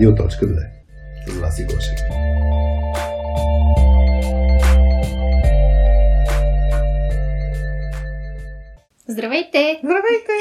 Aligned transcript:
Радио.2 0.00 0.60
С 1.26 1.38
вас 1.40 1.58
и 1.58 1.64
Гоша. 1.64 1.90
Здравейте! 9.06 9.80
Здравейте! 9.84 10.32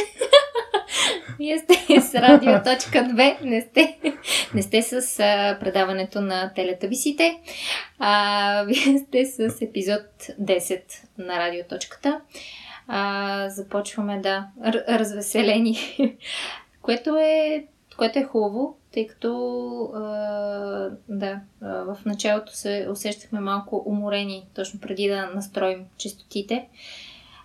Вие 1.39 1.59
сте 1.59 2.01
с 2.01 2.15
Радио.2, 2.15 3.43
не 3.43 3.61
сте, 3.61 3.97
не 4.53 4.61
сте 4.61 4.81
с 4.81 5.19
а, 5.19 5.57
предаването 5.59 6.21
на 6.21 6.53
телетависите, 6.53 7.39
а 7.99 8.63
вие 8.67 8.97
сте 8.97 9.25
с 9.25 9.61
епизод 9.61 10.01
10 10.41 10.81
на 11.17 11.39
Радиоточката. 11.39 12.21
А, 12.87 13.49
започваме 13.49 14.19
да 14.19 14.47
р- 14.65 14.99
развеселени, 14.99 15.77
което 16.81 17.15
е, 17.15 17.67
което 17.99 18.19
е 18.19 18.23
хубаво, 18.23 18.77
тъй 18.93 19.07
като 19.07 19.31
а, 19.95 19.99
да, 21.09 21.39
а, 21.61 21.67
в 21.67 21.97
началото 22.05 22.55
се 22.55 22.87
усещахме 22.91 23.39
малко 23.39 23.83
уморени, 23.85 24.47
точно 24.55 24.79
преди 24.79 25.07
да 25.07 25.31
настроим 25.35 25.85
частотите. 25.97 26.67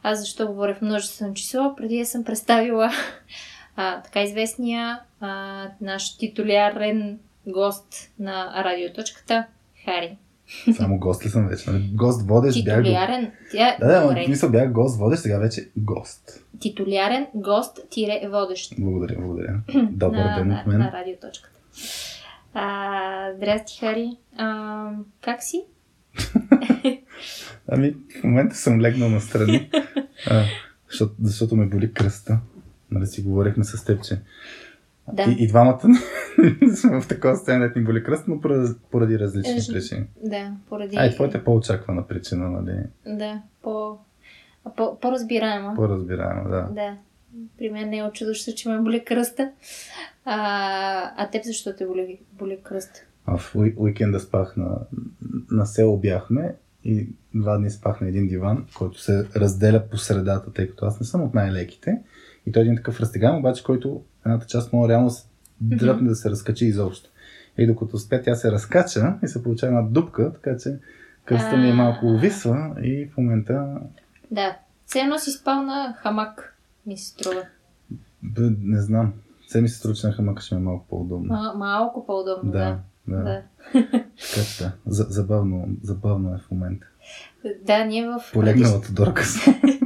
Аз 0.02 0.20
защо 0.20 0.46
говоря 0.46 0.74
в 0.74 0.82
множествено 0.82 1.34
число? 1.34 1.74
Преди 1.76 1.98
да 1.98 2.06
съм 2.06 2.24
представила 2.24 2.90
а, 3.76 4.02
така 4.02 4.22
известния 4.22 5.00
а, 5.20 5.66
наш 5.80 6.16
титулярен 6.16 7.18
гост 7.46 8.10
на 8.18 8.64
радиоточката 8.64 9.46
Хари. 9.84 10.16
Само 10.76 10.98
гост 10.98 11.24
ли 11.24 11.28
съм 11.28 11.48
вече? 11.48 11.70
Нали? 11.70 11.90
Гост 11.94 12.28
водещ 12.28 12.64
бях. 12.64 12.76
Титулярен, 12.82 13.32
тя, 13.52 13.76
Да, 13.80 13.86
да, 13.86 14.00
добре. 14.02 14.22
но 14.22 14.28
мисля 14.28 14.48
бях 14.48 14.72
гост 14.72 14.98
водещ, 14.98 15.22
сега 15.22 15.38
вече 15.38 15.68
гост. 15.76 16.44
титулярен 16.60 17.26
гост 17.34 17.78
тире 17.90 18.28
водещ 18.30 18.72
Благодаря, 18.78 19.16
благодаря. 19.20 19.60
Добър 19.90 20.16
на, 20.18 20.36
ден 20.38 20.52
от 20.52 20.66
мен. 20.66 20.78
на 20.78 20.92
радиоточката. 20.92 21.60
А, 22.54 23.32
здрасти, 23.36 23.78
Хари. 23.80 24.10
А, 24.36 24.90
как 25.20 25.42
си? 25.42 25.64
Ами, 27.68 27.94
в 28.20 28.24
момента 28.24 28.56
съм 28.56 28.80
легнал 28.80 29.10
настрани, 29.10 29.70
а, 30.30 30.42
защото, 30.90 31.14
защото 31.22 31.56
ме 31.56 31.66
боли 31.66 31.92
кръста. 31.92 32.38
Нали 32.90 33.06
си 33.06 33.22
говорихме 33.22 33.64
с 33.64 33.84
теб, 33.84 34.04
че 34.04 34.18
Да. 35.12 35.22
и, 35.22 35.44
и 35.44 35.46
двамата 35.46 35.80
сме 36.76 37.00
в 37.00 37.08
такова 37.08 37.36
състояние, 37.36 37.68
да 37.68 37.80
ни 37.80 37.86
боли 37.86 38.04
кръст, 38.04 38.24
но 38.28 38.40
поради, 38.40 38.74
поради 38.90 39.18
различни 39.18 39.52
Е, 39.52 39.72
причини. 39.72 40.04
Да, 40.24 40.52
поради... 40.68 40.96
А, 40.96 41.06
и 41.06 41.14
твоята 41.14 41.38
е 41.38 41.44
по-очаквана 41.44 42.06
причина, 42.06 42.50
нали? 42.50 42.78
Да, 43.06 43.42
по... 43.62 43.98
по 44.76 45.00
по-разбираема. 45.00 45.74
По-разбираема, 45.76 46.48
да. 46.50 46.68
Да. 46.72 46.96
При 47.58 47.70
мен 47.70 47.88
не 47.90 47.98
е 47.98 48.04
очудващо, 48.04 48.52
че 48.54 48.68
ме 48.68 48.78
боли 48.78 49.04
кръста. 49.04 49.50
А, 50.24 51.12
а 51.16 51.30
теб 51.30 51.44
защо 51.44 51.76
те 51.76 51.86
боли, 51.86 52.18
боли 52.32 52.58
кръста? 52.62 53.00
А 53.26 53.36
в 53.36 53.54
уи- 53.54 53.74
уикенда 53.76 54.20
спах 54.20 54.56
на, 54.56 54.78
на 55.50 55.66
село 55.66 55.96
бяхме 55.98 56.54
и 56.84 57.08
два 57.34 57.58
дни 57.58 57.70
спах 57.70 58.00
на 58.00 58.08
един 58.08 58.26
диван, 58.26 58.66
който 58.78 59.00
се 59.00 59.26
разделя 59.36 59.82
по 59.90 59.96
средата, 59.96 60.52
тъй 60.52 60.68
като 60.68 60.86
аз 60.86 61.00
не 61.00 61.06
съм 61.06 61.22
от 61.22 61.34
най-леките. 61.34 62.02
И 62.46 62.52
той 62.52 62.62
е 62.62 62.64
един 62.64 62.76
такъв 62.76 63.00
разтегаем, 63.00 63.36
обаче, 63.36 63.64
който 63.64 64.02
едната 64.26 64.46
част 64.46 64.72
може 64.72 64.88
реално 64.88 65.10
се 65.10 65.26
дръпне 65.60 66.08
да 66.08 66.14
се 66.14 66.30
разкачи 66.30 66.64
изобщо. 66.66 67.10
И 67.58 67.66
докато 67.66 67.98
спя, 67.98 68.22
тя 68.22 68.34
се 68.34 68.52
разкача 68.52 69.14
и 69.22 69.28
се 69.28 69.42
получава 69.42 69.72
една 69.72 69.90
дупка, 69.90 70.32
така 70.32 70.56
че 70.56 70.78
кръста 71.24 71.56
ми 71.56 71.68
е 71.70 71.74
малко 71.74 72.06
увисва 72.06 72.74
и 72.82 73.06
в 73.06 73.16
момента 73.16 73.66
Да. 74.30 74.56
Едно 74.96 75.18
си 75.18 75.30
спал 75.30 75.62
на 75.62 75.94
хамак, 75.98 76.56
ми 76.86 76.98
се 76.98 77.06
струва. 77.06 77.42
бе, 78.22 78.40
не 78.60 78.80
знам. 78.82 79.12
Все 79.46 79.60
ми 79.60 79.68
се 79.68 79.78
струва, 79.78 79.94
че 79.94 80.06
на 80.06 80.12
хамака 80.12 80.42
ще 80.42 80.54
ми 80.54 80.60
е 80.60 80.64
малко 80.64 80.86
по-удобно. 80.88 81.26
Ма, 81.26 81.54
малко 81.56 82.06
по-удобно, 82.06 82.52
да, 82.52 82.78
да. 83.08 83.16
да. 83.16 83.42
Така 83.72 84.46
да. 84.60 84.72
За- 84.86 85.06
Забавно, 85.08 85.68
забавно 85.82 86.34
е 86.34 86.38
в 86.38 86.50
момента. 86.50 86.86
да, 87.66 87.84
ние 87.84 88.06
в... 88.06 88.20
Полегналата 88.32 88.92
дорка. 88.92 89.22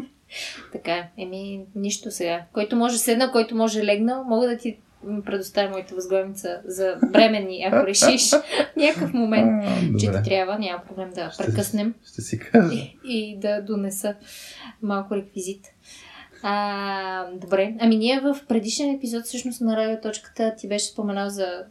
Така, 0.73 1.05
еми, 1.19 1.65
нищо 1.75 2.11
сега. 2.11 2.43
Който 2.53 2.77
може 2.77 2.99
седна, 2.99 3.33
който 3.33 3.57
може 3.57 3.85
легнал, 3.85 4.25
мога 4.25 4.47
да 4.49 4.57
ти 4.57 4.79
предоставя 5.25 5.71
моята 5.71 5.95
възглавница 5.95 6.61
за 6.65 6.97
бременни, 7.07 7.65
ако 7.65 7.87
решиш 7.87 8.31
някакъв 8.77 9.13
момент, 9.13 9.65
А, 9.67 9.99
че 9.99 10.07
ти 10.07 10.23
трябва, 10.25 10.59
няма 10.59 10.83
проблем 10.89 11.11
да 11.11 11.31
Ще- 11.31 11.45
прекъснем. 11.45 11.95
Ще 12.07 12.23
си 12.23 12.39
кажа. 12.39 12.75
и, 12.75 12.97
и 13.05 13.39
да 13.39 13.63
донеса 13.63 14.15
малко 14.83 15.17
реквизит. 15.17 15.67
А, 16.43 17.31
добре, 17.33 17.75
ами 17.81 17.97
ние 17.97 18.21
в 18.21 18.39
предишен 18.49 18.91
епизод 18.91 19.25
всъщност 19.25 19.61
на 19.61 19.77
радиоточката 19.77 20.55
ти 20.57 20.69
беше 20.69 20.87
споменал 20.87 21.29
за 21.29 21.65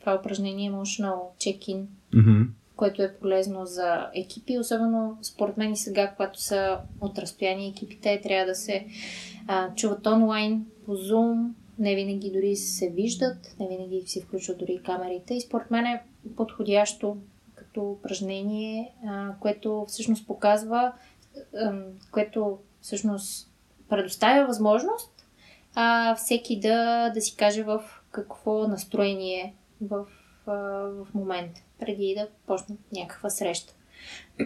това 0.00 0.14
упражнение 0.14 0.70
Emotional 0.70 1.14
Check-in, 1.38 1.84
Мгм. 2.14 2.42
Което 2.78 3.02
е 3.02 3.14
полезно 3.14 3.66
за 3.66 4.10
екипи, 4.14 4.58
особено 4.58 5.18
според 5.22 5.56
мен 5.56 5.72
и 5.72 5.76
сега, 5.76 6.10
когато 6.16 6.40
са 6.42 6.78
от 7.00 7.18
разстояние 7.18 7.68
екипите, 7.68 8.20
трябва 8.20 8.46
да 8.46 8.54
се 8.54 8.86
а, 9.48 9.74
чуват 9.74 10.06
онлайн, 10.06 10.66
по 10.86 10.92
Zoom, 10.92 11.48
не 11.78 11.94
винаги 11.94 12.30
дори 12.30 12.56
се 12.56 12.90
виждат, 12.90 13.56
не 13.60 13.68
винаги 13.68 14.02
си 14.06 14.20
включват 14.20 14.58
дори 14.58 14.82
камерите 14.84 15.34
и 15.34 15.40
според 15.40 15.70
мен 15.70 15.86
е 15.86 16.02
подходящо 16.36 17.16
като 17.54 17.90
упражнение, 17.90 18.94
а, 19.06 19.34
което 19.40 19.84
всъщност 19.88 20.26
показва, 20.26 20.92
ам, 21.62 21.84
което 22.10 22.58
всъщност 22.80 23.50
предоставя 23.88 24.46
възможност 24.46 25.10
а, 25.74 26.14
всеки 26.14 26.60
да, 26.60 27.10
да 27.14 27.20
си 27.20 27.36
каже 27.36 27.62
в 27.62 27.82
какво 28.10 28.68
настроение 28.68 29.40
е 29.40 29.54
в, 29.80 30.06
а, 30.46 30.52
в 31.04 31.06
момента, 31.14 31.60
преди 31.80 32.14
да 32.18 32.28
почне 32.46 32.76
някаква 32.92 33.30
среща. 33.30 33.72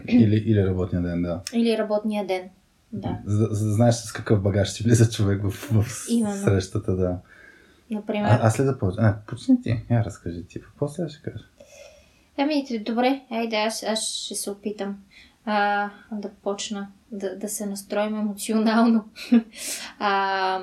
Или, 0.09 0.37
или 0.37 0.67
работния 0.67 1.03
ден, 1.03 1.23
да. 1.23 1.41
Или 1.53 1.79
работния 1.79 2.27
ден. 2.27 2.51
Да. 2.93 3.19
За, 3.25 3.49
за 3.51 3.67
да 3.67 3.73
знаеш 3.73 3.95
с 3.95 4.13
какъв 4.13 4.43
багаж 4.43 4.69
ще 4.69 4.85
влиза 4.85 5.11
човек 5.11 5.43
в, 5.43 5.51
в 5.51 6.07
Именно. 6.09 6.45
срещата, 6.45 6.97
да. 6.97 7.19
Например. 7.91 8.29
А, 8.29 8.39
аз 8.43 8.61
ли 8.61 8.65
да 8.65 8.79
почна? 8.79 9.03
А, 9.03 9.17
почни 9.27 9.63
ти. 9.63 9.81
Я 9.91 10.05
разкажи 10.05 10.47
ти. 10.47 10.61
Какво 10.61 10.89
сега 10.89 11.09
ще 11.09 11.23
кажа? 11.23 11.45
Ами, 12.37 12.65
добре, 12.87 13.23
айде, 13.31 13.57
аз, 13.57 13.83
аз 13.83 14.05
ще 14.25 14.35
се 14.35 14.51
опитам 14.51 14.99
а, 15.45 15.91
да 16.13 16.31
почна 16.43 16.89
да, 17.13 17.39
да 17.39 17.49
се 17.49 17.67
настроим 17.67 18.15
емоционално. 18.15 19.05
а, 19.99 20.61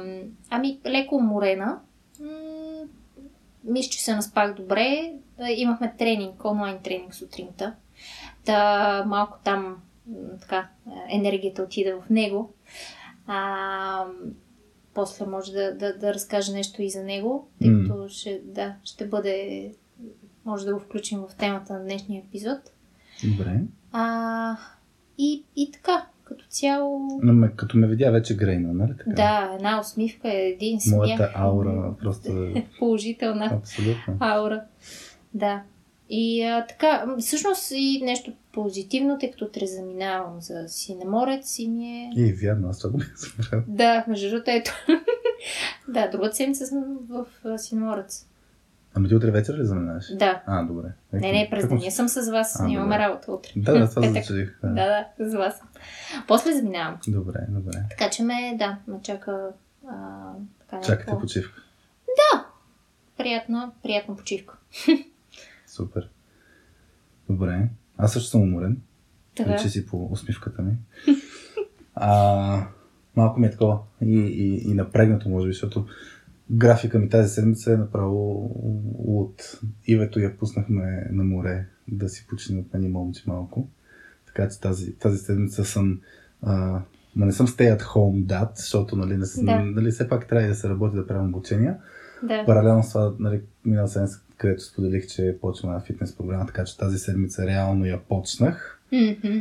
ами, 0.49 0.79
леко 0.85 1.15
уморена. 1.15 1.79
Мисля, 3.63 3.89
че 3.89 4.03
се 4.03 4.15
наспах 4.15 4.53
добре. 4.53 5.13
Имахме 5.55 5.93
тренинг, 5.97 6.45
онлайн 6.45 6.79
тренинг 6.83 7.15
сутринта. 7.15 7.73
Та 8.45 9.03
малко 9.07 9.37
там 9.43 9.81
така, 10.41 10.69
е, 10.87 11.15
енергията 11.15 11.63
отида 11.63 12.01
в 12.01 12.09
него. 12.09 12.53
А, 13.27 14.05
после 14.93 15.25
може 15.25 15.51
да, 15.51 15.75
да, 15.75 15.97
да 15.97 16.13
разкажа 16.13 16.51
нещо 16.51 16.81
и 16.81 16.89
за 16.89 17.03
него, 17.03 17.47
тъй 17.61 17.71
като 17.81 18.09
ще, 18.09 18.41
да, 18.43 18.75
ще 18.83 19.07
бъде 19.07 19.71
може 20.45 20.65
да 20.65 20.73
го 20.73 20.79
включим 20.79 21.19
в 21.19 21.35
темата 21.35 21.73
на 21.73 21.83
днешния 21.83 22.23
епизод. 22.27 22.59
Добре. 23.23 23.61
А, 23.91 24.57
и, 25.17 25.43
и 25.55 25.71
така, 25.71 26.07
като 26.29 26.45
цяло, 26.49 27.19
Но 27.23 27.33
ме, 27.33 27.51
като 27.55 27.77
ме 27.77 27.87
видя 27.87 28.11
вече 28.11 28.35
грейна, 28.35 28.73
нали 28.73 28.97
така? 28.97 29.09
да, 29.09 29.51
една 29.55 29.79
усмивка, 29.79 30.33
един 30.33 30.81
смях. 30.81 30.97
Моята 30.97 31.31
аура 31.35 31.93
просто 32.01 32.31
е 32.31 32.65
Положителна 32.79 33.45
абсолютно. 33.45 34.17
аура. 34.19 34.61
Да. 35.33 35.61
И 36.09 36.43
а, 36.43 36.65
така, 36.65 37.05
всъщност 37.19 37.71
и 37.75 38.01
нещо 38.03 38.31
позитивно, 38.51 39.17
тъй 39.19 39.31
като 39.31 39.47
те 39.47 39.65
заминавам 39.65 40.41
за 40.41 40.63
синеморец 40.67 41.59
и 41.59 41.67
ми 41.67 41.85
е... 41.87 42.11
И 42.15 42.33
вярно, 42.33 42.69
аз 42.69 42.79
това 42.79 42.91
го 42.91 42.97
бях. 42.97 43.63
Да, 43.67 44.05
между 44.07 44.29
другото, 44.29 44.51
ето. 44.51 44.71
да, 45.87 46.09
другата 46.09 46.35
седмица 46.35 46.65
съм 46.65 46.83
в 47.09 47.25
синеморец. 47.57 48.28
Ами 48.99 49.07
ти 49.07 49.15
утре 49.15 49.31
вечер 49.31 49.53
ли 49.53 49.65
заминаваш? 49.65 50.05
Да. 50.13 50.41
А, 50.45 50.63
добре. 50.63 50.87
Не, 51.13 51.31
не, 51.31 51.47
през 51.51 51.67
деня 51.67 51.91
съм 51.91 52.07
с 52.07 52.31
вас. 52.31 52.59
А, 52.59 52.63
Нямаме 52.63 52.83
добре. 52.85 52.99
работа 52.99 53.31
утре. 53.31 53.51
Да, 53.55 53.73
да, 53.73 53.89
това 53.89 54.01
Петък. 54.01 54.13
зачудих. 54.15 54.59
Да, 54.63 55.05
да, 55.19 55.29
с 55.29 55.33
вас. 55.33 55.61
После 56.27 56.51
заминавам. 56.53 56.97
Добре, 57.07 57.39
добре. 57.49 57.83
Така 57.89 58.09
че 58.09 58.23
ме, 58.23 58.55
да, 58.59 58.77
ме 58.87 59.01
чака 59.03 59.49
а, 59.87 59.93
така 60.59 60.81
Чакате 60.81 60.91
някакво- 61.03 61.19
почивка. 61.19 61.61
приятна, 63.17 63.71
приятна 63.83 64.15
почивка. 64.15 64.57
Супер. 65.67 66.09
Добре. 67.29 67.69
Аз 67.97 68.13
също 68.13 68.29
съм 68.29 68.41
уморен. 68.41 68.81
Така. 69.35 69.53
Личи 69.53 69.69
си 69.69 69.85
по 69.85 70.05
усмивката 70.05 70.61
ми. 70.61 70.71
А, 72.01 72.67
малко 73.15 73.39
ми 73.39 73.47
е 73.47 73.51
такова 73.51 73.79
и, 74.01 74.15
и, 74.19 74.71
и 74.71 74.73
напрегнато, 74.73 75.29
може 75.29 75.47
би, 75.47 75.53
защото 75.53 75.85
графика 76.51 76.99
ми 76.99 77.09
тази 77.09 77.29
седмица 77.29 77.73
е 77.73 77.77
направо 77.77 78.51
от 78.97 79.59
Ивето 79.87 80.19
я 80.19 80.37
пуснахме 80.37 81.07
на 81.11 81.23
море 81.23 81.65
да 81.87 82.09
си 82.09 82.25
почине 82.29 82.59
от 82.59 82.73
мен 82.73 82.91
момче 82.91 83.23
малко. 83.27 83.69
Така 84.25 84.49
че 84.49 84.59
тази, 84.59 84.93
тази 84.93 85.17
седмица 85.17 85.65
съм 85.65 86.01
а, 86.41 86.81
ма 87.15 87.25
не 87.25 87.31
съм 87.31 87.47
stay 87.47 87.77
at 87.77 87.81
home 87.81 88.25
dad, 88.25 88.49
защото 88.55 88.95
нали, 88.95 89.17
не, 89.17 89.25
Да. 89.43 89.61
нали, 89.61 89.91
все 89.91 90.09
пак 90.09 90.27
трябва 90.27 90.47
да 90.47 90.55
се 90.55 90.69
работи 90.69 90.95
да 90.95 91.07
правим 91.07 91.29
обучения. 91.29 91.77
Да. 92.23 92.45
Паралелно 92.45 92.83
с 92.83 92.89
това, 92.89 93.13
нали, 93.19 93.41
минал 93.65 93.87
седмица 93.87 94.21
където 94.37 94.63
споделих, 94.63 95.07
че 95.07 95.37
почваме 95.41 95.75
на 95.75 95.81
фитнес 95.81 96.15
програма, 96.15 96.45
така 96.45 96.63
че 96.63 96.77
тази 96.77 96.99
седмица 96.99 97.45
реално 97.45 97.85
я 97.85 97.99
почнах. 97.99 98.81
Мгм. 98.91 99.37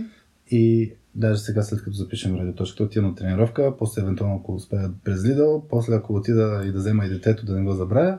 И 0.51 0.93
даже 1.15 1.41
сега, 1.41 1.63
след 1.63 1.83
като 1.83 1.97
запишем 1.97 2.37
радиоточката, 2.37 2.83
отивам 2.83 3.09
на 3.11 3.15
тренировка, 3.15 3.77
после 3.79 4.03
евентуално 4.03 4.37
ако 4.37 4.55
успея 4.55 4.91
през 5.05 5.21
Lidl, 5.21 5.63
после 5.71 5.95
ако 5.95 6.15
отида 6.15 6.63
и 6.67 6.73
да 6.73 6.79
взема 6.79 7.07
и 7.07 7.09
детето, 7.09 7.47
да 7.47 7.53
не 7.53 7.63
го 7.63 7.73
забравя. 7.73 8.19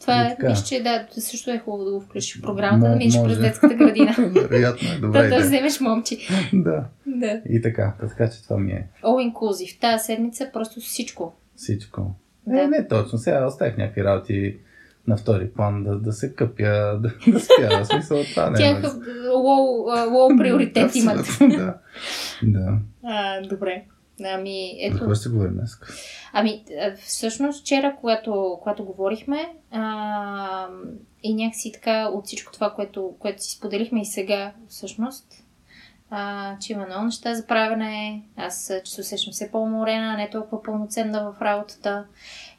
Това 0.00 0.22
е, 0.22 0.36
мисля, 0.48 0.64
че 0.64 0.82
да, 0.82 1.06
също 1.20 1.50
е 1.50 1.58
хубаво 1.58 1.84
да 1.84 1.90
го 1.92 2.00
включиш 2.00 2.38
в 2.38 2.42
програмата, 2.42 2.86
Мо- 2.86 2.90
да 2.90 2.96
минеш 2.96 3.22
през 3.24 3.38
детската 3.38 3.74
градина. 3.74 4.14
Вероятно 4.50 4.88
е 4.88 4.94
да, 4.94 5.00
добре. 5.00 5.20
да 5.20 5.26
идея. 5.26 5.40
вземеш 5.42 5.80
момчи. 5.80 6.18
Да. 6.52 6.84
Да. 7.06 7.42
И 7.48 7.62
така, 7.62 7.94
така 8.00 8.30
че 8.30 8.42
това 8.42 8.58
ми 8.58 8.72
е 8.72 8.86
All 9.04 9.32
inclusive. 9.32 9.80
Тази 9.80 10.04
седмица 10.04 10.50
просто 10.52 10.80
всичко. 10.80 11.34
всичко. 11.56 12.14
Да. 12.46 12.62
Е, 12.62 12.66
не 12.66 12.88
точно. 12.88 13.18
Сега 13.18 13.46
оставих 13.46 13.76
някакви 13.76 14.04
работи 14.04 14.56
на 15.08 15.16
втори 15.16 15.50
план 15.50 15.84
да, 15.84 15.98
да 15.98 16.12
се 16.12 16.34
къпя, 16.34 16.98
да, 17.02 17.32
да 17.32 17.40
спя. 17.40 17.84
В 17.84 17.86
смисъл, 17.86 18.24
това 18.24 18.50
не 18.50 18.58
е. 18.70 18.80
Тях 18.80 18.94
лоу, 20.10 20.36
приоритет 20.36 20.96
имат. 20.96 21.26
Да. 21.40 21.74
да. 22.42 22.78
А, 23.04 23.40
добре. 23.40 23.84
Ами, 24.24 24.78
За 24.80 24.86
ето. 24.86 24.98
какво 24.98 25.14
ще 25.14 25.28
говорим 25.28 25.54
днес? 25.54 25.70
Ами, 26.32 26.64
всъщност, 27.04 27.60
вчера, 27.60 27.96
когато, 28.00 28.58
когато 28.62 28.84
говорихме, 28.84 29.54
а, 29.70 30.68
и 31.22 31.34
някакси 31.34 31.72
така 31.72 32.08
от 32.08 32.26
всичко 32.26 32.52
това, 32.52 32.70
което, 32.70 33.14
което 33.18 33.42
си 33.42 33.56
споделихме 33.56 34.00
и 34.00 34.04
сега, 34.04 34.52
всъщност, 34.68 35.26
а, 36.10 36.56
че 36.58 36.72
има 36.72 36.86
много 36.86 37.04
неща 37.04 37.34
за 37.34 37.46
правене, 37.46 38.22
аз 38.36 38.72
че 38.84 38.92
се 38.92 39.00
усещам 39.00 39.32
все 39.32 39.50
по-уморена, 39.50 40.16
не 40.16 40.30
толкова 40.30 40.62
пълноценна 40.62 41.32
в 41.32 41.42
работата. 41.42 42.06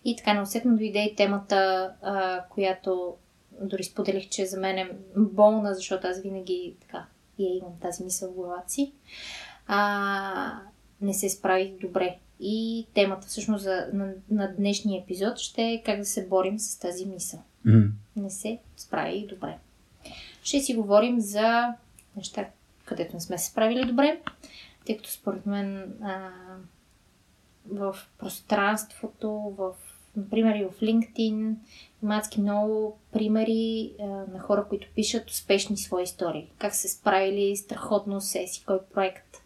И 0.06 0.16
така 0.16 0.34
неусетно 0.34 0.78
дойде 0.78 1.04
и 1.04 1.16
темата, 1.16 1.92
а, 2.02 2.44
която 2.50 3.16
дори 3.62 3.84
споделих, 3.84 4.30
че 4.30 4.46
за 4.46 4.60
мен 4.60 4.78
е 4.78 4.90
болна, 5.18 5.76
защото 5.76 6.08
аз 6.08 6.22
винаги 6.22 6.76
така 6.82 7.06
я 7.40 7.58
имам 7.58 7.80
тази 7.82 8.04
мисъл 8.04 8.32
в 8.32 8.36
главата 8.36 8.70
си. 8.70 8.92
А, 9.68 10.60
не 11.02 11.14
се 11.14 11.30
справих 11.30 11.72
добре. 11.72 12.18
И 12.40 12.88
темата 12.94 13.28
всъщност 13.28 13.64
за, 13.64 13.88
на, 13.94 14.14
на 14.32 14.54
днешния 14.58 15.02
епизод 15.02 15.38
ще 15.38 15.62
е 15.62 15.84
как 15.86 16.00
да 16.00 16.06
се 16.06 16.28
борим 16.28 16.60
с 16.60 16.80
тази 16.80 17.06
мисъл. 17.06 17.40
М. 17.66 17.84
Не 18.16 18.30
се 18.30 18.60
справих 18.78 19.28
добре. 19.28 19.58
Ще 20.44 20.60
си 20.60 20.76
говорим 20.76 21.20
за 21.20 21.74
неща, 22.16 22.46
където 22.90 23.16
не 23.16 23.20
сме 23.20 23.38
се 23.38 23.52
справили 23.52 23.86
добре, 23.86 24.20
тъй 24.86 24.98
като 24.98 25.10
според 25.10 25.46
мен 25.46 25.94
а, 26.04 26.30
в 27.72 27.96
пространството, 28.18 29.32
в, 29.32 29.74
например 30.16 30.56
и 30.56 30.66
в 30.66 30.80
LinkedIn, 30.82 31.56
има 32.04 32.22
много 32.38 32.98
примери 33.12 33.94
а, 34.00 34.06
на 34.06 34.40
хора, 34.40 34.66
които 34.70 34.88
пишат 34.96 35.30
успешни 35.30 35.78
свои 35.78 36.04
истории. 36.04 36.52
Как 36.58 36.76
се 36.76 36.88
справили 36.88 37.56
страхотно 37.56 38.22
с 38.22 38.36
еси 38.36 38.66
кой 38.66 38.80
проект, 38.94 39.38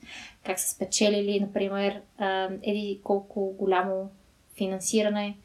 как 0.46 0.60
са 0.60 0.76
спечелили, 0.76 1.40
например, 1.40 2.02
а, 2.18 2.50
еди 2.62 3.00
колко 3.04 3.56
голямо 3.60 4.10
финансиране 4.58 5.38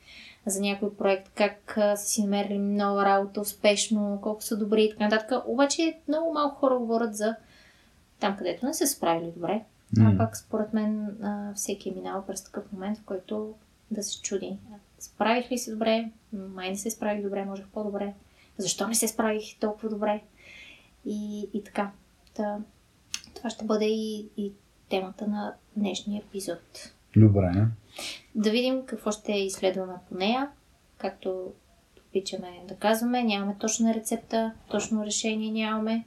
за 0.47 0.61
някой 0.61 0.95
проект, 0.95 1.31
как 1.35 1.73
са 1.97 2.07
си 2.07 2.23
намерили 2.23 2.59
нова 2.59 3.05
работа 3.05 3.41
успешно, 3.41 4.19
колко 4.23 4.43
са 4.43 4.57
добри 4.57 4.85
и 4.85 4.91
така 4.91 5.05
нататък. 5.05 5.43
Обаче 5.47 5.99
много 6.09 6.33
малко 6.33 6.57
хора 6.57 6.79
говорят 6.79 7.17
за 7.17 7.37
там, 8.21 8.37
където 8.37 8.67
не 8.67 8.75
се 8.75 8.87
справили 8.87 9.33
добре. 9.37 9.65
А 9.99 10.03
М. 10.03 10.19
пак, 10.19 10.37
според 10.37 10.75
мен, 10.75 11.17
а, 11.23 11.55
всеки 11.55 11.89
е 11.89 11.93
минал 11.93 12.25
през 12.27 12.45
такъв 12.45 12.73
момент, 12.73 12.99
в 12.99 13.05
който 13.05 13.55
да 13.91 14.03
се 14.03 14.23
чуди. 14.23 14.59
Справих 14.99 15.53
ли 15.53 15.59
се 15.59 15.73
добре? 15.73 16.11
Май 16.33 16.71
не 16.71 16.77
се 16.77 16.91
справих 16.91 17.23
добре, 17.23 17.45
можех 17.45 17.67
по-добре. 17.69 18.15
Защо 18.59 18.89
не 18.89 18.95
се 18.95 19.09
справих 19.09 19.59
толкова 19.61 19.89
добре? 19.89 20.23
И, 21.05 21.49
и 21.55 21.65
така. 21.65 21.91
Та, 22.35 22.59
това 23.35 23.51
ще 23.51 23.65
бъде 23.65 23.85
и, 23.85 24.29
и 24.37 24.53
темата 24.91 25.27
на 25.27 25.55
днешния 25.77 26.23
епизод. 26.27 26.93
Добре. 27.17 27.67
Да 28.35 28.51
видим 28.51 28.83
какво 28.87 29.13
ще 29.13 29.33
изследваме 29.33 29.95
по 30.09 30.15
нея. 30.15 30.51
Както 30.99 31.53
обичаме 32.09 32.49
да 32.69 32.75
казваме, 32.75 33.25
нямаме 33.25 33.57
точна 33.59 33.95
рецепта, 33.95 34.53
точно 34.71 35.07
решение 35.07 35.51
нямаме. 35.51 36.05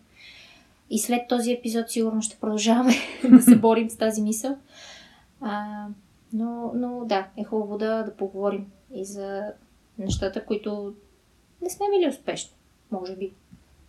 И 0.94 1.00
след 1.00 1.22
този 1.30 1.52
епизод 1.52 1.90
сигурно 1.90 2.22
ще 2.22 2.38
продължаваме 2.42 2.94
да 3.30 3.42
се 3.42 3.56
борим 3.56 3.90
с 3.90 3.98
тази 3.98 4.22
мисъл. 4.22 4.58
А, 5.42 5.86
но, 6.34 6.72
но 6.76 7.06
да, 7.06 7.28
е 7.38 7.44
хубаво 7.44 7.78
да, 7.78 8.04
да 8.04 8.16
поговорим 8.16 8.66
и 8.94 9.06
за 9.06 9.44
нещата, 10.00 10.46
които 10.46 10.96
не 11.62 11.70
сме 11.70 11.86
били 11.98 12.10
успешни. 12.10 12.52
Може 12.92 13.16
би. 13.16 13.32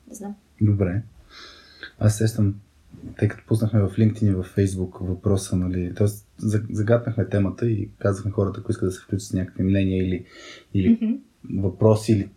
Не 0.08 0.14
знам. 0.14 0.34
Добре. 0.60 1.02
Аз 1.98 2.18
сещам, 2.18 2.54
тъй 3.18 3.28
като 3.28 3.46
пуснахме 3.46 3.80
в 3.80 3.96
LinkedIn 3.98 4.30
и 4.30 4.34
в 4.34 4.44
Facebook 4.56 5.06
въпроса, 5.06 5.56
нали, 5.56 5.94
т.е. 5.94 6.06
загаднахме 6.70 7.28
темата 7.28 7.70
и 7.70 7.90
казахме 7.98 8.30
хората, 8.30 8.60
ако 8.60 8.70
искат 8.70 8.88
да 8.88 8.92
се 8.92 9.00
включат 9.00 9.28
с 9.28 9.32
някакви 9.32 9.62
мнения 9.62 10.06
или, 10.06 10.26
или 10.74 10.88
Мгм. 10.88 11.12
въпроси 11.62 12.12
или 12.12 12.30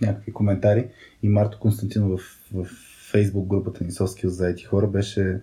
някакви 0.00 0.32
коментари. 0.32 0.88
И 1.22 1.28
Марто 1.28 1.58
Константинов 1.58 2.20
в, 2.20 2.64
в 2.64 2.95
Facebook 3.16 3.46
групата 3.46 3.84
ни 3.84 3.92
Соскил 3.92 4.30
за 4.30 4.48
ети 4.48 4.64
хора 4.64 4.86
беше 4.86 5.40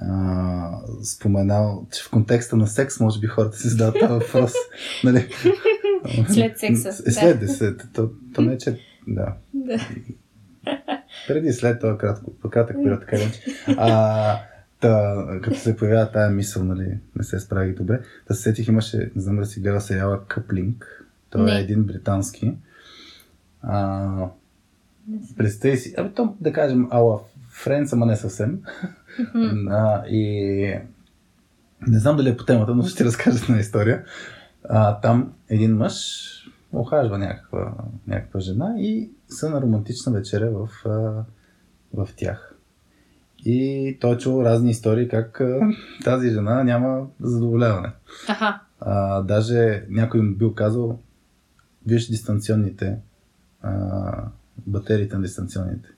а, 0.00 0.78
споменал, 1.04 1.86
че 1.92 2.02
в 2.02 2.10
контекста 2.10 2.56
на 2.56 2.66
секс 2.66 3.00
може 3.00 3.20
би 3.20 3.26
хората 3.26 3.56
си 3.56 3.68
задават 3.68 3.94
този 4.00 4.12
въпрос. 4.12 4.52
нали? 5.04 5.28
След 6.28 6.58
секса, 6.58 6.88
Е, 6.88 7.10
След 7.10 7.40
десет. 7.40 7.82
То, 7.92 8.10
то 8.34 8.42
не 8.42 8.52
е, 8.52 8.58
че... 8.58 8.78
Да. 9.08 9.34
Да. 9.54 9.86
Преди 11.28 11.52
след 11.52 11.80
това 11.80 11.98
кратко, 11.98 12.32
кратък 12.50 12.76
период, 12.82 13.00
така. 13.00 13.16
А, 13.76 14.38
та, 14.80 15.16
като 15.42 15.58
се 15.58 15.76
появява 15.76 16.12
тая 16.12 16.30
мисъл, 16.30 16.64
нали, 16.64 16.98
не 17.16 17.24
се 17.24 17.40
справих 17.40 17.76
добре, 17.76 18.00
да 18.28 18.34
се 18.34 18.42
сетих, 18.42 18.68
имаше, 18.68 19.10
не 19.16 19.22
знам 19.22 19.36
да 19.36 19.46
си 19.46 19.60
гледа 19.60 19.80
сериала 19.80 20.20
Къплинг. 20.28 21.04
Той 21.30 21.42
Не. 21.44 21.58
е 21.58 21.60
един 21.60 21.84
британски. 21.84 22.52
А, 23.62 24.10
представи 25.36 25.76
си, 25.76 25.94
абе, 25.98 26.12
то, 26.12 26.36
да 26.40 26.52
кажем, 26.52 26.88
ала 26.90 27.20
Френц, 27.50 27.92
ама 27.92 28.06
не 28.06 28.16
съвсем. 28.16 28.60
А, 29.70 30.06
и 30.06 30.78
не 31.88 31.98
знам 31.98 32.16
дали 32.16 32.28
е 32.28 32.36
по 32.36 32.44
темата, 32.44 32.74
но 32.74 32.82
ще 32.82 32.96
ти 32.96 33.04
разкажа 33.04 33.38
една 33.42 33.60
история. 33.60 34.04
А, 34.68 35.00
там 35.00 35.32
един 35.48 35.76
мъж 35.76 35.94
охажва 36.72 37.18
някаква, 37.18 37.74
някаква 38.06 38.40
жена 38.40 38.74
и 38.78 39.10
са 39.28 39.50
на 39.50 39.60
романтична 39.60 40.12
вечеря 40.12 40.50
в, 40.50 40.68
в 41.94 42.08
тях. 42.16 42.54
И 43.44 43.98
той 44.00 44.14
е 44.14 44.18
чул 44.18 44.44
разни 44.44 44.70
истории 44.70 45.08
как 45.08 45.42
тази 46.04 46.30
жена 46.30 46.64
няма 46.64 47.06
задоволяване. 47.20 47.92
Аха. 48.28 48.60
А, 48.80 49.22
даже 49.22 49.84
някой 49.88 50.20
му 50.20 50.36
бил 50.36 50.54
казал, 50.54 50.98
виж 51.86 52.08
дистанционните, 52.08 52.98
а, 53.62 54.24
батериите 54.66 55.16
на 55.16 55.22
дистанционните. 55.22 55.88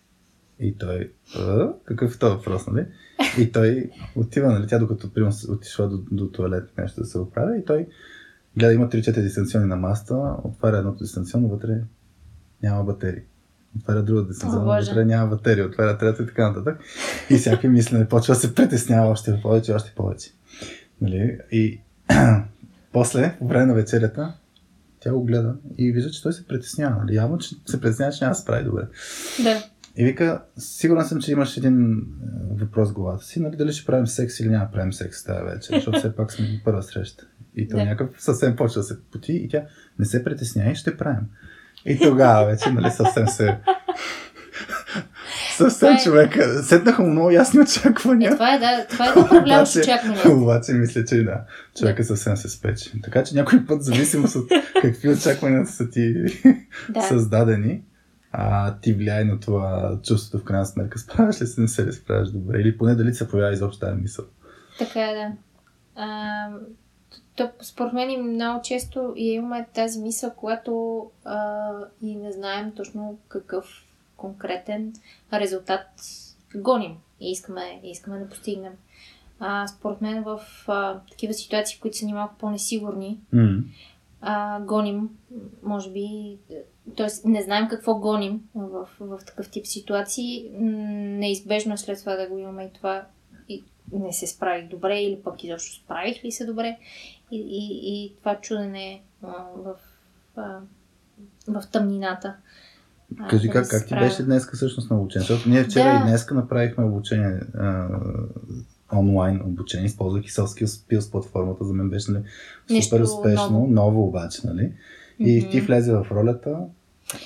И 0.61 0.79
той, 0.79 1.13
а, 1.39 1.73
какъв 1.85 2.15
е 2.15 2.19
този 2.19 2.37
въпрос, 2.37 2.67
нали? 2.67 2.87
И 3.39 3.53
той 3.53 3.91
отива, 4.17 4.53
нали, 4.53 4.67
тя 4.67 4.79
докато 4.79 5.13
примерно 5.13 5.35
отишла 5.49 5.89
до, 5.89 5.99
до 6.11 6.29
туалет 6.29 6.71
нещо 6.79 7.01
да 7.01 7.07
се 7.07 7.19
оправя 7.19 7.57
и 7.59 7.65
той 7.65 7.87
гледа, 8.57 8.73
има 8.73 8.89
3-4 8.89 9.23
дистанционни 9.23 9.69
на 9.69 9.77
маста, 9.77 10.37
отваря 10.45 10.79
едното 10.79 10.99
дистанционно, 10.99 11.49
вътре 11.49 11.81
няма 12.63 12.85
батерии. 12.85 13.23
Отваря 13.77 14.03
другата 14.03 14.29
дистанционно, 14.29 14.71
О, 14.71 14.81
вътре 14.81 15.05
няма 15.05 15.27
батерии, 15.27 15.63
отваря 15.63 15.99
трета 15.99 16.23
и 16.23 16.27
така 16.27 16.49
нататък. 16.49 16.81
И 17.31 17.37
всякакви 17.37 17.69
мислене 17.69 18.09
почва 18.09 18.35
да 18.35 18.41
се 18.41 18.55
притеснява 18.55 19.09
още 19.09 19.41
повече, 19.43 19.73
още 19.73 19.93
повече. 19.97 20.31
Нали? 21.01 21.39
И 21.53 21.81
после, 22.93 23.37
по 23.39 23.49
време 23.49 23.67
на 23.67 23.75
вечерята, 23.75 24.35
тя 25.05 25.13
го 25.13 25.25
гледа 25.25 25.55
и 25.79 25.93
вижда, 25.93 26.11
че 26.11 26.23
той 26.23 26.33
се 26.33 26.47
притеснява. 26.47 26.97
Нали? 27.05 27.15
Явно, 27.17 27.39
че 27.39 27.55
се 27.67 27.81
притеснява, 27.81 28.13
че 28.13 28.25
няма 28.25 28.31
да 28.31 28.35
се 28.35 28.43
справи 28.43 28.65
добре. 28.65 28.83
Да. 29.43 29.65
И 29.97 30.05
вика, 30.05 30.43
сигурен 30.59 31.05
съм, 31.05 31.21
че 31.21 31.33
имаш 31.33 31.57
един 31.57 31.93
е, 31.93 31.97
въпрос 32.55 32.91
в 32.91 32.95
главата 32.95 33.25
си, 33.25 33.41
нали, 33.41 33.57
дали 33.57 33.73
ще 33.73 33.87
правим 33.87 34.07
секс 34.07 34.41
или 34.41 34.49
няма 34.49 34.65
да 34.65 34.71
правим 34.71 34.93
секс 34.93 35.25
тази 35.25 35.45
вечер, 35.45 35.75
защото 35.75 35.99
все 35.99 36.17
пак 36.17 36.33
сме 36.33 36.61
първа 36.65 36.83
среща. 36.83 37.27
И 37.57 37.69
то 37.69 37.77
Да. 37.77 37.85
някакъв 37.85 38.23
съвсем 38.23 38.57
почва 38.57 38.81
да 38.81 38.85
се 38.85 39.03
поти 39.03 39.33
и 39.33 39.49
тя 39.49 39.63
не 39.99 40.05
се 40.05 40.25
притесняй, 40.25 40.75
ще 40.75 40.97
правим. 40.97 41.25
И 41.87 41.99
тогава 41.99 42.47
вече, 42.47 42.71
нали, 42.71 42.91
съвсем 42.91 43.29
се... 43.29 43.59
съвсем 45.57 45.95
е- 45.95 45.99
човека. 45.99 46.63
Сетнаха 46.63 47.03
му 47.03 47.09
много 47.09 47.31
ясни 47.31 47.61
очаквания. 47.63 48.31
Е, 48.31 48.35
това 48.35 48.55
е, 48.55 48.59
да, 48.59 48.87
това 48.87 49.09
е 49.09 49.13
да 49.13 49.21
управляваш 49.21 49.69
Обаче- 49.71 49.81
очакванията. 49.81 50.31
Обаче 50.31 50.73
мисля, 50.73 51.05
че 51.05 51.17
да. 51.17 51.41
Човека 51.79 52.05
съвсем 52.05 52.37
се 52.37 52.49
спече. 52.49 52.93
Така 53.03 53.25
че 53.25 53.35
някой 53.35 53.67
път, 53.67 53.83
зависимост 53.83 54.37
от 54.37 54.49
какви 54.83 55.09
очаквания 55.09 55.67
са 55.67 55.91
ти 55.91 56.15
Да. 56.89 57.01
създадени, 57.03 57.83
а 58.33 58.75
ти 58.75 58.93
влияе 58.93 59.25
на 59.25 59.41
това 59.41 59.99
чувството 60.03 60.43
в 60.43 60.47
крайна 60.47 60.67
сметка. 60.67 60.99
Справяш 60.99 61.43
ли 61.43 61.47
се, 61.47 61.61
не 61.61 61.69
се 61.69 61.87
ли 61.87 61.93
справяш 61.93 62.29
добре? 62.29 62.61
Или 62.61 62.79
поне 62.79 62.95
дали 62.95 63.15
се 63.15 63.29
появява 63.29 63.53
изобщо 63.53 63.81
тази 63.81 64.01
мисъл. 64.03 64.25
Така 64.79 65.01
е, 65.01 65.15
да. 65.15 65.33
А, 65.97 66.47
то, 67.37 67.51
според 67.63 67.93
мен 67.93 68.23
много 68.25 68.63
често 68.63 69.13
имаме 69.17 69.67
тази 69.75 70.01
мисъл, 70.01 70.31
когато 70.31 71.03
а, 71.25 71.69
и 72.03 72.17
не 72.17 72.33
знаем 72.33 72.73
точно 72.73 73.19
какъв 73.29 73.65
конкретен 74.25 74.93
резултат 75.33 75.87
гоним 76.57 76.97
и 77.21 77.31
искаме, 77.31 77.81
и 77.83 77.91
искаме 77.91 78.19
да 78.19 78.29
постигнем. 78.29 78.73
А, 79.41 79.67
според 79.67 80.01
мен 80.01 80.23
в 80.23 80.41
а, 80.69 81.01
такива 81.11 81.35
ситуации, 81.35 81.77
в 81.77 81.81
които 81.81 81.97
са 81.97 82.07
ни 82.07 82.13
малко 82.13 82.35
по-несигурни, 82.39 83.21
Mm. 83.35 83.63
а, 84.21 84.61
гоним, 84.61 85.11
може 85.63 85.91
би, 85.91 86.39
т.е. 86.97 87.29
не 87.29 87.43
знаем 87.43 87.69
какво 87.69 87.95
гоним 87.95 88.43
в, 88.55 88.89
в 89.01 89.19
такъв 89.27 89.51
тип 89.51 89.67
ситуации. 89.67 90.51
Неизбежно 90.59 91.75
е 91.75 91.77
след 91.77 91.99
това 91.99 92.17
да 92.17 92.29
го 92.29 92.39
имаме 92.39 92.65
и 92.65 92.73
това 92.73 93.07
и 93.49 93.65
не 93.93 94.13
се 94.13 94.27
справих 94.27 94.69
добре 94.69 95.01
или 95.01 95.23
пък 95.23 95.45
изобщо 95.45 95.85
справих 95.85 96.25
ли 96.25 96.33
се 96.33 96.47
добре 96.47 96.79
и, 97.31 97.37
и, 97.37 97.81
и 97.83 98.17
това 98.19 98.41
чудене 98.41 99.03
а, 99.23 99.29
в, 99.57 99.75
а, 100.37 100.61
в 101.49 101.63
тъмнината. 101.73 102.37
Кажи 103.31 103.49
как, 103.49 103.69
как 103.69 103.87
ти 103.87 103.95
беше 103.95 104.23
днес 104.23 104.47
всъщност 104.53 104.91
на 104.91 104.99
обучение? 104.99 105.27
Защото 105.27 105.49
ние 105.49 105.65
вчера 105.65 105.85
Да. 105.85 105.97
и 105.97 106.09
днеска 106.09 106.35
направихме 106.35 106.85
обучение 106.85 107.41
а, 107.59 107.89
онлайн 108.93 109.41
обучение, 109.45 109.87
използвайки 109.87 110.31
Soft 110.31 110.65
Skills 110.67 111.11
платформата. 111.11 111.65
За 111.65 111.73
мен 111.75 111.91
беше 111.91 112.11
нали, 112.13 112.25
Нещо 112.71 112.89
супер 112.89 113.05
успешно, 113.05 113.51
ново. 113.51 113.67
ново. 113.67 114.03
обаче, 114.05 114.41
нали? 114.45 114.73
И 115.19 115.41
Мгм. 115.41 115.51
ти 115.51 115.61
влезе 115.61 115.93
в 115.93 116.07
ролята 116.11 116.59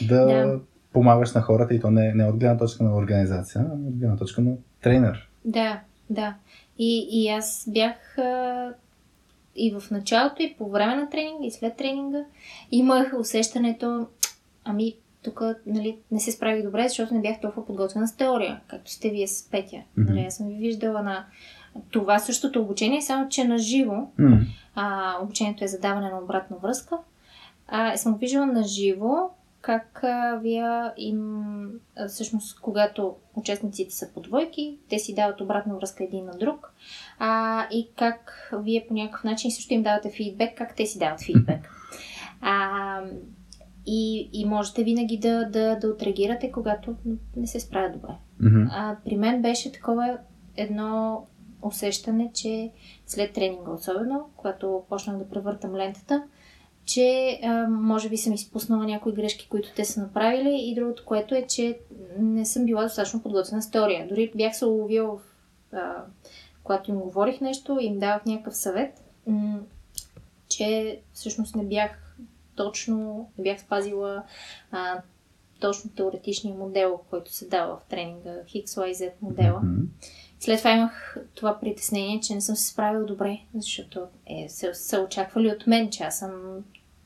да, 0.08 0.24
Да. 0.26 0.60
помагаш 0.92 1.34
на 1.34 1.40
хората 1.40 1.74
и 1.74 1.80
то 1.80 1.90
не, 1.90 2.14
не 2.14 2.24
от 2.24 2.36
гледна 2.36 2.58
точка 2.58 2.84
на 2.84 2.96
организация, 2.96 3.66
а 3.70 3.74
от 3.74 3.96
гледна 3.96 4.16
точка 4.16 4.40
на 4.40 4.52
тренер. 4.82 5.28
Да, 5.44 5.80
да. 6.10 6.34
И, 6.78 7.08
и 7.12 7.28
аз 7.28 7.64
бях 7.68 8.18
а, 8.18 8.72
и 9.56 9.70
в 9.72 9.90
началото, 9.90 10.42
и 10.42 10.54
по 10.58 10.70
време 10.70 10.94
на 10.94 11.10
тренинга, 11.10 11.46
и 11.46 11.50
след 11.50 11.76
тренинга 11.76 12.24
имах 12.70 13.12
усещането, 13.20 14.06
ами 14.64 14.94
тук 15.30 15.42
нали, 15.66 15.98
не 16.10 16.20
се 16.20 16.32
справих 16.32 16.64
добре, 16.64 16.88
защото 16.88 17.14
не 17.14 17.20
бях 17.20 17.40
толкова 17.40 17.66
подготвена 17.66 18.08
с 18.08 18.16
теория, 18.16 18.60
както 18.66 18.90
сте 18.90 19.10
вие 19.10 19.28
с 19.28 19.50
Петя. 19.50 19.82
Мгм. 19.96 20.12
Нали, 20.12 20.24
аз 20.26 20.36
съм 20.36 20.48
ви 20.48 20.54
виждала 20.54 21.02
на 21.02 21.26
това 21.90 22.18
същото 22.18 22.60
обучение, 22.60 23.02
само 23.02 23.28
че 23.28 23.44
на 23.44 23.58
живо. 23.58 24.08
А, 24.74 25.14
обучението 25.22 25.64
е 25.64 25.68
за 25.68 25.80
даване 25.80 26.10
на 26.10 26.18
обратна 26.18 26.56
връзка. 26.56 26.96
А, 27.68 27.96
съм 27.96 28.14
виждала 28.14 28.46
на 28.46 28.64
живо 28.64 29.30
как 29.60 30.04
а, 30.04 30.40
вие 30.42 30.92
им, 30.96 31.42
а, 31.96 32.08
всъщност, 32.08 32.60
когато 32.60 33.16
участниците 33.34 33.94
са 33.94 34.12
по 34.14 34.20
двойки, 34.20 34.78
те 34.88 34.98
си 34.98 35.14
дават 35.14 35.40
обратна 35.40 35.74
връзка 35.74 36.04
един 36.04 36.24
на 36.24 36.38
друг 36.38 36.72
а, 37.18 37.66
и 37.70 37.88
как 37.96 38.50
вие 38.62 38.84
по 38.88 38.94
някакъв 38.94 39.24
начин 39.24 39.50
също 39.50 39.74
им 39.74 39.82
давате 39.82 40.10
фидбек, 40.10 40.58
как 40.58 40.76
те 40.76 40.86
си 40.86 40.98
дават 40.98 41.20
фидбек. 41.20 41.70
А, 42.40 43.02
и, 43.90 44.30
и 44.32 44.44
можете 44.44 44.84
винаги 44.84 45.18
да, 45.18 45.44
да, 45.44 45.76
да 45.76 45.88
отреагирате, 45.88 46.52
когато 46.52 46.96
не 47.36 47.46
се 47.46 47.60
справят 47.60 47.92
добре. 47.92 48.14
Мгм. 48.40 48.66
А, 48.70 48.96
при 49.04 49.16
мен 49.16 49.42
беше 49.42 49.72
такова 49.72 50.18
едно 50.56 51.26
усещане, 51.62 52.30
че 52.34 52.70
след 53.06 53.32
тренинга 53.32 53.70
особено, 53.70 54.28
когато 54.36 54.82
почнах 54.88 55.16
да 55.16 55.28
превъртам 55.28 55.74
лентата, 55.74 56.22
че 56.84 57.40
а, 57.42 57.68
може 57.68 58.08
би 58.08 58.16
съм 58.16 58.32
изпуснала 58.32 58.84
някои 58.84 59.12
грешки, 59.12 59.48
които 59.48 59.68
те 59.76 59.84
са 59.84 60.00
направили 60.00 60.60
и 60.60 60.74
другото, 60.74 61.04
което 61.06 61.34
е, 61.34 61.42
че 61.42 61.78
не 62.18 62.44
съм 62.44 62.64
била 62.64 62.82
достатъчно 62.82 63.22
подготвена 63.22 63.62
с 63.62 63.70
теория. 63.70 64.08
Дори 64.08 64.32
бях 64.36 64.56
се 64.56 64.66
уловила, 64.66 65.18
а, 65.72 65.94
когато 66.62 66.90
им 66.90 66.96
говорих 66.96 67.40
нещо 67.40 67.78
и 67.80 67.86
им 67.86 67.98
давах 67.98 68.24
някакъв 68.26 68.56
съвет, 68.56 69.04
м- 69.26 69.60
че 70.48 71.00
всъщност 71.12 71.56
не 71.56 71.64
бях 71.64 72.07
точно, 72.58 73.28
не 73.38 73.42
бях 73.44 73.60
спазила 73.60 74.22
а, 74.70 75.00
точно 75.60 75.90
теоретичния 75.90 76.54
модел, 76.54 77.00
който 77.10 77.32
се 77.32 77.48
дава 77.48 77.76
в 77.76 77.88
тренинга, 77.88 78.34
XYZ 78.44 79.10
модела. 79.22 79.60
Мгм. 79.60 79.82
След 80.40 80.58
това 80.58 80.70
имах 80.70 81.16
това 81.34 81.60
притеснение, 81.60 82.20
че 82.20 82.34
не 82.34 82.40
съм 82.40 82.56
се 82.56 82.66
справила 82.66 83.04
добре, 83.04 83.40
защото 83.54 84.00
е, 84.26 84.48
се, 84.48 84.74
се 84.74 84.98
очаквали 84.98 85.50
от 85.50 85.66
мен, 85.66 85.90
че 85.90 86.02
аз 86.02 86.18
съм 86.18 86.64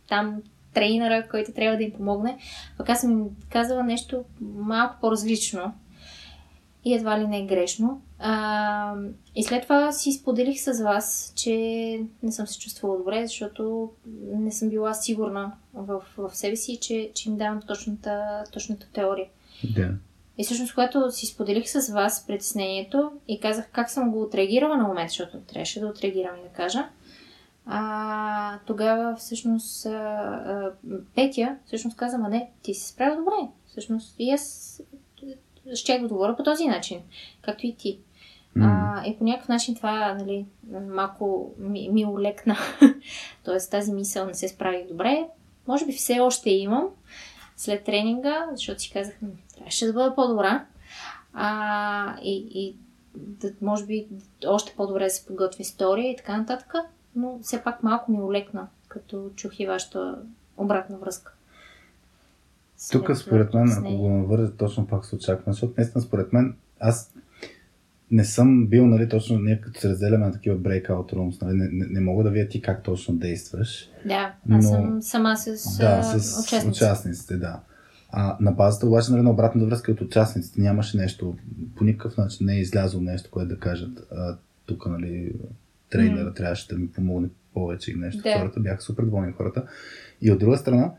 там 0.08 0.42
трейнера, 0.74 1.28
който 1.30 1.52
трябва 1.52 1.76
да 1.76 1.82
им 1.82 1.92
помогне. 1.92 2.38
Пък 2.78 2.88
аз 2.88 3.00
съм 3.00 3.10
им 3.10 3.24
казала 3.50 3.82
нещо 3.82 4.24
малко 4.40 4.96
по-различно 5.00 5.74
и 6.84 6.94
едва 6.94 7.20
ли 7.20 7.26
не 7.26 7.38
е 7.38 7.46
грешно. 7.46 8.02
А, 8.18 8.94
и 9.34 9.44
след 9.44 9.62
това 9.62 9.92
си 9.92 10.12
споделих 10.12 10.60
с 10.60 10.82
вас, 10.82 11.32
че 11.36 11.54
не 12.22 12.32
съм 12.32 12.46
се 12.46 12.58
чувствала 12.58 12.98
добре, 12.98 13.26
защото 13.26 13.90
не 14.34 14.50
съм 14.50 14.68
била 14.68 14.94
сигурна 14.94 15.52
в, 15.74 16.02
в 16.16 16.36
себе 16.36 16.56
си, 16.56 16.76
че, 16.76 17.10
че 17.14 17.28
им 17.28 17.36
давам 17.36 17.60
точната, 17.66 18.44
точната 18.52 18.86
теория. 18.92 19.26
Да. 19.74 19.88
И 20.38 20.44
всъщност, 20.44 20.74
когато 20.74 21.10
си 21.10 21.26
споделих 21.26 21.68
с 21.68 21.92
вас 21.92 22.26
притеснението 22.26 23.12
и 23.28 23.40
казах 23.40 23.68
как 23.72 23.90
съм 23.90 24.10
го 24.10 24.22
отреагирала 24.22 24.76
на 24.76 24.88
момент, 24.88 25.10
защото 25.10 25.38
трябваше 25.38 25.80
да 25.80 25.86
отреагирам 25.86 26.36
и 26.36 26.42
да 26.42 26.48
кажа, 26.48 26.88
а, 27.66 28.58
тогава 28.66 29.16
всъщност 29.16 29.86
а, 29.86 29.90
а, 29.90 30.72
Петя 31.14 31.56
всъщност 31.66 31.96
каза, 31.96 32.18
ма 32.18 32.28
не, 32.28 32.50
ти 32.62 32.74
се 32.74 32.88
справя 32.88 33.16
добре. 33.16 33.48
Всъщност 33.66 34.14
и 34.18 34.30
аз 34.30 34.82
ще 35.74 35.98
го 35.98 36.08
говоря 36.08 36.36
по 36.36 36.42
този 36.42 36.66
начин, 36.66 37.00
както 37.42 37.66
и 37.66 37.74
ти. 37.74 37.98
М. 38.54 38.92
А, 38.96 39.06
и 39.06 39.18
по 39.18 39.24
някакъв 39.24 39.48
начин 39.48 39.74
това 39.74 40.14
нали, 40.14 40.46
малко 40.80 41.50
ми, 41.58 41.88
ми 41.92 42.06
улекна. 42.06 42.56
Тоест 43.44 43.70
тази 43.70 43.92
мисъл 43.92 44.26
не 44.26 44.34
се 44.34 44.48
справих 44.48 44.86
добре. 44.86 45.28
Може 45.68 45.86
би 45.86 45.92
все 45.92 46.20
още 46.20 46.50
имам 46.50 46.84
след 47.56 47.84
тренинга, 47.84 48.46
защото 48.52 48.80
си 48.80 48.90
казах, 48.92 49.22
«М, 49.22 49.28
трябваше 49.54 49.86
да 49.86 49.92
бъда 49.92 50.14
по-добра. 50.14 50.64
А, 51.32 52.16
и, 52.22 52.46
и 52.54 52.76
да, 53.14 53.52
може 53.62 53.86
би 53.86 54.06
още 54.46 54.74
по-добре 54.76 55.04
да 55.04 55.10
се 55.10 55.26
подготви 55.26 55.62
история 55.62 56.10
и 56.10 56.16
така 56.16 56.36
нататък. 56.36 56.74
Но 57.16 57.38
все 57.42 57.62
пак 57.62 57.82
малко 57.82 58.12
ми 58.12 58.22
улекна, 58.22 58.68
като 58.88 59.30
чух 59.36 59.60
и 59.60 59.66
вашата 59.66 60.18
обратна 60.56 60.98
връзка. 60.98 61.34
Тук, 62.92 63.16
според 63.16 63.54
мен, 63.54 63.72
ако 63.72 63.96
го 63.96 64.08
навържа 64.08 64.52
точно 64.56 64.86
пак 64.86 65.04
се 65.04 65.16
очаква, 65.16 65.52
защото 65.52 65.74
наистина, 65.76 66.02
според 66.02 66.32
мен, 66.32 66.54
аз 66.80 67.12
не 68.10 68.24
съм 68.24 68.66
бил, 68.66 68.86
нали, 68.86 69.08
точно 69.08 69.38
ние 69.38 69.60
като 69.60 69.80
се 69.80 69.88
разделяме 69.88 70.26
на 70.26 70.32
такива 70.32 70.56
breakout 70.56 71.12
rooms, 71.14 71.42
нали, 71.42 71.56
не, 71.56 71.68
не, 71.72 71.86
не 71.86 72.00
мога 72.00 72.24
да 72.24 72.30
видя 72.30 72.48
ти 72.48 72.62
как 72.62 72.82
точно 72.82 73.14
действаш. 73.16 73.90
Да, 74.06 74.34
но- 74.46 74.56
аз 74.56 74.68
съм 74.68 75.02
сама 75.02 75.36
с, 75.36 75.78
да, 75.78 76.02
с 76.02 76.42
участници. 76.44 76.68
участниците, 76.68 77.36
да. 77.36 77.60
А 78.12 78.36
на 78.40 78.52
базата 78.52 78.86
обаче 78.86 79.12
нали, 79.12 79.22
на 79.22 79.30
обратната 79.30 79.66
връзка 79.66 79.92
от 79.92 80.00
участниците 80.00 80.60
нямаше 80.60 80.96
нещо, 80.96 81.36
по 81.76 81.84
никакъв 81.84 82.16
начин 82.16 82.46
не 82.46 82.54
е 82.54 82.60
излязло 82.60 83.00
нещо, 83.00 83.30
което 83.30 83.48
да 83.48 83.58
кажат. 83.58 84.06
А, 84.12 84.36
тук, 84.66 84.86
нали, 84.86 85.32
трейнера 85.90 86.24
М. 86.24 86.34
трябваше 86.34 86.68
да 86.68 86.76
ми 86.78 86.88
помогне 86.90 87.28
повече 87.54 87.90
и 87.90 87.94
нещо. 87.94 88.22
Да. 88.22 88.38
Хората 88.38 88.60
бяха 88.60 88.82
супер 88.82 89.02
доволни 89.04 89.32
хората. 89.32 89.66
И 90.22 90.30
от 90.30 90.38
друга 90.38 90.56
страна, 90.56 90.92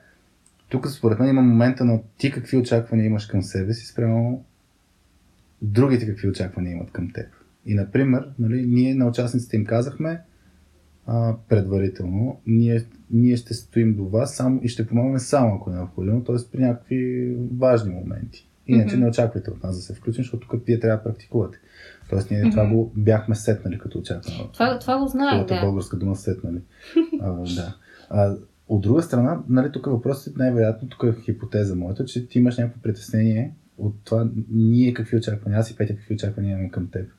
тук 0.74 0.88
според 0.88 1.20
мен 1.20 1.30
има 1.30 1.42
момента 1.42 1.86
на 1.86 2.00
ти 2.18 2.32
какви 2.32 2.58
очаквания 2.58 3.06
имаш 3.06 3.26
към 3.26 3.42
себе 3.42 3.74
си 3.74 3.86
спрямо 3.86 4.46
другите 5.62 6.08
какви 6.08 6.30
очаквания 6.30 6.72
имат 6.72 6.92
към 6.92 7.12
теб. 7.12 7.26
И, 7.66 7.74
например, 7.74 8.30
нали, 8.40 8.66
ние 8.68 8.96
на 8.96 9.08
участниците 9.08 9.56
им 9.56 9.66
казахме 9.66 10.22
а, 11.06 11.36
предварително, 11.50 12.42
ние, 12.48 12.86
ние 13.12 13.38
ще 13.38 13.54
стоим 13.54 13.96
до 13.96 14.06
вас 14.06 14.36
само, 14.36 14.60
и 14.64 14.68
ще 14.68 14.88
помагаме 14.88 15.20
само 15.20 15.56
ако 15.56 15.72
е 15.72 15.74
необходимо, 15.74 16.24
т.е. 16.24 16.36
при 16.52 16.62
някакви 16.62 17.32
важни 17.58 17.94
моменти. 17.94 18.50
Иначе 18.68 18.96
Мгм. 18.96 19.04
не 19.04 19.10
очаквайте 19.10 19.52
от 19.52 19.64
нас 19.64 19.76
да 19.76 19.82
се 19.82 19.94
включим, 19.94 20.24
защото 20.24 20.48
тук 20.48 20.66
вие 20.66 20.80
трябва 20.80 20.98
да 20.98 21.04
практикувате. 21.04 21.58
Тоест 22.10 22.32
ние 22.32 22.42
Мгм. 22.42 22.50
това 22.50 22.68
го 22.68 22.92
бяхме 22.96 23.36
сетнали 23.36 23.78
като 23.80 24.00
очакване. 24.00 24.50
Това, 24.54 24.80
това 24.80 24.98
го 24.98 25.08
Хубавата 25.10 25.56
да. 25.56 25.62
българска 25.62 25.98
дума 25.98 26.16
сетнали. 26.16 26.62
а, 27.22 27.32
да. 27.32 27.76
А, 28.10 28.36
от 28.68 28.82
друга 28.82 29.02
страна, 29.02 29.40
нали, 29.50 29.72
тук 29.72 29.86
въпросът 29.86 30.36
е 30.36 30.38
най-вероятно, 30.38 30.90
тук 30.90 31.04
е 31.04 31.22
хипотеза 31.22 31.76
моята, 31.76 32.06
че 32.06 32.28
ти 32.28 32.40
имаш 32.40 32.58
някакво 32.58 32.82
притеснение 32.82 33.54
от 33.78 33.96
това 34.04 34.30
ние 34.52 34.94
какви 34.94 35.18
очаквания, 35.18 35.60
аз 35.60 35.72
и 35.72 35.76
Петя 35.76 35.96
какви 35.96 36.14
очаквания 36.16 36.52
имаме 36.54 36.70
към 36.70 36.88
теб. 36.88 37.10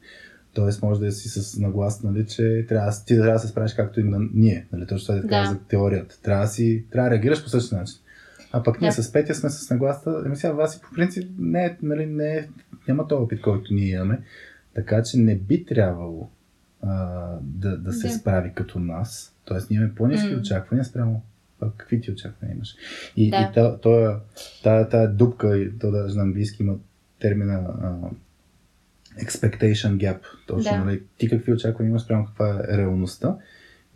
Тоест 0.54 0.82
може 0.82 1.00
да 1.00 1.12
си 1.12 1.28
с 1.28 1.58
наглас, 1.58 2.02
нали, 2.02 2.26
че 2.26 2.66
трябва, 2.68 2.92
ти 3.06 3.14
трябва 3.16 3.32
да 3.32 3.38
се 3.38 3.48
справиш 3.48 3.74
както 3.74 4.00
и 4.00 4.04
на 4.04 4.18
ние. 4.34 4.66
Нали, 4.72 4.86
точно 4.86 5.06
това 5.06 5.14
да 5.14 5.22
Да. 5.22 5.28
кажа 5.28 5.50
за 5.50 5.58
теорията. 5.58 6.22
Трябва 6.22 6.42
да, 6.44 6.48
си, 6.48 6.84
трябва 6.90 7.10
да 7.10 7.14
реагираш 7.14 7.42
по 7.42 7.48
същия 7.48 7.78
начин. 7.78 7.96
А 8.52 8.62
пък 8.62 8.80
ние 8.80 8.90
Да. 8.90 9.02
с 9.02 9.12
Петя 9.12 9.34
сме 9.34 9.50
с 9.50 9.70
нагласта, 9.70 10.22
еми 10.26 10.36
сега 10.36 10.52
вас 10.52 10.76
и 10.76 10.80
по 10.80 10.88
принцип 10.94 11.30
не 11.38 11.64
е, 11.64 11.76
нали, 11.82 12.06
не 12.06 12.36
е, 12.36 12.48
няма 12.88 13.08
този 13.08 13.22
опит, 13.22 13.42
който 13.42 13.74
ние 13.74 13.90
имаме. 13.90 14.20
Така 14.74 15.02
че 15.02 15.18
не 15.18 15.36
би 15.36 15.64
трябвало 15.64 16.28
а, 16.82 17.26
да, 17.42 17.76
да 17.78 17.92
се 17.92 18.06
Да. 18.08 18.12
справи 18.14 18.52
като 18.54 18.78
нас. 18.78 19.34
Тоест 19.44 19.70
ние 19.70 19.76
имаме 19.76 19.94
по-низки 19.94 20.34
М. 20.34 20.38
очаквания 20.40 20.84
спрямо 20.84 21.22
а 21.66 21.70
какви 21.76 22.00
ти 22.00 22.10
очаквания 22.10 22.54
имаш. 22.54 22.74
И, 23.16 23.30
Да. 23.30 23.48
и 23.50 23.54
та, 23.54 23.78
тая, 23.78 24.16
тая, 24.62 24.88
тая 24.88 25.08
дупка, 25.08 25.58
и 25.58 25.78
то 25.78 25.90
даже 25.90 26.16
на 26.16 26.22
английски 26.22 26.62
има 26.62 26.74
термина 27.20 27.54
а, 27.54 28.10
expectation 29.24 29.96
gap. 29.96 30.18
Точно, 30.46 30.72
Да. 30.72 30.84
нали, 30.84 31.02
ти 31.18 31.28
какви 31.28 31.52
очаквания 31.52 31.90
имаш 31.90 32.02
спрямо 32.02 32.26
каква 32.26 32.60
е 32.68 32.76
реалността. 32.78 33.36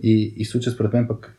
И, 0.02 0.34
и 0.36 0.44
в 0.44 0.48
случая, 0.48 0.72
според 0.74 0.92
мен, 0.92 1.06
пък 1.08 1.34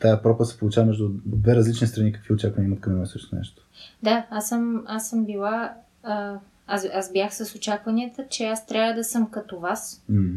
тая 0.00 0.22
пропаст 0.22 0.52
се 0.52 0.58
получава 0.58 0.86
между 0.86 1.08
две 1.24 1.56
различни 1.56 1.86
страни, 1.86 2.12
какви 2.12 2.34
очаквания 2.34 2.68
имат 2.68 2.80
към 2.80 2.92
едно 2.92 3.06
също 3.06 3.36
нещо. 3.36 3.62
Да, 4.02 4.26
аз 4.30 4.48
съм, 4.48 4.84
аз 4.86 5.10
съм 5.10 5.24
била. 5.24 5.74
А, 6.02 6.38
аз, 6.66 6.86
аз 6.94 7.12
бях 7.12 7.34
с 7.34 7.54
очакванията, 7.54 8.24
че 8.30 8.44
аз 8.44 8.66
трябва 8.66 8.94
да 8.94 9.04
съм 9.04 9.30
като 9.30 9.58
вас, 9.60 10.04
М. 10.08 10.30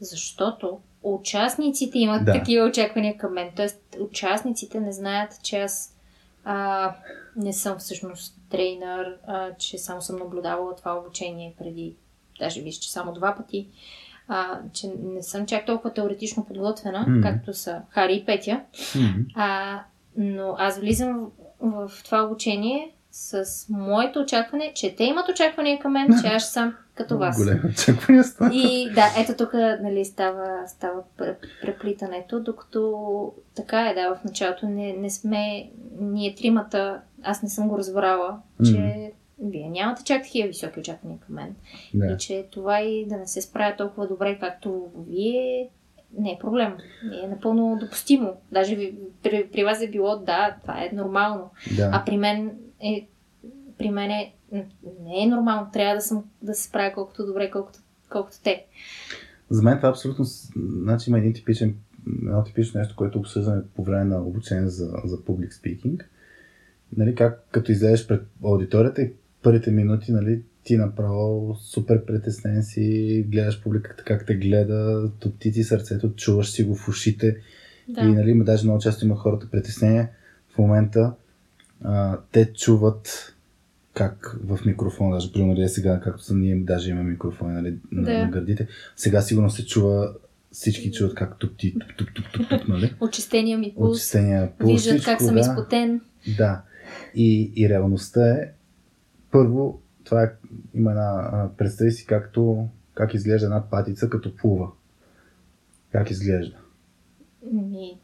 защото 0.00 0.80
участниците 1.02 1.98
имат 1.98 2.24
Да. 2.24 2.32
такива 2.32 2.66
очаквания 2.66 3.18
към 3.18 3.32
мен. 3.32 3.50
Тоест, 3.56 3.80
участниците 4.00 4.80
не 4.80 4.92
знаят, 4.92 5.42
че 5.42 5.60
аз 5.60 5.94
а, 6.44 6.92
не 7.36 7.52
съм 7.52 7.78
всъщност 7.78 8.34
трейнер, 8.50 9.16
а, 9.26 9.54
че 9.58 9.78
само 9.78 10.02
съм 10.02 10.16
наблюдавала 10.18 10.76
това 10.76 10.94
обучение 10.98 11.54
преди, 11.58 11.94
даже 12.38 12.60
виж, 12.60 12.74
че 12.74 12.92
само 12.92 13.12
два 13.12 13.34
пъти, 13.36 13.68
а, 14.28 14.58
че 14.72 14.86
не 15.02 15.22
съм 15.22 15.46
чак 15.46 15.66
толкова 15.66 15.94
теоретично 15.94 16.44
подготвена, 16.46 17.06
Мгм. 17.08 17.20
както 17.22 17.54
са 17.54 17.82
Хари 17.88 18.14
и 18.14 18.24
Петя. 18.24 18.60
М. 18.96 19.14
А, 19.34 19.80
но 20.16 20.54
аз 20.58 20.78
влизам 20.78 21.30
в, 21.60 21.88
в 21.88 22.04
това 22.04 22.22
обучение 22.22 22.90
с 23.10 23.44
моето 23.68 24.20
очакване, 24.20 24.72
че 24.74 24.96
те 24.96 25.04
имат 25.04 25.28
очаквания 25.28 25.78
към 25.78 25.92
мен, 25.92 26.08
че 26.22 26.28
аз 26.28 26.50
съм 26.52 26.74
като 26.98 27.18
вас. 27.18 27.38
Големи 27.38 27.60
очаквания 27.70 28.24
с 28.24 28.34
това. 28.34 28.50
И 28.52 28.90
да, 28.94 29.04
ето 29.18 29.36
тук 29.36 29.52
нали, 29.82 30.04
става, 30.04 30.62
става 30.66 31.02
пр- 31.18 31.36
преплитането, 31.62 32.40
докато 32.40 33.32
така 33.54 33.88
е, 33.88 33.94
да, 33.94 34.14
в 34.14 34.24
началото 34.24 34.66
не, 34.68 34.92
не 34.92 35.10
сме, 35.10 35.70
ние 36.00 36.34
тримата, 36.34 37.00
аз 37.22 37.42
не 37.42 37.48
съм 37.48 37.68
го 37.68 37.78
разбрала, 37.78 38.38
че 38.64 38.72
Мгм. 38.72 39.50
вие 39.50 39.68
нямате 39.68 40.04
чак 40.04 40.22
такива 40.22 40.48
високи 40.48 40.80
очаквания 40.80 41.18
към 41.18 41.34
мен. 41.34 41.54
Да. 41.94 42.06
И 42.06 42.16
че 42.18 42.46
това 42.50 42.80
и 42.80 43.06
да 43.06 43.16
не 43.16 43.26
се 43.26 43.42
справя 43.42 43.76
толкова 43.76 44.06
добре, 44.08 44.38
както 44.40 44.86
вие, 45.08 45.68
не 46.18 46.30
е 46.30 46.38
проблем. 46.40 46.76
е 47.24 47.28
напълно 47.28 47.78
допустимо. 47.80 48.32
Даже 48.52 48.92
при, 49.22 49.48
при 49.52 49.64
вас 49.64 49.82
е 49.82 49.88
било, 49.88 50.16
да, 50.16 50.56
това 50.62 50.74
е 50.74 50.90
нормално. 50.92 51.50
да. 51.76 51.90
А 51.92 52.04
при 52.04 52.16
мен 52.16 52.50
е, 52.80 53.06
при 53.78 53.90
мен 53.90 54.10
е, 54.10 54.34
не 55.00 55.22
е 55.22 55.26
нормално. 55.26 55.70
Трябва 55.72 55.94
да, 55.94 56.00
съм, 56.00 56.24
да 56.42 56.54
се 56.54 56.62
справя 56.62 56.94
колкото 56.94 57.26
добре, 57.26 57.50
колкото, 57.50 57.78
колкото 58.10 58.36
те. 58.44 58.66
За 59.50 59.62
мен 59.62 59.76
това 59.76 59.88
е 59.88 59.90
абсолютно. 59.90 60.24
Значи 60.56 61.10
има 61.10 61.18
един 61.18 61.32
типичен, 61.32 61.76
едно 62.22 62.44
типично 62.44 62.78
нещо, 62.78 62.96
което 62.96 63.18
обсъждаме 63.18 63.62
по 63.76 63.84
време 63.84 64.04
на 64.04 64.22
обучение 64.22 64.68
за, 64.68 64.92
за 65.04 65.16
public 65.16 65.50
speaking. 65.50 66.02
Нали, 66.96 67.14
как 67.14 67.44
като 67.50 67.72
излезеш 67.72 68.06
пред 68.06 68.26
аудиторията 68.44 69.02
и 69.02 69.12
първите 69.42 69.70
минути, 69.70 70.12
нали, 70.12 70.42
ти 70.64 70.76
направо 70.76 71.56
супер 71.60 72.04
притеснен 72.04 72.62
си, 72.62 73.26
гледаш 73.28 73.62
публиката 73.62 74.04
как 74.04 74.26
те 74.26 74.34
гледа, 74.34 75.10
топти 75.20 75.52
ти 75.52 75.64
сърцето, 75.64 76.14
чуваш 76.14 76.50
си 76.50 76.64
го 76.64 76.74
в 76.74 76.88
ушите. 76.88 77.36
Да. 77.88 78.00
И 78.00 78.12
нали, 78.12 78.44
даже 78.44 78.64
много 78.64 78.80
често 78.80 79.04
има 79.04 79.16
хората 79.16 79.50
притеснение 79.50 80.08
в 80.54 80.58
момента. 80.58 81.14
А, 81.84 82.18
те 82.32 82.52
чуват 82.52 83.34
как 83.98 84.36
в 84.44 84.58
микрофона, 84.66 85.14
даже 85.14 85.32
примерно 85.32 85.54
нали, 85.54 85.68
сега, 85.68 86.00
както 86.00 86.22
са 86.22 86.34
ние, 86.34 86.56
даже 86.56 86.90
имаме 86.90 87.10
микрофони 87.10 87.52
нали, 87.52 87.78
на, 87.92 88.02
Да. 88.02 88.18
на 88.18 88.30
гърдите. 88.30 88.68
Сега 88.96 89.20
сигурно 89.20 89.50
се 89.50 89.66
чува, 89.66 90.14
всички 90.52 90.92
чуват 90.92 91.14
как 91.14 91.38
тупти, 91.38 91.74
туп, 91.78 91.96
туп, 91.96 92.08
туп, 92.14 92.24
туп, 92.32 92.48
туп, 92.48 92.68
нали? 92.68 92.94
Очистения 93.00 93.58
ми 93.58 93.74
пулс. 93.76 93.96
Очистения 93.96 94.52
пулс, 94.58 94.72
Виждат 94.72 94.92
всичко, 94.94 95.10
как 95.10 95.20
съм 95.22 95.34
да. 95.34 95.40
изпотен. 95.40 96.00
Да. 96.36 96.62
И, 97.14 97.52
и 97.56 97.68
реалността 97.68 98.30
е, 98.30 98.52
първо, 99.30 99.80
това 100.04 100.22
е, 100.22 100.30
има 100.74 100.90
една, 100.90 101.48
представи 101.58 101.90
си 101.90 102.06
както, 102.06 102.68
как 102.94 103.14
изглежда 103.14 103.46
една 103.46 103.70
патица 103.70 104.10
като 104.10 104.36
плува. 104.36 104.68
Как 105.92 106.10
изглежда? 106.10 106.56
Ми, 107.52 107.98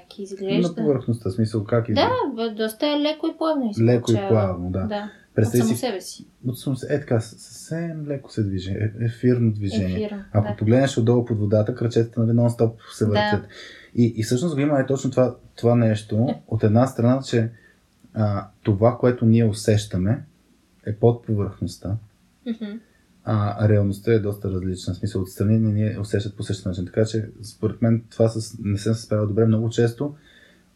как 0.00 0.18
На 0.18 0.22
изглежда? 0.24 0.74
повърхността, 0.74 1.30
в 1.30 1.32
смисъл 1.32 1.64
как 1.64 1.88
изглежда. 1.88 2.10
Да, 2.36 2.54
доста 2.54 2.86
е 2.86 3.00
леко 3.00 3.26
и 3.26 3.38
плавно. 3.38 3.74
се 3.74 3.82
Леко 3.82 4.12
и 4.12 4.16
плавно, 4.28 4.70
да. 4.70 4.86
да. 4.86 5.10
От 5.28 5.34
Представи 5.34 5.62
само 5.62 5.74
си, 5.74 5.80
себе 5.80 6.00
си. 6.00 6.26
от 6.46 6.58
само 6.58 6.76
е 6.90 7.00
така, 7.00 7.20
съвсем 7.20 8.06
леко 8.06 8.32
се 8.32 8.42
движи, 8.42 8.70
е, 8.70 8.92
ефирно 9.00 9.52
движение. 9.52 10.04
Ефирно. 10.06 10.22
Ако 10.32 10.48
да. 10.48 10.56
погледнеш 10.56 10.98
отдолу 10.98 11.24
под 11.24 11.38
водата, 11.38 11.74
крачетата 11.74 12.20
нали, 12.20 12.36
нон-стоп 12.38 12.72
се 12.94 13.04
Да. 13.04 13.10
въртят. 13.10 13.50
И, 13.94 14.14
и 14.16 14.22
всъщност 14.22 14.54
го 14.54 14.60
има 14.60 14.80
е 14.80 14.86
точно 14.86 15.10
това, 15.10 15.36
това 15.56 15.74
нещо. 15.74 16.28
От 16.48 16.64
една 16.64 16.86
страна, 16.86 17.20
че 17.26 17.50
а, 18.14 18.46
това, 18.62 18.98
което 18.98 19.24
ние 19.24 19.44
усещаме, 19.44 20.24
е 20.86 20.94
под 20.96 21.26
повърхността, 21.26 21.96
Мгм. 22.46 22.70
А 23.24 23.68
реалността 23.68 24.12
е 24.12 24.18
доста 24.18 24.50
различна. 24.50 24.94
В 24.94 24.96
смисъл, 24.96 25.22
отстрани 25.22 25.58
не 25.58 25.72
ни 25.72 25.98
усещат 25.98 26.36
по 26.36 26.42
същия 26.42 26.68
начин. 26.68 26.86
Така 26.86 27.04
че, 27.04 27.28
според 27.42 27.82
мен, 27.82 28.02
това 28.10 28.28
с, 28.28 28.58
не 28.60 28.78
съм 28.78 28.94
се 28.94 29.02
справил 29.02 29.26
добре. 29.26 29.46
Много 29.46 29.68
често 29.68 30.14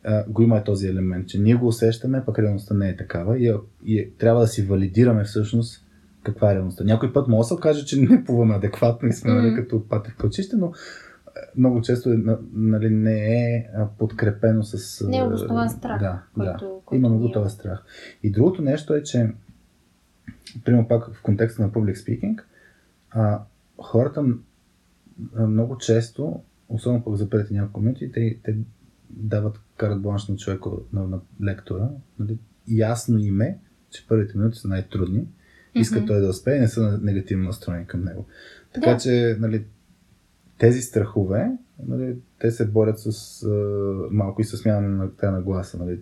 а, 0.05 0.25
го 0.29 0.43
има 0.43 0.65
този 0.65 0.89
елемент, 0.89 1.29
че 1.29 1.41
ние 1.41 1.55
го 1.55 1.67
усещаме, 1.67 2.23
пък 2.27 2.39
реалността 2.39 2.75
не 2.75 2.89
е 2.89 2.97
такава 2.97 3.39
и, 3.39 3.55
и 3.85 3.99
е- 3.99 4.11
трябва 4.11 4.41
да 4.41 4.47
си 4.47 4.63
валидираме 4.63 5.25
всъщност 5.25 5.83
каква 6.23 6.53
е 6.53 6.55
реалността. 6.55 6.85
Някой 6.85 7.13
път 7.13 7.29
може 7.29 7.39
да 7.39 7.45
се 7.45 7.55
окаже, 7.55 7.85
че 7.85 8.01
не 8.01 8.25
плуваме 8.25 8.55
адекватно 8.55 9.09
и 9.09 9.13
сме 9.13 9.33
нали, 9.33 9.55
като 9.55 9.89
патри 9.89 10.13
в 10.13 10.17
кълчище, 10.17 10.57
но 10.57 10.73
много 11.57 11.81
често 11.81 12.11
е, 12.11 12.17
на- 12.17 12.39
нали, 12.53 12.91
не 12.91 13.15
е 13.47 13.67
подкрепено 13.99 14.63
с... 14.63 15.05
Не 15.07 15.19
е 15.19 15.23
обоснован 15.23 15.71
страх, 15.71 16.01
Да, 16.01 16.23
който- 16.35 16.51
да. 16.51 16.59
който 16.85 16.95
Именно 16.95 17.19
го 17.19 17.25
ние 17.25 17.33
този 17.33 17.55
страх. 17.55 17.83
И 18.23 18.31
другото 18.31 18.63
нещо 18.63 18.95
е, 18.95 19.03
че 19.03 19.31
примерно 20.65 20.89
пак 20.89 21.15
в 21.15 21.23
контекста 21.23 21.63
на 21.63 21.71
public 21.71 21.95
speaking, 21.95 22.41
а, 23.11 23.43
хората 23.79 24.25
много 25.39 25.79
често, 25.79 26.41
особено 26.69 27.05
пък 27.05 27.17
за 27.17 27.31
първите 27.31 27.55
няколко 27.55 27.81
минути, 27.81 28.13
те, 28.13 28.39
те 28.45 28.57
дават 29.11 29.61
карат 29.77 30.03
бланш 30.03 30.29
на 30.29 30.37
човека, 30.37 30.71
на, 30.93 31.09
на 31.09 31.21
лектора. 31.45 31.89
Нали? 32.19 32.39
Ясно 32.69 33.19
им 33.19 33.41
е, 33.41 33.59
че 33.91 34.07
първите 34.09 34.39
минути 34.39 34.59
са 34.59 34.69
най-трудни. 34.69 35.27
Иска 35.75 35.99
Мгм. 35.99 36.07
той 36.07 36.21
да 36.21 36.29
успее 36.29 36.57
и 36.57 36.61
не 36.61 36.69
са 36.69 36.99
негативно 37.03 37.45
настроени 37.45 37.87
към 37.87 38.05
него. 38.05 38.27
Така 38.75 38.91
Да. 38.91 38.99
че 38.99 39.37
нали, 39.41 39.65
тези 40.59 40.81
страхове, 40.83 41.51
нали, 41.87 42.17
те 42.39 42.51
се 42.51 42.67
борят 42.67 42.99
с 42.99 43.43
а, 43.43 43.49
малко 44.11 44.41
и 44.41 44.45
с 44.45 44.57
смяна 44.57 44.89
на 44.89 45.11
тази 45.11 45.33
нагласа. 45.33 45.79
Нали, 45.79 46.01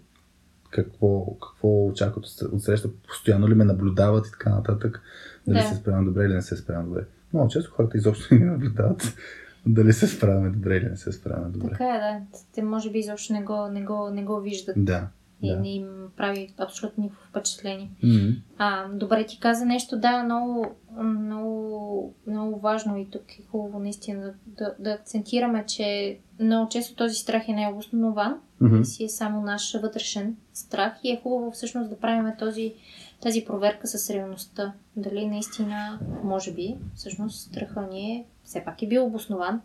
какво, 0.74 1.26
какво 1.36 1.86
очакват 1.86 2.24
от- 2.26 2.62
среща, 2.62 2.88
постоянно 3.08 3.48
ли 3.48 3.54
ме 3.54 3.64
наблюдават 3.64 4.26
и 4.26 4.32
така 4.32 4.50
нататък, 4.50 5.00
дали 5.46 5.56
Да. 5.56 5.62
се 5.64 5.74
справям 5.74 6.04
добре 6.04 6.24
или 6.24 6.34
не 6.34 6.42
се 6.42 6.56
справям 6.56 6.84
добре. 6.84 7.04
Много 7.32 7.48
често 7.48 7.70
хората 7.70 7.96
изобщо 7.98 8.34
не 8.34 8.40
ни 8.40 8.46
наблюдават 8.46 9.02
дали 9.66 9.92
се 9.92 10.06
справяме 10.08 10.50
добре 10.50 10.76
или 10.76 10.84
не 10.84 10.96
се 10.96 11.12
справяме 11.12 11.48
добре. 11.48 11.68
Така 11.68 11.84
е, 11.86 11.98
да. 11.98 12.20
Те 12.54 12.62
може 12.62 12.90
би 12.90 12.98
изобщо 12.98 13.32
не 13.32 13.42
го, 13.42 13.68
не 13.68 13.82
го, 13.82 14.10
не 14.10 14.24
го 14.24 14.40
виждат. 14.40 14.74
Да. 14.78 15.08
И 15.42 15.50
да. 15.50 15.60
не 15.60 15.74
им 15.74 15.88
прави 16.16 16.54
абсолютно 16.58 17.04
никакво 17.04 17.28
впечатление. 17.28 17.90
М, 18.02 18.36
А, 18.58 18.88
добре 18.88 19.26
ти 19.26 19.40
каза 19.40 19.64
нещо, 19.64 19.98
да, 19.98 20.22
много, 20.22 20.66
много, 21.02 22.14
много 22.26 22.58
важно 22.58 22.96
и 22.96 23.10
тук 23.10 23.38
е 23.38 23.42
хубаво 23.50 23.78
наистина 23.78 24.20
да, 24.22 24.34
да, 24.46 24.74
да 24.78 24.90
акцентираме, 24.90 25.66
че 25.66 26.18
много 26.40 26.68
често 26.68 26.94
този 26.94 27.14
страх 27.14 27.48
е 27.48 27.52
необоснован 27.52 28.40
и 28.80 28.84
си 28.84 29.04
е 29.04 29.08
само 29.08 29.42
наш 29.42 29.80
вътрешен 29.80 30.36
страх 30.52 30.92
и 31.02 31.10
е 31.10 31.20
хубаво 31.22 31.50
всъщност 31.50 31.90
да 31.90 31.98
правим 31.98 32.32
този, 32.38 32.74
тази 33.22 33.44
проверка 33.44 33.86
с 33.86 34.10
реалността. 34.10 34.72
Дали 34.96 35.26
наистина, 35.26 35.98
може 36.24 36.52
би, 36.52 36.76
всъщност 36.94 37.40
страха 37.40 37.82
ни 37.82 38.12
е, 38.12 38.24
все 38.44 38.64
пак 38.64 38.82
е 38.82 38.86
бил 38.88 39.04
обоснован. 39.06 39.60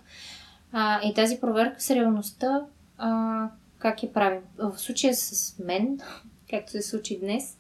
А, 0.72 1.02
и 1.04 1.14
тази 1.14 1.40
проверка 1.40 1.82
с 1.82 1.92
реалността, 1.92 2.66
а, 2.98 3.50
как 3.80 4.04
я 4.04 4.13
правим? 4.13 4.42
В 4.58 4.78
случая 4.78 5.15
с 5.15 5.60
мен, 5.60 6.00
както 6.50 6.72
се 6.72 6.82
случи 6.82 7.20
днес, 7.20 7.58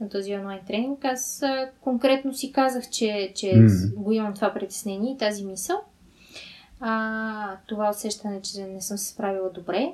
на 0.00 0.08
този 0.08 0.34
онлайн 0.34 0.60
тренинг, 0.66 1.04
аз 1.04 1.42
конкретно 1.80 2.34
си 2.34 2.52
казах, 2.52 2.90
че, 2.90 3.32
че 3.34 3.56
Мгм. 3.56 4.02
го 4.02 4.12
имам 4.12 4.34
това 4.34 4.54
притеснение 4.54 5.12
и 5.12 5.18
тази 5.18 5.44
мисъл. 5.44 5.76
А, 6.80 7.56
това 7.66 7.90
усещане, 7.90 8.42
че 8.42 8.60
не 8.60 8.80
съм 8.80 8.98
се 8.98 9.08
справила 9.08 9.50
добре. 9.54 9.92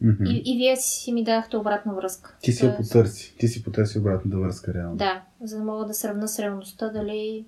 Мгм. 0.00 0.24
И, 0.26 0.42
и 0.44 0.56
вие 0.56 0.76
си 0.76 1.12
ми 1.12 1.24
дадахте 1.24 1.56
обратна 1.56 1.94
връзка. 1.94 2.36
Ти 2.42 2.52
си 2.52 2.66
я 2.66 2.76
потърси. 2.76 3.34
Ти 3.38 3.48
си 3.48 3.64
потърси 3.64 3.98
обратната 3.98 4.38
връзка, 4.38 4.74
реално. 4.74 4.96
Да, 4.96 5.22
за 5.42 5.58
да 5.58 5.64
мога 5.64 5.86
да 5.86 5.94
сравна 5.94 6.28
с 6.28 6.38
реалността, 6.38 6.88
дали... 6.88 7.44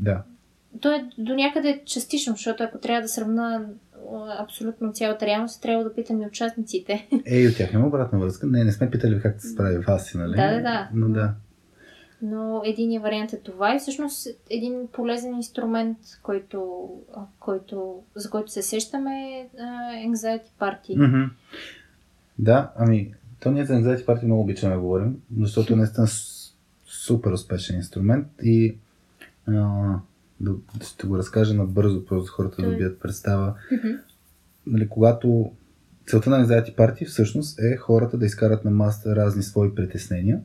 да. 0.00 0.22
То 0.80 0.94
е 0.94 1.10
до 1.18 1.34
някъде 1.34 1.82
частично, 1.86 2.32
защото 2.32 2.62
ако 2.62 2.78
трябва 2.78 3.02
да 3.02 3.08
сравна 3.08 3.66
абсолютно 4.38 4.92
цялата 4.92 5.26
реалност, 5.26 5.62
трябва 5.62 5.84
да 5.84 5.94
питам 5.94 6.22
и 6.22 6.26
участниците. 6.26 7.08
Е, 7.26 7.40
и 7.40 7.48
от 7.48 7.56
тях 7.56 7.72
няма 7.72 7.86
обратна 7.86 8.18
връзка. 8.18 8.46
Не, 8.46 8.64
не 8.64 8.72
сме 8.72 8.90
питали 8.90 9.20
как 9.20 9.40
се 9.40 9.48
справи 9.48 9.78
вас 9.78 10.14
нали? 10.14 10.36
Да, 10.36 10.54
да, 10.54 10.62
да. 10.62 10.88
Но 10.94 11.08
да. 11.08 11.34
Но 12.22 12.62
единият 12.64 13.02
вариант 13.02 13.32
е 13.32 13.40
това 13.40 13.76
и 13.76 13.78
всъщност 13.78 14.28
един 14.50 14.88
полезен 14.92 15.34
инструмент, 15.34 15.98
който, 16.22 16.88
който, 17.38 18.02
за 18.14 18.30
който 18.30 18.52
се 18.52 18.62
сещаме 18.62 19.10
е 19.10 19.48
Anxiety 20.08 20.48
Party. 20.60 21.30
Да, 22.38 22.72
ами, 22.76 23.14
то 23.40 23.50
ние 23.50 23.64
за 23.64 23.74
Anxiety 23.74 24.04
Party 24.04 24.24
много 24.24 24.40
обичаме 24.40 24.74
да 24.74 24.80
говорим, 24.80 25.22
защото 25.40 25.72
е 25.72 25.76
наистина 25.76 26.06
супер 26.86 27.30
успешен 27.30 27.76
инструмент 27.76 28.26
и 28.42 28.76
а, 29.48 29.94
да, 30.42 30.52
ще 30.84 31.06
го 31.06 31.18
разкажа 31.18 31.54
набързо, 31.54 32.04
просто 32.04 32.32
хората 32.32 32.62
да 32.62 32.70
добият 32.70 33.00
представа. 33.00 33.54
Мгм. 33.72 33.88
нали, 34.66 34.88
когато 34.88 35.52
целта 36.06 36.30
на 36.30 36.46
anxiety 36.46 36.74
парти 36.74 37.04
всъщност 37.04 37.58
е 37.60 37.76
хората 37.76 38.18
да 38.18 38.26
изкарат 38.26 38.64
на 38.64 38.70
масата 38.70 39.16
разни 39.16 39.42
свои 39.42 39.74
притеснения 39.74 40.40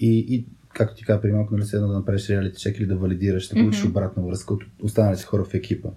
и, 0.00 0.18
и 0.18 0.46
както 0.74 0.94
ти 0.94 1.04
каза, 1.04 1.20
при 1.20 1.32
малко, 1.32 1.56
нали, 1.56 1.66
да 1.72 1.86
направиш 1.86 2.28
реалити 2.28 2.60
чек 2.60 2.78
или 2.78 2.86
да 2.86 2.96
валидираш, 2.96 3.48
да 3.48 3.54
получиш 3.54 3.82
mm-hmm. 3.82 3.88
обратна 3.88 4.22
връзка 4.22 4.54
от 4.54 4.62
останалите 4.82 5.24
хора 5.24 5.44
в 5.44 5.54
екипа. 5.54 5.88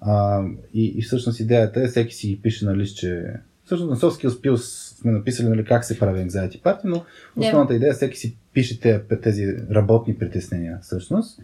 А, 0.00 0.44
и, 0.74 0.84
и 0.86 1.02
всъщност 1.02 1.40
идеята 1.40 1.82
е 1.82 1.88
всеки 1.88 2.14
си 2.14 2.28
ги 2.28 2.42
пише 2.42 2.64
на 2.64 2.76
лист, 2.76 2.96
че 2.96 3.24
всъщност 3.64 3.90
на 3.90 3.96
Soft 3.96 4.26
Skills 4.26 4.48
Pills 4.48 4.96
сме 5.00 5.12
написали 5.12 5.48
нали, 5.48 5.64
как 5.64 5.84
се 5.84 5.98
прави 5.98 6.20
anxiety 6.20 6.62
парти, 6.62 6.86
но 6.86 7.04
основната 7.36 7.72
yeah. 7.72 7.76
идея 7.76 7.90
е 7.90 7.94
всеки 7.94 8.18
си 8.18 8.36
пише 8.52 8.80
тези, 8.80 9.00
тези 9.22 9.56
работни 9.70 10.18
притеснения 10.18 10.78
всъщност. 10.82 11.40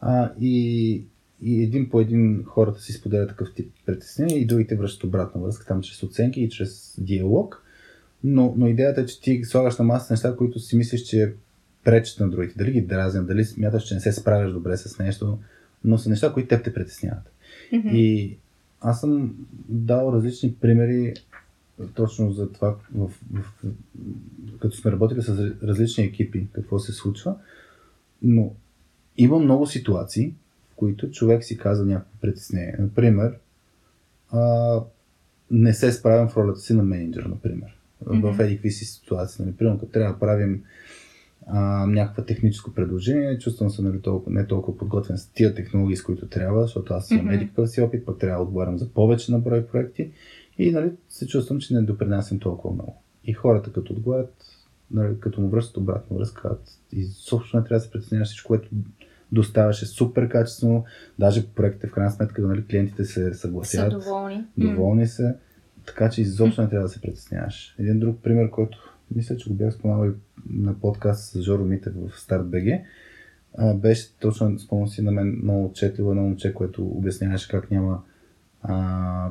А, 0.00 0.32
и, 0.40 1.02
и 1.42 1.62
един 1.62 1.90
по 1.90 2.00
един 2.00 2.44
хората 2.44 2.80
си 2.80 2.92
споделят 2.92 3.28
такъв 3.28 3.54
тип 3.54 3.72
притеснения 3.86 4.38
и 4.38 4.46
другите 4.46 4.76
връщат 4.76 5.04
обратна 5.04 5.40
връзка, 5.40 5.66
там 5.66 5.82
чрез 5.82 6.02
оценки 6.02 6.40
и 6.40 6.50
чрез 6.50 6.94
диалог. 6.98 7.62
Но, 8.24 8.54
но 8.56 8.68
идеята 8.68 9.00
е, 9.00 9.06
че 9.06 9.20
ти 9.20 9.44
слагаш 9.44 9.76
на 9.76 9.84
маса 9.84 10.12
неща, 10.12 10.36
които 10.36 10.58
си 10.58 10.76
мислиш, 10.76 11.02
че 11.02 11.34
пречат 11.84 12.20
на 12.20 12.30
другите. 12.30 12.58
Дали 12.58 12.72
ги 12.72 12.80
дразнят, 12.80 13.26
дали 13.26 13.44
смяташ, 13.44 13.84
че 13.84 13.94
не 13.94 14.00
се 14.00 14.12
справяш 14.12 14.52
добре 14.52 14.76
с 14.76 14.98
нещо, 14.98 15.38
но 15.84 15.98
са 15.98 16.10
неща, 16.10 16.32
които 16.32 16.48
теб 16.48 16.64
те 16.64 16.74
притесняват. 16.74 17.32
Mm-hmm. 17.72 17.90
И 17.90 18.36
аз 18.80 19.00
съм 19.00 19.34
дал 19.68 20.12
различни 20.12 20.54
примери 20.54 21.14
точно 21.94 22.32
за 22.32 22.52
това, 22.52 22.76
в, 22.94 23.08
в, 23.08 23.12
в, 23.32 23.42
като 24.60 24.76
сме 24.76 24.92
работили 24.92 25.22
с 25.22 25.54
различни 25.62 26.04
екипи, 26.04 26.46
какво 26.52 26.78
се 26.78 26.92
случва. 26.92 27.36
Но 28.22 28.54
има 29.16 29.38
много 29.38 29.66
ситуации, 29.66 30.34
в 30.72 30.74
които 30.76 31.10
човек 31.10 31.44
си 31.44 31.58
казва 31.58 31.86
някакво 31.86 32.20
притеснение. 32.20 32.76
Например, 32.78 33.34
а, 34.30 34.80
не 35.50 35.74
се 35.74 35.92
справям 35.92 36.28
в 36.28 36.36
ролята 36.36 36.60
си 36.60 36.74
на 36.74 36.82
менеджер, 36.82 37.22
например. 37.22 37.76
Mm-hmm. 38.04 38.36
В 38.36 38.40
еди 38.40 38.54
какви 38.54 38.70
си 38.70 38.84
ситуации. 38.84 39.44
Например, 39.44 39.78
като 39.78 39.92
трябва 39.92 40.12
да 40.12 40.20
правим 40.20 40.62
а, 41.46 41.86
някакво 41.86 42.22
техническо 42.22 42.74
предложение, 42.74 43.38
чувствам 43.38 43.70
се 43.70 43.82
нали, 43.82 44.00
толкова, 44.00 44.32
не 44.32 44.46
толкова 44.46 44.78
подготвен 44.78 45.18
с 45.18 45.26
тия 45.26 45.54
технологии, 45.54 45.96
с 45.96 46.02
които 46.02 46.28
трябва, 46.28 46.62
защото 46.62 46.94
аз 46.94 47.10
имам 47.10 47.26
mm-hmm. 47.26 47.60
еди 47.60 47.72
си 47.72 47.80
опит, 47.80 48.06
пък 48.06 48.18
трябва 48.18 48.38
да 48.38 48.48
отговарям 48.48 48.78
за 48.78 48.88
повече 48.88 49.32
на 49.32 49.38
брой 49.38 49.66
проекти 49.66 50.10
и 50.58 50.70
нали, 50.70 50.92
се 51.08 51.26
чувствам, 51.26 51.60
че 51.60 51.74
не 51.74 51.82
допринасям 51.82 52.38
толкова 52.38 52.74
много. 52.74 53.02
И 53.24 53.32
хората 53.32 53.72
като 53.72 53.92
отговарят, 53.92 54.34
нали, 54.94 55.20
като 55.20 55.40
му 55.40 55.48
връщат 55.48 55.76
обратно 55.76 56.16
връзка, 56.16 56.56
и 56.92 57.04
също 57.04 57.56
не 57.56 57.64
трябва 57.64 57.78
да 57.78 57.80
се 57.80 57.90
притесняваш 57.90 58.28
всичко, 58.28 58.48
което 58.48 58.68
доставяше 59.32 59.86
супер 59.86 60.28
качествено, 60.28 60.84
даже 61.18 61.46
проектите 61.46 61.86
в 61.86 61.90
крайна 61.90 62.10
сметка 62.10 62.42
нали, 62.42 62.66
клиентите 62.66 63.04
се 63.04 63.34
съгласят. 63.34 63.92
Са 63.92 63.98
доволни. 63.98 64.44
Доволни 64.58 65.06
са, 65.06 65.34
така 65.86 66.10
че 66.10 66.22
изобщо 66.22 66.62
не 66.62 66.68
трябва 66.68 66.86
да 66.86 66.92
се 66.92 67.00
притесняваш. 67.00 67.74
Един 67.78 67.98
друг 67.98 68.22
пример, 68.22 68.50
който 68.50 68.78
мисля, 69.14 69.36
че 69.36 69.50
го 69.50 69.54
бях 69.54 69.74
споменал 69.74 70.06
и 70.06 70.12
на 70.50 70.80
подкаст 70.80 71.32
с 71.32 71.42
Жоро 71.42 71.64
Митев 71.64 71.92
в 71.94 72.44
БГ, 72.44 72.64
беше 73.74 74.18
точно, 74.18 74.58
спомням 74.58 74.88
си 74.88 75.02
на 75.02 75.12
мен 75.12 75.40
много 75.42 75.64
отчетливо 75.64 76.10
едно 76.10 76.22
момче, 76.22 76.54
което 76.54 76.86
обясняваше 76.86 77.48
как 77.48 77.70
няма 77.70 78.02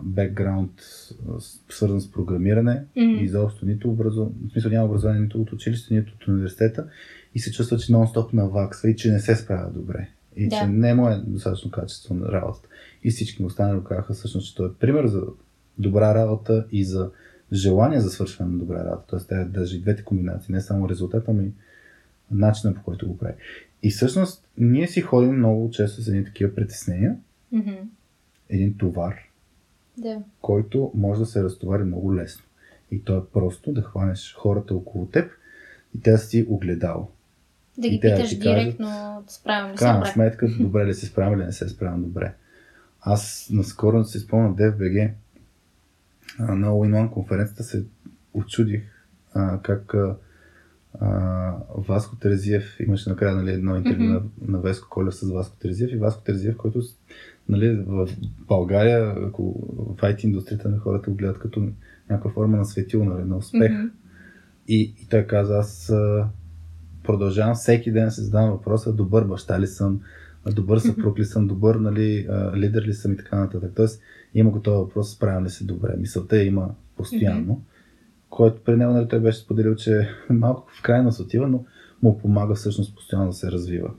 бекграунд 0.04 0.72
свързан 1.69 2.02
с 2.02 2.12
програмиране 2.12 2.86
mm-hmm. 2.98 3.19
и 3.19 3.24
изобщо 3.24 3.65
нито 3.65 3.89
образование, 3.89 4.36
в 4.50 4.52
смисъл 4.52 4.72
няма 4.72 4.86
образование 4.86 5.22
нито 5.22 5.41
от 5.41 5.52
училище, 5.52 5.93
нито 5.93 6.13
от 6.13 6.28
университета 6.28 6.88
и 7.36 7.39
се 7.39 7.52
чувства, 7.52 7.78
че 7.78 7.93
нон-стоп 7.93 8.34
наваксва 8.34 8.89
и 8.89 8.96
че 8.96 9.12
не 9.12 9.19
се 9.19 9.36
справя 9.36 9.72
добре. 9.72 10.10
И 10.36 10.48
да. 10.48 10.56
че 10.56 10.67
не 10.67 10.93
му 10.93 11.10
е 11.10 11.24
достатъчно 11.28 11.72
качество 11.72 12.15
на 12.15 12.32
работата. 12.32 12.67
И 13.04 13.12
всички 13.12 13.41
му 13.41 13.48
останали 13.48 13.84
казаха 13.84 14.13
всъщност, 14.13 14.48
че 14.48 14.56
той 14.56 14.67
е 14.67 14.74
пример 14.80 15.08
за 15.08 15.22
добра 15.78 16.15
работа 16.15 16.65
и 16.72 16.84
за 16.84 17.12
желание 17.54 18.00
за 18.00 18.10
свършване 18.10 18.52
на 18.52 18.58
добра 18.58 18.86
работа. 18.86 19.04
Тоест, 19.08 19.28
те 19.30 19.46
даже 19.46 19.78
и 19.78 19.82
двете 19.82 20.04
комбинации, 20.04 20.54
не 20.54 20.62
само 20.62 20.89
резултата, 20.89 21.32
ами 21.32 21.52
начина 22.32 22.74
по 22.74 22.84
който 22.84 23.08
го 23.08 23.17
прави. 23.17 23.34
И 23.84 23.91
всъщност, 23.91 24.48
ние 24.58 24.88
си 24.88 25.02
ходим 25.02 25.38
много 25.38 25.69
често 25.69 26.02
с 26.02 26.08
едни 26.08 26.26
такива 26.26 26.56
притеснения, 26.56 27.17
mm-hmm. 27.54 27.78
Един 28.56 28.78
товар, 28.78 29.16
да. 29.98 30.22
който 30.42 30.92
може 30.96 31.20
да 31.20 31.26
се 31.26 31.44
разтовари 31.44 31.84
много 31.84 32.16
лесно. 32.16 32.44
И 32.92 33.04
то 33.04 33.18
е 33.18 33.26
просто 33.34 33.72
да 33.72 33.82
хванеш 33.82 34.36
хората 34.38 34.76
около 34.76 35.06
теб 35.06 35.32
и 35.96 36.02
те 36.02 36.12
да 36.12 36.18
си 36.18 36.46
огледал. 36.50 37.10
Да 37.78 37.89
ги 37.89 38.00
питаш 38.00 38.30
да 38.30 38.39
директно, 38.39 39.24
да 39.28 39.34
справям 39.34 39.72
ли 39.72 39.78
се 39.78 39.94
добре. 39.94 40.12
сметка, 40.13 40.48
добре 40.60 40.86
ли 40.86 40.94
се 40.94 41.06
справям 41.06 41.39
или 41.39 41.46
не 41.46 41.52
се 41.52 41.70
справям 41.70 42.04
добре. 42.04 42.34
Аз 43.02 43.50
наскоро 43.52 44.04
си 44.04 44.20
спомням 44.20 44.56
DFBG, 44.56 45.12
на 46.39 46.68
All-in-One 46.68 47.10
конференцията 47.10 47.63
се 47.63 47.84
очудих 48.34 48.84
а, 49.34 49.60
как 49.62 49.96
а, 51.00 51.56
Васко 51.78 52.16
Терезиев, 52.16 52.80
имаше 52.80 53.10
накрая 53.10 53.36
нали, 53.36 53.52
едно 53.52 53.76
интервю 53.76 54.04
mm-hmm. 54.04 54.30
на, 54.42 54.48
на 54.48 54.60
Веско 54.60 54.89
Колев 54.89 55.16
с 55.16 55.32
Васко 55.32 55.58
Терезиев 55.58 55.92
и 55.92 55.98
Васко 55.98 56.24
Терезиев, 56.24 56.58
който 56.58 56.82
нали, 57.49 57.84
в 57.88 58.10
България, 58.47 59.15
ако 59.27 59.43
в 59.97 60.01
IT 60.01 60.23
индустрията 60.23 60.69
на 60.69 60.77
хората 60.77 61.10
го 61.10 61.15
гледат 61.15 61.39
като 61.39 61.67
някаква 62.10 62.32
форма 62.32 62.58
на 62.58 62.65
светил, 62.65 63.06
нали, 63.06 63.23
на 63.23 63.38
успех. 63.38 63.71
Mm-hmm. 63.71 63.91
И, 64.67 64.95
и 65.01 65.08
той 65.10 65.23
каза, 65.23 65.58
аз 65.58 65.93
продължавам 67.03 67.56
всеки 67.56 67.91
ден 67.91 68.12
се 68.12 68.21
задавам 68.21 68.51
въпроса, 68.51 68.93
добър 68.93 69.23
баща 69.23 69.60
ли 69.60 69.67
съм, 69.67 70.01
добър 70.51 70.77
съпруг 70.77 71.19
ли 71.19 71.25
съм, 71.25 71.47
добър 71.47 71.75
нали, 71.75 72.27
лидер 72.56 72.82
ли 72.82 72.93
съм 72.93 73.13
и 73.13 73.17
така 73.17 73.39
нататък. 73.39 73.71
Тоест, 73.75 74.01
има 74.34 74.51
го 74.51 74.62
този 74.62 74.75
въпрос, 74.75 75.12
справям 75.12 75.43
ли 75.43 75.49
се 75.49 75.63
добре. 75.63 75.95
Мисълта 75.97 76.43
има 76.43 76.69
постоянно, 76.97 77.53
mm-hmm. 77.53 78.29
който 78.29 78.63
при 78.63 78.75
него 78.75 78.93
нали, 78.93 79.08
той 79.08 79.19
беше 79.19 79.39
споделил, 79.39 79.75
че 79.75 80.10
малко 80.29 80.71
в 80.79 80.82
крайност 80.82 81.19
отива, 81.19 81.47
но 81.47 81.65
му 82.01 82.17
помага 82.17 82.56
всъщност 82.56 82.95
постоянно 82.95 83.27
да 83.27 83.34
се 83.34 83.51
развива. 83.51 83.91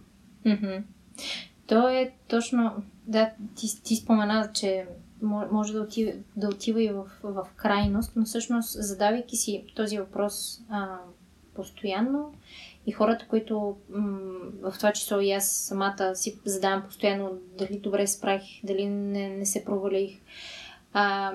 Mm-hmm. 0.46 0.82
То 1.66 1.88
е 1.88 2.12
точно, 2.28 2.82
да, 3.06 3.30
ти, 3.56 3.82
ти 3.82 3.96
спомена, 3.96 4.50
че 4.54 4.86
може 5.22 5.72
да 5.72 5.80
отива, 5.80 6.12
да 6.36 6.48
отива 6.48 6.82
и 6.82 6.88
в, 6.88 7.04
в 7.22 7.46
крайност, 7.56 8.12
но 8.16 8.24
всъщност 8.24 8.82
задавайки 8.82 9.36
си 9.36 9.64
този 9.74 9.98
въпрос 9.98 10.60
а, 10.68 10.98
постоянно 11.54 12.32
и 12.86 12.92
хората, 12.92 13.26
които 13.28 13.76
м- 13.90 14.28
в 14.62 14.74
това 14.76 14.92
число 14.92 15.20
и 15.20 15.32
аз 15.32 15.50
самата 15.50 16.14
си 16.14 16.38
задавам 16.44 16.82
постоянно 16.82 17.30
дали 17.58 17.78
добре 17.78 18.06
справих, 18.06 18.64
дали 18.64 18.86
не, 18.86 19.28
не 19.28 19.46
се 19.46 19.64
провалих. 19.64 20.20
А, 20.92 21.32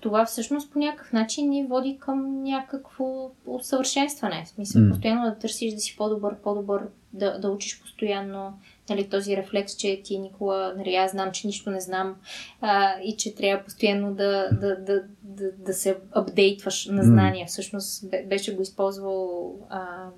това 0.00 0.24
всъщност 0.24 0.72
по 0.72 0.78
някакъв 0.78 1.12
начин 1.12 1.50
ни 1.50 1.66
води 1.66 1.98
към 2.00 2.42
някакво 2.42 3.30
усъвършенстване. 3.46 4.44
В 4.44 4.48
смисъл, 4.48 4.82
mm. 4.82 4.90
постоянно 4.90 5.30
да 5.30 5.38
търсиш 5.38 5.74
да 5.74 5.80
си 5.80 5.96
по-добър, 5.96 6.36
по-добър, 6.36 6.86
да, 7.12 7.38
да 7.38 7.50
учиш 7.50 7.80
постоянно. 7.80 8.58
Нали, 8.90 9.08
този 9.08 9.36
рефлекс, 9.36 9.76
че 9.76 10.02
ти, 10.02 10.18
Никола, 10.18 10.74
нали, 10.76 10.94
аз 10.94 11.10
знам, 11.10 11.32
че 11.32 11.46
нищо 11.46 11.70
не 11.70 11.80
знам 11.80 12.16
а, 12.60 13.00
и 13.00 13.16
че 13.16 13.34
трябва 13.34 13.64
постоянно 13.64 14.14
да, 14.14 14.50
да, 14.52 14.76
да, 14.76 15.02
да, 15.22 15.52
да 15.52 15.74
се 15.74 15.98
апдейтваш 16.12 16.86
на 16.86 17.02
знания. 17.02 17.46
Mm. 17.46 17.48
Всъщност 17.48 18.04
беше 18.26 18.54
го 18.54 18.62
използвал 18.62 19.54
а, 19.70 20.08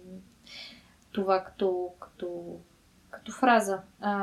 това 1.12 1.44
като, 1.44 1.88
като, 2.00 2.56
като 3.10 3.32
фраза. 3.32 3.80
А, 4.00 4.14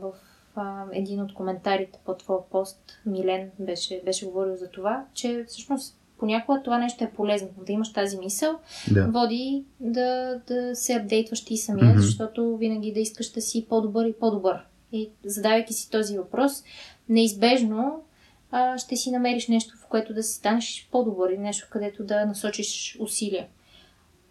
в 0.00 0.12
а, 0.54 0.84
един 0.92 1.20
от 1.20 1.34
коментарите 1.34 1.98
под 2.04 2.18
твоя 2.18 2.50
пост, 2.50 3.00
Милен 3.06 3.50
беше, 3.58 4.02
беше 4.04 4.26
говорил 4.26 4.56
за 4.56 4.70
това, 4.70 5.04
че 5.14 5.44
всъщност 5.48 6.01
понякога 6.22 6.62
това 6.62 6.78
нещо 6.78 7.04
е 7.04 7.10
полезно. 7.10 7.48
Да 7.66 7.72
имаш 7.72 7.92
тази 7.92 8.18
мисъл, 8.18 8.58
да. 8.90 9.06
води 9.06 9.64
да, 9.80 10.40
да 10.46 10.76
се 10.76 10.94
апдейтваш 10.94 11.44
ти 11.44 11.56
самия, 11.56 11.94
mm-hmm. 11.94 12.00
защото 12.00 12.56
винаги 12.56 12.92
да 12.92 13.00
искаш 13.00 13.30
да 13.30 13.40
си 13.40 13.66
по-добър 13.68 14.06
и 14.06 14.12
по-добър. 14.12 14.66
И 14.92 15.10
задавайки 15.24 15.72
си 15.72 15.90
този 15.90 16.18
въпрос, 16.18 16.64
неизбежно 17.08 18.04
а, 18.50 18.78
ще 18.78 18.96
си 18.96 19.10
намериш 19.10 19.48
нещо, 19.48 19.74
в 19.76 19.86
което 19.86 20.14
да 20.14 20.22
си 20.22 20.34
станеш 20.34 20.88
по-добър 20.90 21.30
и 21.30 21.38
нещо, 21.38 21.66
където 21.70 22.04
да 22.04 22.26
насочиш 22.26 22.96
усилия. 23.00 23.46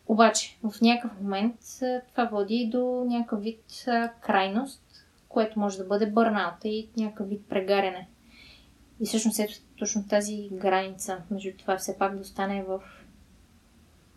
Обаче, 0.07 0.57
в 0.63 0.81
някакъв 0.81 1.21
момент 1.21 1.55
това 2.11 2.25
води 2.25 2.69
до 2.71 3.05
някакъв 3.07 3.43
вид 3.43 3.85
крайност, 4.21 4.83
което 5.29 5.59
може 5.59 5.77
да 5.77 5.83
бъде 5.83 6.05
бърналта 6.05 6.67
и 6.67 6.89
някакъв 6.97 7.29
вид 7.29 7.41
прегаряне. 7.49 8.07
И 9.01 9.05
всъщност 9.05 9.39
ето 9.39 9.53
точно 9.79 10.07
тази 10.07 10.49
граница 10.53 11.17
между 11.31 11.49
това 11.57 11.77
все 11.77 11.97
пак 11.97 12.15
да 12.15 12.21
остане 12.21 12.63
в 12.67 12.79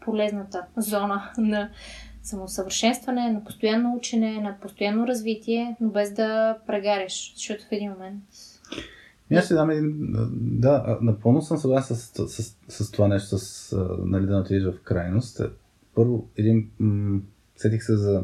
полезната 0.01 0.67
зона 0.77 1.33
на 1.39 1.71
самосъвършенстване, 2.23 3.33
на 3.33 3.45
постоянно 3.45 3.95
учене, 3.97 4.41
на 4.41 4.57
постоянно 4.63 5.07
развитие, 5.07 5.77
но 5.81 5.89
без 5.89 6.13
да 6.13 6.59
прегаряш, 6.67 7.33
защото 7.37 7.65
в 7.65 7.73
един 7.73 7.91
момент 7.91 8.23
ние 9.31 9.43
ще 9.43 9.55
дам 9.55 9.71
един... 9.71 10.15
Да, 10.33 10.99
напълно 11.03 11.43
съм 11.43 11.57
съгласен 11.57 11.97
с, 11.97 12.29
с, 12.29 12.57
с, 12.69 12.85
с 12.85 12.91
това 12.91 13.09
нещо, 13.09 13.39
с 13.39 13.77
нали, 14.05 14.27
да 14.27 14.37
отидеш 14.37 14.65
в 14.65 14.83
крайност. 14.83 15.41
Първо, 15.95 16.29
един, 16.37 16.71
м- 16.79 17.21
сетих 17.57 17.83
се 17.83 17.97
за 17.97 18.23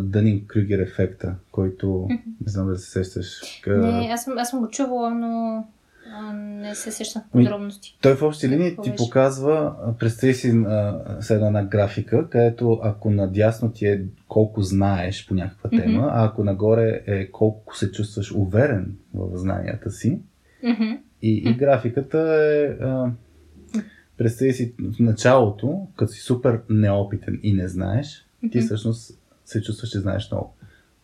Дънин 0.00 0.46
Крюгер 0.46 0.78
ефекта, 0.78 1.34
който 1.52 1.86
mm-hmm. 1.86 2.20
не 2.46 2.52
знам 2.52 2.66
да 2.66 2.78
се 2.78 2.90
сещаш. 2.90 3.60
Къ... 3.64 3.76
Не, 3.76 4.08
аз 4.12 4.24
съм, 4.24 4.38
аз 4.38 4.50
съм 4.50 4.60
го 4.60 4.68
чувала, 4.68 5.10
но... 5.10 5.64
А, 6.12 6.32
не 6.32 6.74
се 6.74 6.90
сещам 6.90 7.22
в 7.30 7.34
Ми, 7.34 7.44
подробности. 7.44 7.98
Той 8.02 8.14
в 8.14 8.22
общи 8.22 8.48
линии 8.48 8.76
ти 8.82 8.92
показва, 8.96 9.74
представи 9.98 10.34
си 10.34 10.62
а, 10.66 11.00
с 11.20 11.30
една, 11.30 11.46
една 11.46 11.64
графика, 11.64 12.28
където 12.30 12.80
ако 12.82 13.10
надясно 13.10 13.72
ти 13.72 13.86
е 13.86 14.04
колко 14.28 14.62
знаеш 14.62 15.26
по 15.28 15.34
някаква 15.34 15.70
тема, 15.70 16.08
а 16.12 16.26
ако 16.26 16.44
нагоре 16.44 17.02
е 17.06 17.30
колко 17.30 17.76
се 17.76 17.92
чувстваш 17.92 18.32
уверен 18.32 18.96
в 19.14 19.38
знанията 19.38 19.90
си. 19.90 20.20
Мгм. 20.62 20.92
И, 21.22 21.36
и 21.36 21.54
графиката 21.54 22.18
е... 22.18 22.84
А, 22.84 23.10
представи 24.18 24.52
си 24.52 24.74
в 24.78 25.00
началото, 25.00 25.86
като 25.96 26.12
си 26.12 26.20
супер 26.20 26.60
неопитен 26.70 27.40
и 27.42 27.52
не 27.52 27.68
знаеш, 27.68 28.26
ти 28.52 28.58
Мгм. 28.58 28.64
всъщност 28.64 29.18
се 29.46 29.62
чувстваш, 29.62 29.90
че 29.90 29.98
знаеш 29.98 30.30
много. 30.30 30.54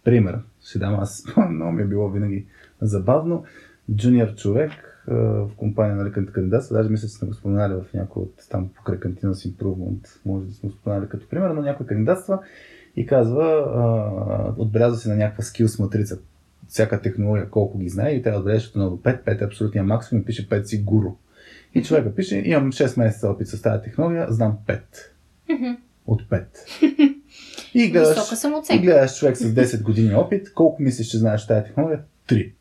Пример, 0.05 0.39
ще 0.65 0.79
дам 0.79 0.95
аз, 1.01 1.25
много 1.51 1.73
ми 1.73 1.83
е 1.83 1.87
било 1.87 2.11
винаги 2.11 2.47
забавно. 2.81 3.45
Джуниор 3.95 4.35
човек 4.35 4.73
а, 5.09 5.15
в 5.15 5.51
компания 5.57 5.97
на 5.97 6.05
лекарите 6.05 6.33
кандидатства, 6.33 6.77
даже 6.77 6.91
мисля, 6.91 7.09
че 7.09 7.15
сме 7.15 7.29
го 7.29 7.35
споменали 7.35 7.75
в 7.75 7.95
някой 7.95 8.23
от 8.23 8.35
там 8.51 8.69
покрай 8.77 8.99
Continuous 8.99 9.53
Improvement, 9.53 10.21
може 10.27 10.47
да 10.47 10.53
сме 10.53 10.69
го 10.69 10.75
споменали 10.75 11.09
като 11.09 11.29
пример, 11.29 11.51
но 11.51 11.63
някой 11.63 11.87
кандидатства 11.87 12.39
и 12.97 13.07
казва, 13.07 13.45
а, 13.45 14.63
отбелязва 14.63 14.99
се 14.99 15.09
на 15.09 15.17
някаква 15.17 15.45
скилс 15.45 15.79
матрица, 15.79 16.19
всяка 16.69 17.01
технология 17.01 17.51
колко 17.51 17.79
ги 17.79 17.89
знае 17.89 18.11
и 18.11 18.23
трябва 18.23 18.39
да 18.39 18.41
отбележиш 18.41 18.69
от 18.69 18.75
1 18.75 18.91
до 18.91 18.97
5, 18.97 19.25
5 19.25 19.41
е 19.41 19.45
абсолютния 19.45 19.85
максимум 19.85 20.23
и 20.23 20.25
пише 20.25 20.49
5 20.49 20.63
си 20.63 20.83
гуру. 20.83 21.11
И 21.75 21.83
човека 21.83 22.15
пише, 22.15 22.43
имам 22.45 22.73
6 22.73 22.99
месеца 22.99 23.29
опит 23.29 23.49
с 23.49 23.63
тази 23.63 23.83
технология, 23.83 24.27
знам 24.31 24.59
5 24.67 24.81
Мгм. 25.49 25.77
от 26.07 26.23
5. 26.23 26.45
И 27.75 27.91
гледаш, 27.91 28.09
Висока 28.09 28.35
и 28.35 28.37
самооценка. 28.37 28.83
гледаш 28.83 29.19
човек 29.19 29.37
с 29.37 29.45
10 29.45 29.83
години 29.83 30.15
опит, 30.15 30.55
колко 30.55 30.83
мислиш, 30.83 31.07
че 31.07 31.19
знаеш 31.19 31.47
тази 31.47 31.65
технология? 31.65 32.01
3. 32.29 32.53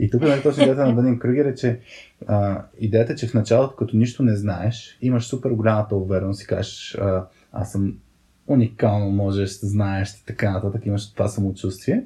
И 0.00 0.10
тук 0.10 0.22
нали, 0.22 0.42
точно 0.42 0.62
идеята 0.62 0.86
на 0.86 0.94
Данин 0.94 1.18
Кръгер 1.18 1.44
е, 1.44 1.54
че 1.54 1.80
а, 2.26 2.62
идеята 2.78 3.12
е, 3.12 3.16
че 3.16 3.26
в 3.26 3.34
началото, 3.34 3.76
като 3.76 3.96
нищо 3.96 4.22
не 4.22 4.36
знаеш, 4.36 4.98
имаш 5.02 5.26
супер 5.26 5.50
голямата 5.50 5.96
увереност 5.96 6.42
и 6.42 6.46
кажеш, 6.46 6.94
а, 6.94 7.26
аз 7.52 7.72
съм 7.72 7.98
уникално, 8.46 9.10
можеш, 9.10 9.50
знаеш 9.50 10.10
и 10.10 10.26
така 10.26 10.50
нататък, 10.50 10.86
имаш 10.86 11.12
това 11.12 11.28
самочувствие. 11.28 12.04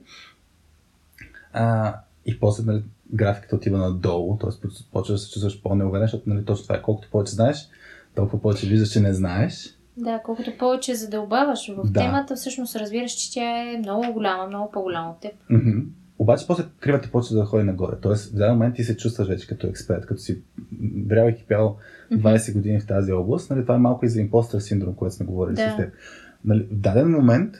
А, 1.52 1.94
и 2.26 2.40
после 2.40 2.64
нали, 2.64 2.82
графиката 3.14 3.56
отива 3.56 3.78
надолу, 3.78 4.38
т.е. 4.38 4.68
почваш 4.92 5.20
да 5.20 5.26
се 5.26 5.32
чувстваш 5.32 5.62
по-неуверен, 5.62 6.04
защото 6.06 6.30
нали, 6.30 6.44
точно 6.44 6.62
това 6.62 6.76
е 6.76 6.82
колкото 6.82 7.10
повече 7.10 7.32
знаеш, 7.32 7.68
толкова 8.14 8.42
повече 8.42 8.66
виждаш, 8.66 8.90
че 8.90 9.00
не 9.00 9.14
знаеш. 9.14 9.77
Да, 9.98 10.20
колкото 10.24 10.50
повече 10.58 10.94
задълбаваш 10.94 11.72
в 11.76 11.90
Да. 11.90 12.00
темата, 12.00 12.36
всъщност 12.36 12.76
разбираш, 12.76 13.12
че 13.12 13.32
тя 13.32 13.72
е 13.72 13.78
много 13.78 14.12
голяма, 14.12 14.46
много 14.46 14.70
по-голяма 14.70 15.10
от 15.10 15.20
теб. 15.20 15.32
Мгм. 15.50 15.78
Обаче 16.18 16.46
после 16.46 16.64
кривата 16.80 17.10
почва 17.10 17.36
да 17.36 17.44
ходи 17.44 17.64
нагоре. 17.64 17.94
Тоест, 18.02 18.30
в 18.30 18.34
даден 18.34 18.52
момент 18.52 18.74
ти 18.74 18.84
се 18.84 18.96
чувстваш 18.96 19.28
вече 19.28 19.46
като 19.46 19.66
експерт, 19.66 20.06
като 20.06 20.20
си 20.20 20.38
брял 20.80 21.28
и 21.28 21.34
кипял 21.34 21.76
20 22.12 22.52
години 22.52 22.80
в 22.80 22.86
тази 22.86 23.12
област. 23.12 23.50
Нали, 23.50 23.62
това 23.62 23.74
е 23.74 23.78
малко 23.78 24.06
и 24.06 24.08
за 24.08 24.20
импостър 24.20 24.60
синдром, 24.60 24.94
което 24.94 25.14
сме 25.14 25.26
говорили 25.26 25.54
Да. 25.54 25.70
с 25.72 25.76
теб. 25.76 25.92
Нали, 26.44 26.62
в 26.62 26.74
даден 26.74 27.10
момент 27.10 27.54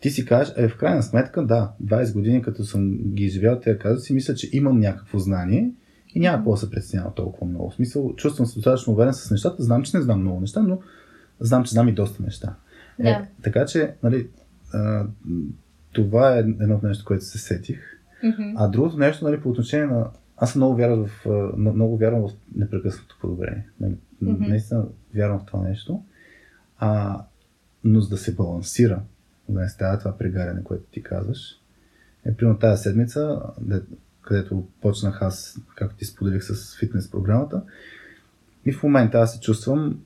ти 0.00 0.10
си 0.10 0.24
кажеш, 0.24 0.54
е, 0.56 0.68
в 0.68 0.76
крайна 0.76 1.02
сметка, 1.02 1.46
да, 1.46 1.72
20 1.84 2.12
години 2.14 2.42
като 2.42 2.64
съм 2.64 2.98
ги 2.98 3.24
изживял 3.24 3.60
тези 3.60 3.78
казуси, 3.78 4.06
си 4.06 4.12
мисля, 4.14 4.34
че 4.34 4.48
имам 4.52 4.78
някакво 4.80 5.18
знание 5.18 5.70
и 6.14 6.20
няма 6.20 6.36
какво 6.38 6.50
да 6.50 6.56
се 6.56 6.70
притеснява 6.70 7.14
толкова 7.14 7.46
много. 7.46 7.70
В 7.70 7.74
смисъл, 7.74 8.14
чувствам 8.16 8.46
се 8.46 8.54
достатъчно 8.54 8.92
уверен 8.92 9.12
с 9.14 9.30
нещата, 9.30 9.62
знам, 9.62 9.82
че 9.82 9.96
не 9.96 10.02
знам 10.02 10.20
много 10.20 10.40
неща, 10.40 10.62
но 10.62 10.78
знам, 11.40 11.64
че 11.64 11.70
знам 11.70 11.88
и 11.88 11.92
доста 11.92 12.22
неща. 12.22 12.54
Е, 12.98 13.02
Да. 13.02 13.26
така 13.42 13.66
че, 13.66 13.94
нали, 14.02 14.28
а, 14.72 15.06
това 15.92 16.36
е 16.36 16.38
едно 16.38 16.74
от 16.74 16.82
нещо, 16.82 17.04
което 17.04 17.24
се 17.24 17.38
сетих. 17.38 17.80
Мгм. 18.22 18.42
А 18.56 18.68
другото 18.68 18.98
нещо, 18.98 19.24
нали, 19.24 19.40
по 19.40 19.50
отношение 19.50 19.86
на... 19.86 20.10
Аз 20.36 20.56
много 20.56 20.76
вярвам 20.76 21.06
в, 21.06 21.26
много 21.56 21.96
вярвам 21.96 22.28
в 22.28 22.32
непрекъснато 22.56 23.18
подобрение. 23.20 23.66
Нали, 23.80 23.96
Мгм. 24.22 24.44
Наистина 24.48 24.84
вярвам 25.14 25.38
в 25.40 25.46
това 25.46 25.62
нещо. 25.62 26.02
А, 26.78 27.22
но 27.84 28.00
за 28.00 28.08
да 28.08 28.16
се 28.16 28.34
балансира, 28.34 29.02
да 29.48 29.60
не 29.60 29.68
става 29.68 29.98
това 29.98 30.18
прегаряне, 30.18 30.64
което 30.64 30.84
ти 30.90 31.02
казваш, 31.02 31.60
е 32.24 32.34
примерно 32.34 32.58
тази 32.58 32.82
седмица, 32.82 33.40
де, 33.60 33.80
където 34.22 34.66
почнах 34.80 35.22
аз, 35.22 35.58
както 35.76 35.96
ти 35.96 36.04
споделих 36.04 36.42
с 36.42 36.78
фитнес 36.78 37.10
програмата, 37.10 37.62
и 38.64 38.72
в 38.72 38.82
момента 38.82 39.18
аз 39.18 39.34
се 39.34 39.40
чувствам 39.40 40.00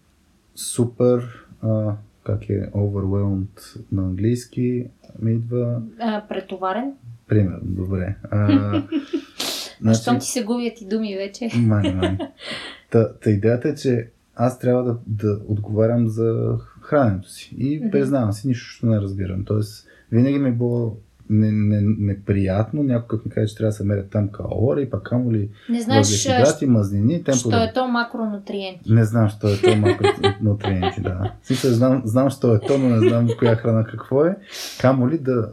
супер, 0.57 1.47
а, 1.63 1.93
как 2.25 2.51
е, 2.51 2.71
overwhelmed 2.71 3.81
на 3.93 4.03
английски, 4.03 4.87
ми 5.23 5.33
идва 5.33 5.83
А, 6.01 6.23
претоварен. 6.29 6.93
Примерно, 7.29 7.61
добре. 7.63 8.17
А, 8.31 8.83
значи, 9.81 10.01
Щом 10.03 10.19
ти 10.19 10.27
се 10.27 10.45
губят 10.45 10.81
и 10.81 10.87
думи 10.87 11.17
вече. 11.17 11.51
Мани, 11.57 11.95
мани. 11.95 12.19
Та, 12.91 13.13
та 13.13 13.31
идеята 13.31 13.69
е, 13.69 13.75
че 13.75 14.09
аз 14.37 14.59
трябва 14.59 14.85
да, 14.85 14.99
да 15.07 15.41
отговарям 15.49 16.09
за 16.09 16.59
храненето 16.81 17.31
си. 17.31 17.55
И 17.59 17.91
признавам 17.91 18.33
си, 18.33 18.49
нищо 18.49 18.87
не 18.87 19.01
разбирам. 19.01 19.45
Тоест, 19.45 19.87
винаги 20.13 20.39
ми 20.39 20.49
е 20.49 20.53
било 20.53 20.97
не, 21.31 21.53
не, 21.53 21.81
неприятно, 21.99 22.83
някой 22.83 23.09
като 23.09 23.29
ми 23.29 23.35
каже, 23.35 23.47
че 23.47 23.57
трябва 23.57 23.69
да 23.69 23.73
се 23.73 23.85
мерят 23.85 24.11
там 24.11 24.29
калории, 24.29 24.91
пък 24.91 25.03
камо 25.03 25.33
ли 25.33 25.51
Не 25.69 25.83
знаеш, 25.83 26.25
въглехидрати, 26.25 26.67
мазнини, 26.67 27.25
темпо 27.25 27.39
що 27.39 27.49
да... 27.49 27.65
е 27.65 27.73
то 27.73 27.89
макронутриенти. 27.89 28.93
Не 28.93 29.05
знам, 29.05 29.29
що 29.29 29.49
е 29.49 29.57
то 29.57 29.77
макронутриенти, 29.77 31.01
да. 31.01 31.33
В 31.43 31.47
смисъл, 31.47 31.71
знам, 31.71 32.03
знам, 32.05 32.31
що 32.31 32.55
е 32.55 32.61
то, 32.61 32.79
но 32.79 32.89
не 32.89 33.09
знам 33.09 33.29
коя 33.39 33.57
храна 33.57 33.85
какво 33.85 34.25
е. 34.25 34.37
Камо 34.81 35.09
ли 35.09 35.19
да, 35.19 35.51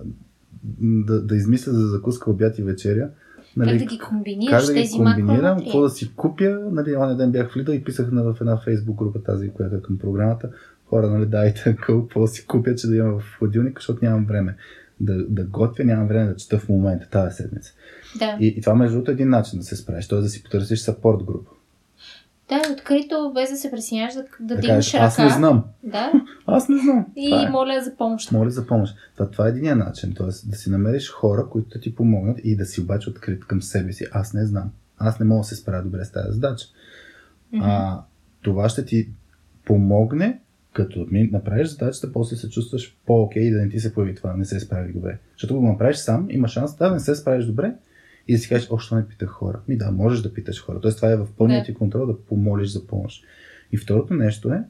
да, 0.81 1.21
да 1.21 1.35
измисля 1.35 1.71
за 1.71 1.87
закуска, 1.87 2.31
обяд 2.31 2.59
и 2.59 2.63
вечеря. 2.63 3.09
Как 3.59 3.77
да 3.77 3.85
ги 3.85 3.99
комбинираш 3.99 4.51
как 4.51 4.65
да 4.65 4.73
ги 4.73 4.79
тези 4.79 4.97
комбинирам, 4.97 5.59
какво 5.59 5.81
да 5.81 5.89
си 5.89 6.13
купя. 6.15 6.59
Нали, 6.71 6.95
оня 6.97 7.17
ден 7.17 7.31
бях 7.31 7.53
влидал 7.53 7.73
и 7.73 7.83
писах 7.83 8.11
на, 8.11 8.23
в 8.23 8.37
една 8.41 8.57
фейсбук 8.57 8.97
група, 8.97 9.23
тази, 9.23 9.49
която 9.49 9.75
е 9.75 9.81
към 9.81 9.97
програмата. 9.97 10.49
Хора, 10.85 11.09
нали, 11.09 11.25
дайте 11.25 11.75
какво 11.79 12.27
си 12.27 12.45
купя, 12.45 12.75
че 12.75 12.87
да 12.87 12.95
имам 12.95 13.19
в 13.19 13.37
хладилника, 13.39 13.79
защото 13.79 14.05
нямам 14.05 14.25
време 14.25 14.55
да, 14.99 15.25
да 15.27 15.43
готвя, 15.43 15.83
нямам 15.83 16.07
време 16.07 16.25
да 16.25 16.35
чета 16.35 16.59
в 16.59 16.69
момента, 16.69 17.09
тази 17.09 17.35
седмица. 17.35 17.73
Да. 18.19 18.37
И, 18.39 18.47
и 18.47 18.61
това 18.61 18.75
между 18.75 18.95
другото 18.95 19.11
е 19.11 19.13
един 19.13 19.29
начин 19.29 19.59
да 19.59 19.65
се 19.65 19.75
справиш, 19.75 20.07
т.е. 20.07 20.19
да 20.19 20.29
си 20.29 20.43
потърсиш 20.43 20.79
сапорт 20.79 21.23
група. 21.23 21.51
Да, 22.49 22.55
е 22.55 22.73
открито, 22.73 23.31
без 23.35 23.49
да 23.49 23.55
се 23.57 23.71
пресиняваш, 23.71 24.13
да, 24.13 24.21
да, 24.39 24.55
Да 24.55 24.61
дигнеш 24.61 24.93
ръка. 24.93 25.03
аз 25.05 25.17
не 25.17 25.29
знам, 25.29 25.63
Да. 25.83 26.11
аз 26.45 26.69
не 26.69 26.77
знам. 26.77 27.05
И 27.15 27.29
Това 27.29 27.43
е. 27.47 27.49
моля 27.49 27.81
за 27.83 27.95
помощ. 27.95 28.31
Моля 28.31 28.49
за 28.49 28.67
помощ. 28.67 28.95
Това, 29.17 29.29
това 29.29 29.45
е 29.47 29.49
един 29.49 29.77
начин, 29.77 30.13
т.е. 30.13 30.25
да 30.25 30.55
си 30.57 30.69
намериш 30.69 31.11
хора, 31.11 31.47
които 31.49 31.69
да 31.69 31.79
ти 31.79 31.95
помогнат 31.95 32.39
и 32.43 32.55
да 32.55 32.65
си 32.65 32.81
обаче 32.81 33.09
открит 33.09 33.45
към 33.45 33.61
себе 33.61 33.93
си. 33.93 34.05
Аз 34.11 34.33
не 34.33 34.45
знам. 34.45 34.71
Аз 34.97 35.19
не 35.19 35.25
мога 35.25 35.39
да 35.39 35.47
се 35.47 35.55
справя 35.55 35.83
добре 35.83 36.05
с 36.05 36.11
тази 36.11 36.31
задача. 36.31 36.67
Мгм. 37.51 37.63
А, 37.65 38.01
това 38.41 38.69
ще 38.69 38.85
ти 38.85 39.09
помогне, 39.65 40.39
като 40.73 41.07
ми 41.11 41.29
направиш 41.31 41.67
задачата, 41.67 42.13
после 42.13 42.35
се 42.35 42.49
чувстваш 42.49 42.97
по-окей 43.05 43.51
да 43.51 43.61
не 43.61 43.69
ти 43.69 43.79
се 43.79 43.93
появи 43.93 44.15
това, 44.15 44.35
не 44.37 44.45
се 44.45 44.59
справих 44.59 44.93
добре. 44.93 45.17
Защото 45.33 45.55
го 45.55 45.67
направиш 45.67 45.97
сам, 45.97 46.27
има 46.29 46.47
шанс 46.47 46.75
да 46.75 46.91
не 46.91 46.99
се 46.99 47.15
справиш 47.15 47.45
добре 47.45 47.75
и 48.27 48.33
да 48.33 48.39
си 48.39 48.49
кажеш, 48.49 48.67
още 48.71 48.95
не 48.95 49.07
питах 49.07 49.29
хора. 49.29 49.59
Ми 49.67 49.77
да, 49.77 49.91
можеш 49.91 50.21
да 50.21 50.33
питаш 50.33 50.61
хора. 50.61 50.79
Тоест 50.81 50.97
това 50.97 51.11
е 51.11 51.15
в 51.15 51.27
пълния 51.37 51.63
ти 51.63 51.73
контрол 51.73 52.05
да 52.05 52.21
помолиш 52.21 52.69
за 52.69 52.87
помощ. 52.87 53.25
И 53.71 53.77
второто 53.77 54.13
нещо 54.13 54.53
е, 54.53 54.63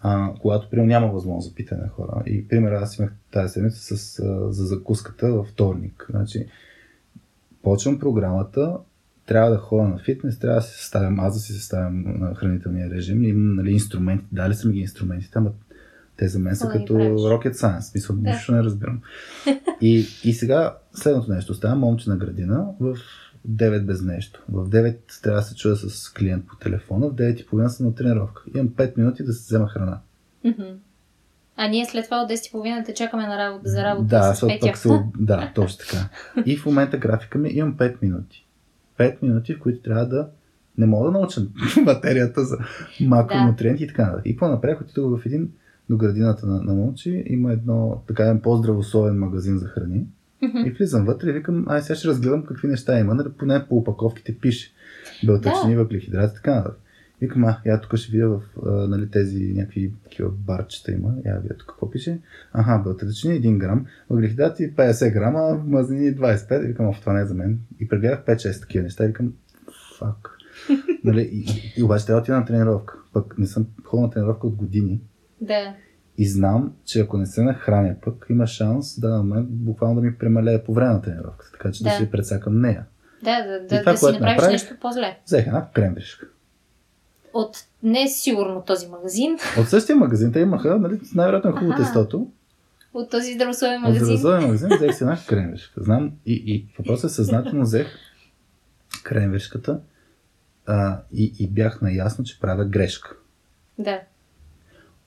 а, 0.00 0.34
когато 0.40 0.70
примерно 0.70 0.88
няма 0.88 1.06
възможност 1.06 1.48
за 1.48 1.54
питане 1.54 1.82
на 1.82 1.88
хора. 1.88 2.22
И 2.26 2.48
пример 2.48 2.72
аз 2.72 2.98
имах 2.98 3.12
тази 3.30 3.52
седмица 3.52 3.96
с, 3.96 4.18
а, 4.18 4.52
за 4.52 4.66
закуската 4.66 5.32
във 5.32 5.46
вторник. 5.46 6.06
Значи, 6.10 6.46
почвам 7.62 7.98
програмата, 7.98 8.76
трябва 9.32 9.50
да 9.50 9.56
ходя 9.58 9.88
на 9.88 9.98
фитнес, 9.98 10.38
трябва 10.38 10.56
да 10.56 10.62
си 10.62 10.78
съставям, 10.78 11.20
аз 11.20 11.34
да 11.34 11.40
си 11.40 11.52
съставям 11.52 12.04
на 12.20 12.34
хранителния 12.34 12.90
режим. 12.90 13.24
Имам 13.24 13.56
нали, 13.56 13.72
инструменти, 13.72 14.24
дали 14.32 14.54
са 14.54 14.68
ми 14.68 14.74
ги 14.74 14.80
инструментите, 14.80 15.38
ама 15.38 15.50
те 16.16 16.28
за 16.28 16.38
мен 16.38 16.56
са 16.56 16.66
ги 16.66 16.78
като 16.78 16.94
rocket 16.94 17.52
science, 17.52 17.80
смисъл, 17.80 18.16
Да. 18.16 18.30
нищо 18.30 18.52
не 18.52 18.62
разбирам. 18.62 19.00
И, 19.80 20.06
и 20.24 20.32
сега 20.32 20.76
следното 20.94 21.32
нещо, 21.32 21.52
оставам 21.52 21.78
момче 21.78 22.10
на 22.10 22.16
градина 22.16 22.66
в 22.80 22.96
9 23.50 23.84
без 23.84 24.02
нещо. 24.02 24.42
В 24.48 24.70
9 24.70 24.96
трябва 25.22 25.40
да 25.40 25.46
се 25.46 25.54
чуя 25.54 25.76
с 25.76 26.12
клиент 26.12 26.46
по 26.46 26.56
телефона, 26.56 27.08
в 27.08 27.14
9 27.14 27.40
и 27.42 27.46
половина 27.46 27.70
съм 27.70 27.86
на 27.86 27.94
тренировка. 27.94 28.42
Имам 28.54 28.68
5 28.68 28.98
минути 28.98 29.24
да 29.24 29.32
се 29.32 29.40
взема 29.46 29.68
храна. 29.68 29.98
А 31.56 31.68
ние 31.68 31.86
след 31.86 32.04
това 32.04 32.22
от 32.22 32.30
10.30 32.30 32.86
те 32.86 32.94
чакаме 32.94 33.26
на 33.26 33.38
работа, 33.38 33.68
за 33.70 33.84
работа 33.84 34.06
Да, 34.06 34.34
с 34.34 34.46
Петя. 34.46 34.66
пък 34.66 34.76
се... 34.76 34.88
Да, 35.18 35.52
точно 35.54 35.78
така. 35.78 36.08
И 36.46 36.56
в 36.56 36.66
момента 36.66 36.98
графика 36.98 37.38
ми 37.38 37.48
имам 37.48 37.74
5 37.76 37.96
минути. 38.02 38.46
5 38.98 39.22
минути, 39.22 39.54
в 39.54 39.58
които 39.58 39.82
трябва 39.82 40.06
да 40.06 40.28
не 40.78 40.86
мога 40.86 41.10
да 41.10 41.18
науча 41.18 41.40
материята 41.84 42.44
за 42.44 42.58
макронутриенти 43.00 43.84
и 43.84 43.86
така 43.86 44.02
нататък. 44.02 44.22
И 44.26 44.36
по-напред 44.36 44.80
отидох 44.80 45.20
в 45.20 45.26
един 45.26 45.50
до 45.90 45.96
градината 45.96 46.46
на, 46.46 46.62
на 46.62 46.74
Момчи, 46.74 47.24
има 47.26 47.52
едно 47.52 48.02
така 48.08 48.38
по-здравословен 48.42 49.18
магазин 49.18 49.58
за 49.58 49.66
храни. 49.66 50.06
Мгм. 50.42 50.58
И 50.66 50.70
влизам 50.70 51.04
вътре 51.04 51.30
и 51.30 51.32
викам, 51.32 51.64
ай 51.68 51.82
сега 51.82 51.94
ще 51.94 52.08
разгледам 52.08 52.44
какви 52.44 52.68
неща 52.68 52.98
има, 52.98 53.14
нали, 53.14 53.28
поне 53.38 53.66
по 53.68 53.76
опаковките 53.76 54.38
пише. 54.38 54.72
Белтъчини, 55.26 55.76
въглехидрати 55.76 56.32
и 56.32 56.34
така 56.34 56.54
нататък. 56.54 56.81
Викам, 57.22 57.44
а, 57.44 57.60
я 57.66 57.80
тук 57.80 57.96
ще 57.96 58.12
видя 58.12 58.28
в 58.28 58.42
а, 58.66 58.70
нали, 58.70 59.10
тези 59.10 59.52
някакви 59.56 59.92
такива 60.04 60.30
барчета 60.30 60.92
има. 60.92 61.14
Я 61.24 61.38
видя 61.38 61.56
тук 61.56 61.68
какво 61.68 61.90
пише. 61.90 62.20
Аха, 62.52 62.78
белтъчини 62.78 63.34
1 63.34 63.58
грам, 63.58 63.86
въглехидрати 64.10 64.74
50 64.74 65.12
грама, 65.12 65.62
мазнини 65.66 66.16
25. 66.16 66.64
И 66.64 66.66
викам, 66.66 66.92
в 66.92 67.00
това 67.00 67.12
не 67.12 67.20
е 67.20 67.26
за 67.26 67.34
мен. 67.34 67.60
И 67.80 67.88
прегледах 67.88 68.24
5-6 68.24 68.60
такива 68.60 68.82
неща. 68.82 69.04
И 69.04 69.06
викам, 69.06 69.32
фак. 69.98 70.30
нали, 71.04 71.20
и, 71.32 71.46
и, 71.76 71.82
обаче 71.82 72.06
трябва 72.06 72.20
да 72.20 72.22
отида 72.22 72.36
на 72.36 72.44
тренировка. 72.44 72.98
Пък 73.12 73.38
не 73.38 73.46
съм 73.46 73.66
ходил 73.84 74.02
на 74.02 74.10
тренировка 74.10 74.46
от 74.46 74.54
години. 74.54 75.00
Да. 75.40 75.74
И 76.18 76.28
знам, 76.28 76.72
че 76.84 77.00
ако 77.00 77.18
не 77.18 77.26
се 77.26 77.42
нахраня 77.42 77.96
пък, 78.02 78.26
има 78.30 78.46
шанс 78.46 79.00
да 79.00 79.18
момент 79.18 79.48
буквално 79.50 79.94
да 79.94 80.06
ми 80.06 80.14
премалее 80.14 80.64
по 80.64 80.74
време 80.74 80.92
на 80.92 81.02
тренировката. 81.02 81.52
Така 81.52 81.70
че 81.70 81.84
да, 81.84 81.90
Да. 81.90 81.96
си 81.96 82.10
прецакам 82.10 82.60
нея. 82.60 82.84
Да, 83.24 83.46
да, 83.46 83.54
И 83.54 83.68
да, 83.68 83.80
това, 83.80 83.92
да 83.92 83.98
си 83.98 84.04
направиш 84.04 84.20
направих- 84.20 84.52
нещо 84.52 84.74
по-зле. 84.80 85.18
Взех 85.26 85.46
една 85.46 85.68
кремвришка. 85.74 86.26
От 87.34 87.56
не 87.82 88.08
сигурно 88.08 88.62
този 88.66 88.86
магазин, 88.88 89.36
От 89.60 89.68
същия 89.68 89.96
магазин 89.96 90.32
те 90.32 90.40
имаха, 90.40 90.78
нали, 90.78 91.00
най-вероятно 91.14 91.50
е 91.50 91.52
хубаво 91.52 91.76
тестото. 91.76 92.26
от 92.94 93.10
този 93.10 93.34
здравословен 93.34 93.76
От 93.76 93.82
магазин. 93.82 94.04
здравословен 94.04 94.42
магазин 94.42 94.68
взех 94.76 94.94
си 94.96 95.04
една 95.04 95.18
кремвишка. 95.28 95.82
Знам, 95.82 96.12
и, 96.26 96.32
и 96.46 96.66
въпросът 96.78 97.10
е 97.10 97.14
съзнателно 97.14 97.62
взех 97.62 97.86
кремвишката 99.04 99.80
а, 100.66 100.98
и, 101.12 101.32
и 101.38 101.48
бях 101.48 101.82
наясно, 101.82 102.24
че 102.24 102.40
правя 102.40 102.64
грешка. 102.64 103.16
Да. 103.78 104.00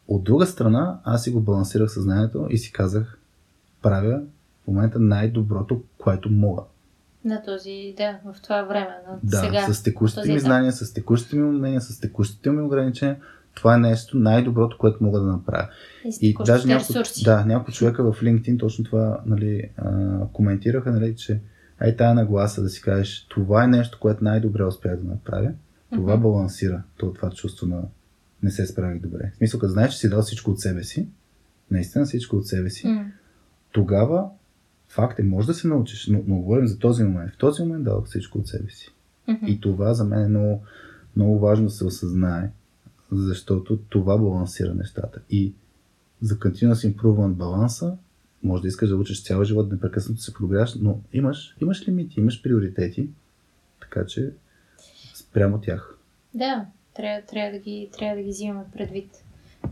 От 0.08 0.24
друга 0.24 0.46
страна, 0.46 1.00
аз 1.04 1.24
си 1.24 1.32
го 1.32 1.42
балансирах 1.42 1.92
съзнанието 1.92 2.48
и 2.50 2.58
си 2.58 2.72
казах, 2.72 3.20
правя 3.82 4.22
в 4.64 4.68
момента 4.68 5.00
най-доброто, 5.00 5.82
което 5.98 6.30
мога. 6.30 6.62
На 7.26 7.44
този, 7.44 7.94
да, 7.98 8.20
в 8.26 8.42
това 8.42 8.64
време. 8.64 8.96
На 9.08 9.20
Да, 9.24 9.38
сега. 9.38 9.74
с 9.74 9.84
текущите 9.84 10.34
ми 10.34 10.40
знания, 10.40 10.72
с 10.72 10.94
текущите 10.94 11.36
ми 11.36 11.44
умения, 11.44 11.82
с 11.82 12.00
текущите 12.00 12.50
ми 12.50 12.62
ограничения, 12.62 13.18
това 13.54 13.76
е 13.76 13.80
нещо 13.80 14.18
най-доброто, 14.18 14.78
което 14.78 15.04
мога 15.04 15.20
да 15.20 15.26
направя. 15.26 15.68
И 16.06 16.18
И 16.22 16.36
даже 16.46 16.68
няколко, 16.68 16.94
да, 17.24 17.46
няколко 17.46 17.72
човека 17.72 18.14
в 18.14 18.22
LinkedIn 18.22 18.60
точно 18.60 18.86
това 18.86 19.22
нали, 19.26 19.70
а, 19.78 20.20
коментираха, 20.34 20.92
нали, 20.92 21.16
че 21.16 21.40
ай 21.80 21.96
тая 21.96 22.14
нагласа 22.14 22.62
да 22.62 22.70
си 22.70 22.82
кажеш, 22.82 23.26
това 23.30 23.64
е 23.64 23.68
нещо, 23.68 23.98
което 24.02 24.24
най-добре 24.24 24.64
успях 24.64 24.98
да 24.98 25.10
направя, 25.10 25.52
това 25.94 26.14
Мгм. 26.14 26.24
балансира 26.24 26.84
то, 26.98 27.14
това 27.14 27.30
чувство 27.30 27.68
на 27.68 27.82
не 28.44 28.52
се 28.52 28.66
справих 28.66 29.02
добре. 29.02 29.32
В 29.34 29.38
смисъл, 29.38 29.60
като 29.60 29.72
знаеш, 29.72 29.94
че 29.94 30.00
си 30.00 30.10
дал 30.10 30.22
всичко 30.22 30.52
от 30.52 30.60
себе 30.60 30.84
си, 30.84 31.08
наистина 31.72 32.06
всичко 32.06 32.36
от 32.36 32.48
себе 32.48 32.70
си, 32.70 32.88
М. 32.88 33.06
тогава 33.72 34.30
факт 34.96 35.20
е, 35.20 35.24
може 35.24 35.48
да 35.48 35.54
се 35.54 35.68
научиш, 35.68 36.08
но, 36.08 36.24
но 36.28 36.36
говорим 36.36 36.68
за 36.68 36.80
този 36.80 37.04
момент. 37.04 37.34
В 37.34 37.38
този 37.38 37.64
момент 37.64 37.84
дадох 37.84 38.06
всичко 38.06 38.38
от 38.38 38.48
себе 38.48 38.70
си. 38.70 38.92
Мгм. 39.28 39.46
И 39.48 39.62
това 39.62 39.94
за 39.94 40.04
мен 40.04 40.24
е 40.24 40.28
много, 40.28 40.64
много 41.16 41.40
важно 41.40 41.66
да 41.66 41.72
се 41.72 41.86
осъзнае, 41.86 42.52
защото 43.12 43.78
това 43.78 44.18
балансира 44.18 44.74
нещата. 44.74 45.20
И 45.30 45.54
за 46.22 46.36
continuous 46.36 46.96
improvement 46.96 47.34
баланса, 47.34 47.98
може 48.44 48.62
да 48.62 48.68
искаш 48.68 48.90
да 48.90 48.96
учиш 48.96 49.24
цял 49.24 49.44
живот, 49.44 49.72
непрекъснато 49.72 50.22
се 50.22 50.34
прогряваш, 50.34 50.76
но 50.76 51.00
имаш, 51.14 51.56
имаш 51.62 51.88
лимити, 51.88 52.20
имаш 52.20 52.42
приоритети, 52.42 53.10
така 53.82 54.06
че 54.06 54.32
спрямо 55.14 55.62
тях. 55.62 55.98
Да, 56.34 56.66
трябва, 56.96 57.22
трябва, 57.26 57.52
да 57.52 57.60
ги, 57.60 57.90
трябва 57.98 58.16
да 58.16 58.24
ги 58.24 58.30
взимаме 58.30 58.64
предвид. 58.74 59.24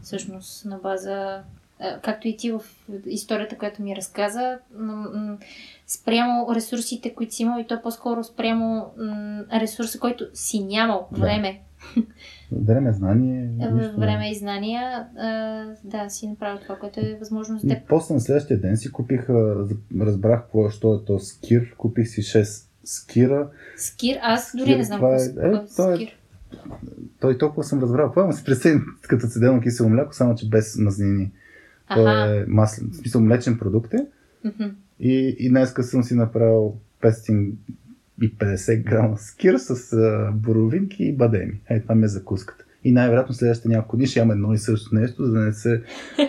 Всъщност, 0.02 0.66
на 0.66 0.78
база. 0.78 1.44
А, 1.84 2.00
Както 2.00 2.28
и 2.28 2.38
ти 2.38 2.52
в 2.52 2.62
историята, 3.06 3.58
която 3.58 3.82
ми 3.82 3.96
разказа, 3.96 4.60
спрямо 5.88 6.56
ресурсите, 6.56 7.14
които 7.14 7.34
си 7.34 7.44
имал, 7.44 7.60
и 7.60 7.68
то 7.68 7.82
по-скоро 7.82 8.24
спрямо 8.24 8.86
ресурса, 9.54 10.00
който 10.00 10.26
си 10.34 10.60
нямал 10.62 11.08
Да. 11.12 11.22
време, 11.22 11.62
Време, 12.54 12.94
знание. 12.94 13.50
нищо. 13.72 14.00
време 14.00 14.32
и 14.32 14.36
знания, 14.36 15.08
а, 15.18 15.30
да, 15.84 16.10
си 16.10 16.28
направил 16.28 16.60
това, 16.60 16.76
което 16.76 17.00
е 17.00 17.18
възможно 17.20 17.60
за 17.60 17.68
И 17.68 17.70
теб. 17.70 17.80
после 17.90 18.14
на 18.14 18.20
следващия 18.20 18.60
ден 18.60 18.78
си 18.78 18.92
купих, 18.92 19.28
разбрах 20.00 20.42
какво, 20.42 20.70
що 20.70 20.94
е 20.94 21.06
то 21.06 21.20
скир, 21.20 21.76
купих 21.76 22.08
си 22.08 22.22
6 22.22 22.46
скира, 22.84 23.50
Скир, 23.78 24.18
аз 24.22 24.52
дори 24.54 24.64
Скир, 24.64 24.78
не 24.78 24.84
знам 24.84 25.00
какво 25.00 25.14
е- 25.14 25.18
е, 25.18 25.48
е, 25.48 25.52
какво 25.52 25.84
е 25.84 25.94
е- 25.94 25.96
скир. 25.96 26.10
той 27.20 27.38
толкова 27.38 27.64
съм 27.64 27.80
разбрал. 27.80 28.10
Това 28.10 28.26
му 28.26 28.34
се 28.34 28.44
представи 28.44 28.76
като 29.02 29.28
седелно 29.28 29.62
кисело 29.62 29.90
мляко, 29.90 30.14
само 30.14 30.36
че 30.36 30.50
без 30.50 30.78
мазнини. 30.78 31.32
Той 31.94 32.38
е 32.38 32.46
маслен, 32.48 32.90
в 32.92 32.96
смисъл 32.96 33.22
млечен 33.22 33.58
продукт 33.58 33.94
е. 33.94 34.06
И, 35.00 35.36
и 35.40 35.50
днеска 35.50 35.84
съм 35.84 36.04
си 36.04 36.16
направил 36.16 36.76
550 37.02 37.54
грама 38.84 39.18
скир 39.18 39.58
с 39.58 39.94
а, 39.94 40.32
боровинки 40.34 41.04
и 41.04 41.16
бадеми. 41.16 41.60
Е, 41.70 41.82
това 41.82 41.96
ми 41.96 42.06
е 42.06 42.08
закуската. 42.08 42.66
И 42.84 42.92
най-вероятно 42.92 43.36
следващите 43.36 43.70
няколко 43.70 43.98
дни 43.98 44.08
ще 44.08 44.20
имам 44.20 44.32
едно 44.32 44.54
и 44.54 44.58
също 44.58 44.96
нещо, 44.96 45.26
за 45.26 45.32
да 45.32 45.40
не 45.40 45.54
се 45.54 45.82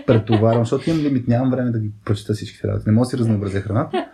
претоварвам, 0.07 0.62
защото 0.64 0.90
имам 0.90 1.03
лимит, 1.03 1.29
нямам 1.29 1.51
време 1.51 1.71
да 1.71 1.79
ги 1.79 1.90
прочета 2.05 2.35
всички 2.35 2.69
работи. 2.69 2.85
Не 2.87 2.93
мога 2.93 3.05
да 3.05 3.11
си 3.11 3.19
разнообразя 3.19 3.61
храната, 3.61 4.09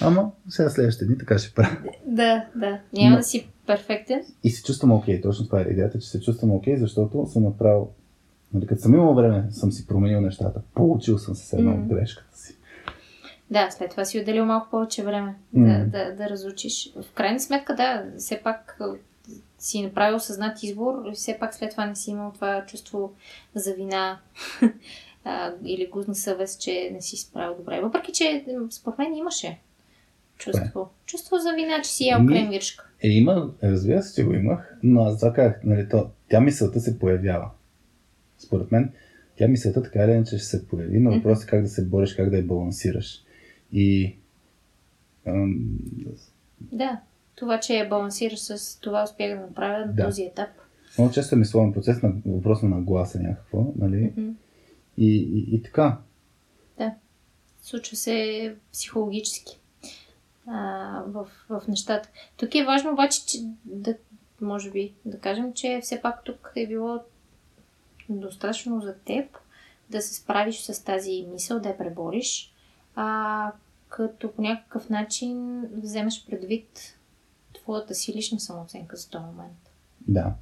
ама 0.00 0.30
сега 0.48 0.70
следващите 0.70 1.04
дни 1.04 1.18
така 1.18 1.38
ще 1.38 1.54
правя. 1.54 1.76
Да, 2.06 2.44
да. 2.56 2.80
Няма 2.92 3.10
Но- 3.10 3.16
да 3.16 3.22
си 3.22 3.48
перфектен. 3.66 4.20
И 4.44 4.50
се 4.50 4.62
чувствам 4.62 4.92
окей, 4.92 5.20
точно 5.20 5.46
това 5.46 5.60
е 5.60 5.66
идеята, 5.70 5.98
че 5.98 6.08
се 6.08 6.20
чувствам 6.20 6.50
окей, 6.50 6.76
защото 6.76 7.26
съм 7.26 7.42
направил, 7.42 7.88
нали, 8.54 8.66
като 8.66 8.80
съм 8.82 8.94
имал 8.94 9.14
време, 9.14 9.44
съм 9.50 9.72
си 9.72 9.86
променил 9.86 10.20
нещата. 10.20 10.60
Получил 10.74 11.18
съм 11.18 11.34
се 11.34 11.46
с 11.46 11.52
една 11.52 11.74
от 11.74 11.86
грешката 11.86 12.38
си. 12.38 12.56
Да, 13.50 13.70
след 13.70 13.90
това 13.90 14.04
си 14.04 14.20
отделил 14.20 14.44
малко 14.44 14.70
повече 14.70 15.04
време 15.04 15.34
М. 15.52 15.68
да, 15.68 15.84
да, 15.86 16.12
да 16.16 16.28
разучиш. 16.30 16.92
В 16.96 17.12
крайна 17.14 17.40
сметка, 17.40 17.74
да, 17.76 18.04
все 18.18 18.40
пак 18.44 18.78
си 19.58 19.82
направил 19.82 20.18
съзнат 20.18 20.62
избор 20.62 20.94
и 21.12 21.14
все 21.14 21.36
пак 21.40 21.54
след 21.54 21.70
това 21.70 21.86
не 21.86 21.96
си 21.96 22.10
имал 22.10 22.32
това 22.34 22.64
чувство 22.66 23.12
за 23.54 23.74
вина 23.74 24.18
или 25.64 25.88
гузна 25.92 26.14
съвест, 26.14 26.60
че 26.60 26.90
не 26.92 27.00
си 27.00 27.16
справил 27.16 27.56
добре. 27.56 27.80
Въпреки, 27.80 28.12
че 28.12 28.44
според 28.70 28.98
мен 28.98 29.14
имаше 29.14 29.58
чувство. 30.38 30.90
Чувство 31.06 31.36
за 31.38 31.52
вина, 31.52 31.82
че 31.82 31.90
си 31.90 32.06
ял 32.06 32.20
Ми- 32.22 32.34
кремвиршка. 32.34 32.86
Е, 33.02 33.08
има, 33.08 33.50
разбира 33.62 34.02
се, 34.02 34.14
че 34.14 34.24
го 34.24 34.34
имах, 34.34 34.76
но 34.82 35.04
аз 35.04 35.18
това 35.18 35.32
казах, 35.32 35.60
нали, 35.64 35.88
то, 35.88 36.06
тя 36.30 36.40
мисълта 36.40 36.80
се 36.80 36.98
появява. 36.98 37.50
Според 38.46 38.72
мен, 38.72 38.92
тя 39.36 39.48
мисълта 39.48 39.82
така 39.82 40.04
или 40.04 40.10
иначе 40.12 40.38
ще 40.38 40.46
се 40.46 40.68
появи, 40.68 40.98
но 40.98 41.10
въпросът 41.14 41.44
е 41.44 41.50
как 41.50 41.62
да 41.62 41.68
се 41.68 41.84
бориш, 41.84 42.14
как 42.14 42.30
да 42.30 42.36
я 42.36 42.42
балансираш. 42.42 43.22
И 43.72 44.16
ам, 45.26 45.78
Да, 46.60 47.00
това, 47.34 47.60
че 47.60 47.74
я 47.74 47.88
балансираш 47.88 48.38
с 48.40 48.80
това 48.80 49.04
успях 49.04 49.34
да 49.34 49.40
направя 49.40 49.86
на 49.86 49.92
Да. 49.92 50.04
този 50.04 50.22
етап. 50.22 50.48
много 50.98 51.12
често 51.12 51.34
е 51.34 51.38
мисловен 51.38 51.72
процес 51.72 52.02
на 52.02 52.12
въпрос 52.26 52.62
на 52.62 52.68
нагласа 52.68 53.20
някакво, 53.20 53.72
нали? 53.76 54.12
Мгм. 54.16 54.30
И, 54.98 55.16
и, 55.16 55.56
и 55.56 55.62
така. 55.62 55.98
Случва 57.62 57.96
се 57.96 58.54
психологически 58.72 59.60
а, 60.46 60.56
в, 61.06 61.26
в 61.48 61.62
нещата. 61.68 62.08
Тук 62.36 62.54
е 62.54 62.64
важно 62.64 62.92
обаче, 62.92 63.26
че 63.26 63.38
да, 63.64 63.94
може 64.40 64.70
би 64.70 64.92
да 65.04 65.18
кажем, 65.18 65.52
че 65.54 65.80
все 65.82 66.00
пак 66.02 66.24
тук 66.24 66.52
е 66.56 66.66
било 66.66 67.00
достатъчно 68.08 68.80
за 68.80 68.94
теб 68.94 69.38
да 69.90 70.02
се 70.02 70.14
справиш 70.14 70.60
с 70.60 70.84
тази 70.84 71.26
мисъл, 71.32 71.60
да 71.60 71.68
я 71.68 71.78
пребориш, 71.78 72.54
а, 72.94 73.52
като 73.88 74.32
по 74.32 74.42
някакъв 74.42 74.90
начин 74.90 75.62
вземеш 75.82 76.26
предвид 76.26 76.98
твоята 77.54 77.94
си 77.94 78.12
лична 78.12 78.40
самооценка 78.40 78.96
за 78.96 79.10
този 79.10 79.24
момент. 79.24 79.70
Да. 80.08 80.34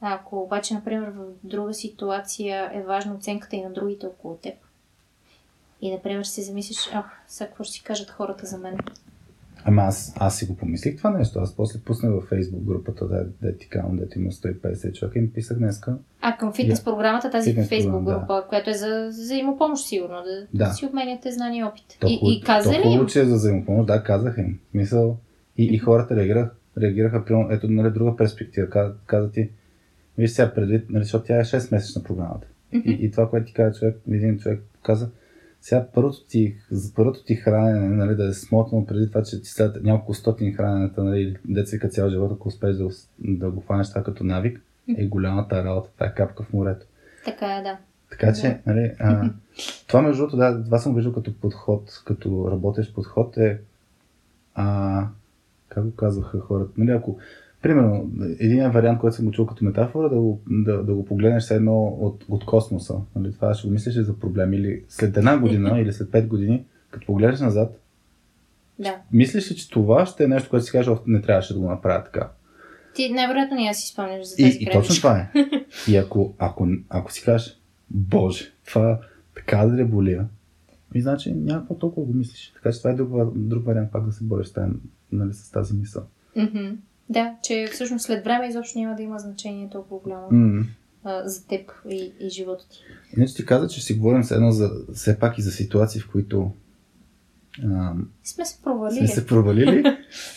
Ако 0.00 0.42
обаче, 0.42 0.74
например, 0.74 1.08
в 1.08 1.26
друга 1.44 1.74
ситуация 1.74 2.70
е 2.74 2.82
важна 2.82 3.14
оценката 3.14 3.56
и 3.56 3.62
на 3.62 3.72
другите 3.72 4.06
около 4.06 4.36
теб, 4.36 4.54
и, 5.80 5.90
например, 5.90 6.24
си 6.24 6.42
замислиш, 6.42 6.90
ах, 6.92 7.22
сега 7.28 7.48
какво 7.48 7.64
ще 7.64 7.72
си 7.72 7.82
кажат 7.82 8.10
хората 8.10 8.46
за 8.46 8.58
мен. 8.58 8.78
Ама 9.64 9.82
аз, 9.82 10.14
аз 10.16 10.38
си 10.38 10.46
го 10.46 10.56
помислих 10.56 10.96
това 10.96 11.10
нещо. 11.10 11.38
Аз 11.38 11.56
после 11.56 11.80
пуснах 11.80 12.12
във 12.12 12.30
Facebook 12.30 12.64
групата, 12.64 13.08
да, 13.08 13.26
да 13.42 13.56
ти 13.56 13.68
казвам, 13.68 13.96
да 13.96 14.06
има 14.16 14.30
150 14.30 14.92
човека 14.92 15.18
и 15.18 15.22
им 15.22 15.32
писах 15.32 15.58
днеска. 15.58 15.98
А, 16.20 16.36
към 16.36 16.52
фитнес 16.52 16.84
програмата, 16.84 17.30
тази 17.30 17.50
Фитнес 17.50 17.68
програма, 17.68 18.18
група, 18.18 18.44
която 18.48 18.70
е 18.70 18.74
за 18.74 19.08
взаимопомощ, 19.08 19.86
сигурно, 19.86 20.16
да, 20.16 20.40
да. 20.58 20.68
Да. 20.68 20.72
си 20.72 20.86
обменяте 20.86 21.32
знания 21.32 21.60
и 21.60 21.64
опит. 21.64 21.84
То 22.00 22.06
И, 22.06 22.20
и 22.22 22.42
каза 22.46 22.72
ли 22.72 22.88
им? 22.88 23.06
че 23.06 23.20
е 23.20 23.24
за 23.24 23.34
взаимопомощ, 23.34 23.86
да, 23.86 24.02
казах 24.02 24.38
им. 24.38 24.58
Мисъл. 24.74 25.16
И, 25.56 25.64
и 25.64 25.78
хората 25.78 26.16
реагираха, 26.16 26.50
реагираха 26.80 27.24
при 27.24 27.34
ето 27.50 27.68
нали, 27.68 27.90
друга 27.90 28.16
перспектива. 28.16 28.70
Каза, 28.70 28.94
каза 29.06 29.30
ти, 29.30 29.48
виж 30.18 30.30
сега 30.30 30.54
предвид, 30.54 30.90
нали, 30.90 31.04
защото 31.04 31.24
тя 31.24 31.36
е 31.36 31.44
6 31.44 31.72
месечна 31.72 32.02
програмата. 32.02 32.46
И, 32.72 32.98
и 33.00 33.10
това, 33.10 33.30
което 33.30 33.46
ти 33.46 33.52
каза 33.52 33.78
човек, 33.78 33.96
един 34.10 34.38
човек 34.38 34.62
каза, 34.82 35.10
сега 35.60 35.86
първото 35.94 36.24
ти, 36.26 36.56
за 36.70 36.94
първото 36.94 37.24
ти 37.24 37.34
хранене, 37.34 37.88
нали, 37.88 38.16
да 38.16 38.28
е 38.28 38.32
смотано 38.32 38.86
преди 38.86 39.08
това, 39.08 39.22
че 39.22 39.42
ти 39.42 39.48
след 39.48 39.82
няколко 39.82 40.14
стотин 40.14 40.54
храненета, 40.54 41.04
нали, 41.04 41.36
деца 41.44 41.88
цял 41.88 42.10
живот, 42.10 42.32
ако 42.32 42.48
успееш 42.48 42.76
да, 42.76 42.88
да 43.18 43.50
го 43.50 43.60
хванеш 43.60 43.88
това 43.88 44.02
като 44.02 44.24
навик, 44.24 44.60
е 44.96 45.06
голямата 45.06 45.64
работа, 45.64 45.90
това 45.94 46.06
е 46.06 46.14
капка 46.14 46.42
в 46.42 46.52
морето. 46.52 46.86
Така 47.24 47.56
е, 47.56 47.62
да. 47.62 47.78
Така 48.10 48.32
че, 48.32 48.60
нали, 48.66 48.92
а, 48.98 49.30
това 49.86 50.02
между 50.02 50.22
другото, 50.22 50.36
да, 50.36 50.64
това 50.64 50.78
съм 50.78 50.94
виждал 50.94 51.12
като 51.12 51.34
подход, 51.40 52.02
като 52.06 52.48
работещ 52.50 52.94
подход 52.94 53.36
е, 53.36 53.60
а, 54.54 55.06
как 55.68 55.84
го 55.84 55.94
казваха 55.94 56.40
хората, 56.40 56.70
нали, 56.76 56.90
ако, 56.90 57.18
примерно, 57.62 58.10
един 58.38 58.70
вариант, 58.70 58.98
който 59.00 59.16
съм 59.16 59.24
го 59.24 59.32
чул 59.32 59.46
като 59.46 59.64
метафора, 59.64 60.08
да 60.08 60.16
го, 60.16 60.40
да, 60.50 60.82
да 60.82 60.94
го 60.94 61.04
погледнеш 61.04 61.42
все 61.42 61.54
едно 61.54 61.84
от, 61.84 62.24
от 62.28 62.44
космоса, 62.44 62.94
нали, 63.16 63.32
това 63.32 63.54
ще 63.54 63.68
го 63.68 63.72
мислиш 63.72 63.96
ли 63.96 64.02
за 64.02 64.18
проблем, 64.18 64.52
или 64.52 64.84
след 64.88 65.16
една 65.16 65.38
година, 65.38 65.80
или 65.80 65.92
след 65.92 66.10
пет 66.10 66.26
години, 66.26 66.64
като 66.90 67.06
погледнеш 67.06 67.40
назад, 67.40 67.80
Да. 68.78 68.96
мислиш 69.12 69.50
ли, 69.50 69.56
че 69.56 69.70
това 69.70 70.06
ще 70.06 70.24
е 70.24 70.28
нещо, 70.28 70.50
което 70.50 70.64
си 70.66 70.72
кажеш, 70.72 70.88
«Ох, 70.88 71.02
не 71.06 71.20
трябваше 71.22 71.54
да 71.54 71.60
го 71.60 71.68
направя 71.68 72.04
така. 72.04 72.30
Ти 72.94 73.12
най-вероятно 73.12 73.56
няма 73.56 73.74
си 73.74 73.92
спомняш 73.92 74.26
за 74.26 74.34
И, 74.38 74.44
тази 74.44 74.58
и 74.58 74.64
крайничка. 74.66 74.88
точно 74.88 74.96
това 75.02 75.18
е. 75.18 75.30
И 75.92 75.96
ако, 75.96 76.34
ако, 76.38 76.68
ако 76.88 77.12
си 77.12 77.22
кажеш, 77.24 77.60
Боже, 77.90 78.52
това 78.66 79.00
така 79.34 79.66
да 79.66 79.76
ли 79.76 79.84
болия, 79.84 80.26
и 80.94 81.00
значи 81.00 81.34
няма 81.34 81.78
толкова 81.80 82.06
го 82.06 82.12
мислиш. 82.12 82.52
Така 82.54 82.72
че 82.72 82.78
това 82.78 82.90
е 82.90 82.94
друг, 82.94 83.08
друг 83.36 83.64
вариант 83.66 83.92
пак 83.92 84.06
да 84.06 84.12
се 84.12 84.24
бориш 84.24 84.46
с, 84.46 84.66
нали, 85.12 85.32
с 85.34 85.50
тази 85.50 85.74
мисъл. 85.74 86.02
Мгм. 86.36 86.58
Да, 87.10 87.34
че 87.42 87.68
всъщност 87.72 88.04
след 88.04 88.24
време 88.24 88.48
изобщо 88.48 88.78
няма 88.78 88.96
да 88.96 89.02
има 89.02 89.18
значение 89.18 89.68
толкова 89.72 90.00
голямо 90.00 90.64
а, 91.04 91.28
за 91.28 91.46
теб 91.46 91.70
и, 91.90 92.12
и 92.20 92.28
живота 92.28 92.68
ти. 92.68 92.78
Иначе 93.16 93.34
ти 93.34 93.46
каза, 93.46 93.68
че 93.68 93.82
си 93.84 93.94
говорим 93.94 94.24
с 94.24 94.30
едно 94.30 94.50
за, 94.50 94.70
все 94.94 95.18
пак 95.18 95.38
и 95.38 95.42
за 95.42 95.50
ситуации, 95.50 96.00
в 96.00 96.10
които 96.10 96.52
а, 97.64 97.92
Сме 98.24 98.44
се 98.44 98.62
провалили. 98.62 98.98
сме 98.98 99.06
се 99.06 99.26
провалили 99.26 99.84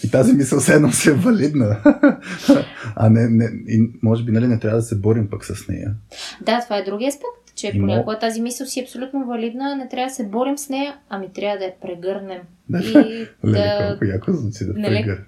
и 0.03 0.11
тази 0.11 0.33
мисъл 0.33 0.59
все 0.59 0.73
едно 0.73 0.91
си 0.91 1.09
е 1.09 1.13
валидна. 1.13 1.81
а 2.95 3.09
не, 3.09 3.29
не, 3.29 3.45
и 3.67 3.91
може 4.03 4.23
би 4.23 4.31
нали, 4.31 4.47
не 4.47 4.59
трябва 4.59 4.77
да 4.77 4.83
се 4.83 4.95
борим 4.95 5.29
пък 5.29 5.45
с 5.45 5.67
нея. 5.67 5.95
Да, 6.41 6.61
това 6.61 6.77
е 6.77 6.83
другия 6.83 7.09
аспект, 7.09 7.55
че 7.55 7.67
И 7.67 7.79
понякога 7.79 8.19
тази 8.19 8.41
мисъл 8.41 8.67
си 8.67 8.79
е 8.79 8.83
абсолютно 8.83 9.25
валидна, 9.25 9.75
не 9.75 9.89
трябва 9.89 10.09
да 10.09 10.13
се 10.13 10.27
борим 10.27 10.57
с 10.57 10.69
нея, 10.69 10.95
ами 11.09 11.33
трябва 11.33 11.57
да 11.57 11.63
я 11.65 11.73
прегърнем. 11.81 12.41
Да. 12.69 12.79
И 12.79 13.27
Леле, 13.45 13.57
да... 13.57 13.87
колко 13.89 14.05
яко 14.05 14.33
звучи 14.33 14.65
да 14.65 14.73
Нали? 14.73 14.95
прегър. 14.95 15.23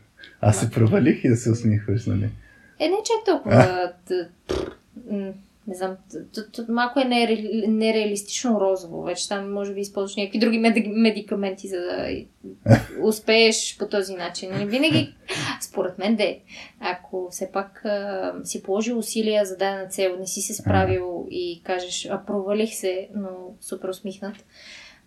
Аз 0.46 0.60
се 0.60 0.72
провалих 0.72 1.24
и 1.24 1.30
да 1.30 1.36
се 1.36 1.52
усмихваш, 1.52 2.06
нали? 2.06 2.30
Е, 2.80 2.90
не 2.90 2.96
чак 2.98 3.26
толкова. 3.26 3.92
т- 4.08 4.30
м, 5.12 5.34
Не 5.68 5.76
знам, 5.76 5.96
малко 6.70 7.00
е 7.00 7.04
нере- 7.04 7.68
нереалистично 7.68 8.60
розово. 8.60 9.04
Вече 9.04 9.30
там 9.30 9.54
може 9.54 9.74
би 9.74 9.82
използваш 9.82 10.16
някакви 10.16 10.40
други 10.40 10.58
меди- 10.60 10.88
медикаменти, 10.90 11.68
за 11.68 11.78
да 11.78 12.16
успееш 13.02 13.78
по 13.80 13.88
този 13.88 14.16
начин. 14.16 14.52
Винаги, 14.52 15.16
според 15.62 15.98
мен, 15.98 16.16
де, 16.16 16.40
ако 16.80 17.28
все 17.32 17.52
пак 17.52 17.86
а, 17.86 18.34
си 18.44 18.64
положил 18.64 19.00
усилия 19.00 19.46
за 19.46 19.58
дадена 19.58 19.88
цел, 19.88 20.16
не 20.20 20.28
си 20.28 20.42
се 20.42 20.54
справил 20.54 21.28
и 21.32 21.62
кажеш, 21.64 22.06
а 22.06 22.18
провалих 22.18 22.74
се, 22.74 23.08
но 23.16 23.30
супер 23.62 23.90
усмихнат 23.90 24.36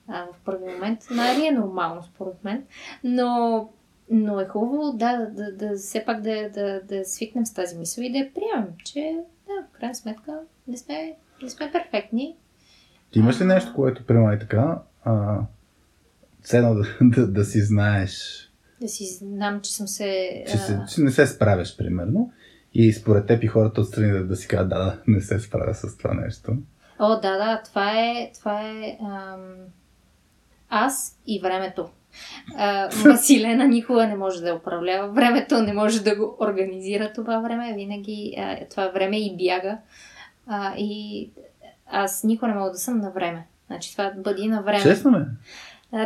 а, 0.09 0.25
в 0.25 0.45
първи 0.45 0.65
момент, 0.65 0.99
нали 1.11 1.47
е 1.47 1.53
нормално, 1.53 2.03
според 2.05 2.45
мен. 2.45 2.65
Но 3.05 3.69
но 4.11 4.41
е 4.41 4.47
хубаво, 4.47 4.93
да, 4.93 5.17
да, 5.17 5.31
да, 5.31 5.53
да 5.53 5.77
все 5.77 6.05
пак 6.05 6.21
да, 6.21 6.51
да, 6.51 6.81
да 6.89 7.05
свикнем 7.05 7.47
с 7.47 7.55
тази 7.55 7.77
мисъл 7.77 8.03
и 8.03 8.13
да 8.13 8.19
я 8.19 8.35
приемем, 8.35 8.73
че 8.85 9.17
да, 9.47 9.67
в 9.67 9.79
крайна 9.79 9.95
сметка 9.95 10.41
не 10.69 10.77
сме, 10.77 11.17
не 11.43 11.51
сме 11.51 11.73
перфектни. 11.73 12.37
Ти 13.11 13.19
имаш 13.19 13.41
ли 13.41 13.45
нещо, 13.45 13.73
което 13.75 14.07
приема 14.07 14.35
и 14.35 14.39
така, 14.39 14.83
а, 15.05 15.41
ценно 16.43 16.75
да, 16.75 16.85
да, 17.01 17.27
да 17.27 17.45
си 17.45 17.61
знаеш, 17.61 18.45
Да 18.81 18.89
си 18.89 19.05
знам, 19.05 19.61
че 19.61 19.73
съм 19.73 19.89
се... 19.89 20.45
че, 20.51 20.59
се, 20.59 20.81
че 20.95 21.01
не 21.01 21.11
се 21.11 21.27
справяш, 21.27 21.77
примерно, 21.77 22.33
и 22.75 22.93
според 22.93 23.27
теб 23.27 23.43
и 23.43 23.47
хората 23.47 23.81
отстрани 23.81 24.13
да, 24.13 24.27
да 24.27 24.37
си 24.37 24.49
кажат, 24.49 24.69
да, 24.69 24.79
да, 24.79 25.03
не 25.07 25.21
се 25.21 25.41
справя 25.41 25.75
с 25.75 25.97
това 25.97 26.15
нещо. 26.15 26.57
О, 26.99 27.09
да, 27.09 27.37
да, 27.37 27.63
това 27.65 28.01
е, 28.01 28.33
това 28.39 28.61
е 28.63 28.99
ам, 29.03 29.57
аз 30.69 31.19
и 31.27 31.41
времето. 31.41 31.91
А, 32.57 32.89
Василена 32.89 33.65
никога 33.69 34.07
не 34.07 34.17
може 34.17 34.43
да 34.43 34.55
управлява 34.55 35.09
времето, 35.09 35.63
не 35.63 35.73
може 35.73 36.03
да 36.03 36.17
го 36.17 36.37
организира 36.41 37.13
това 37.13 37.39
време. 37.39 37.75
Винаги 37.77 38.35
а, 38.39 38.57
това 38.71 38.89
време 38.89 39.19
и 39.19 39.37
бяга. 39.37 39.79
А, 40.47 40.75
и 40.77 41.31
аз 41.87 42.25
никога 42.25 42.49
не 42.49 42.55
мога 42.55 42.71
да 42.71 42.79
съм 42.79 42.99
на 42.99 43.11
време. 43.11 43.47
Значи 43.67 43.93
това 43.93 44.13
бъди 44.17 44.49
на 44.49 44.63
време. 44.63 44.83
Честно 44.83 45.19
ли? 45.19 45.25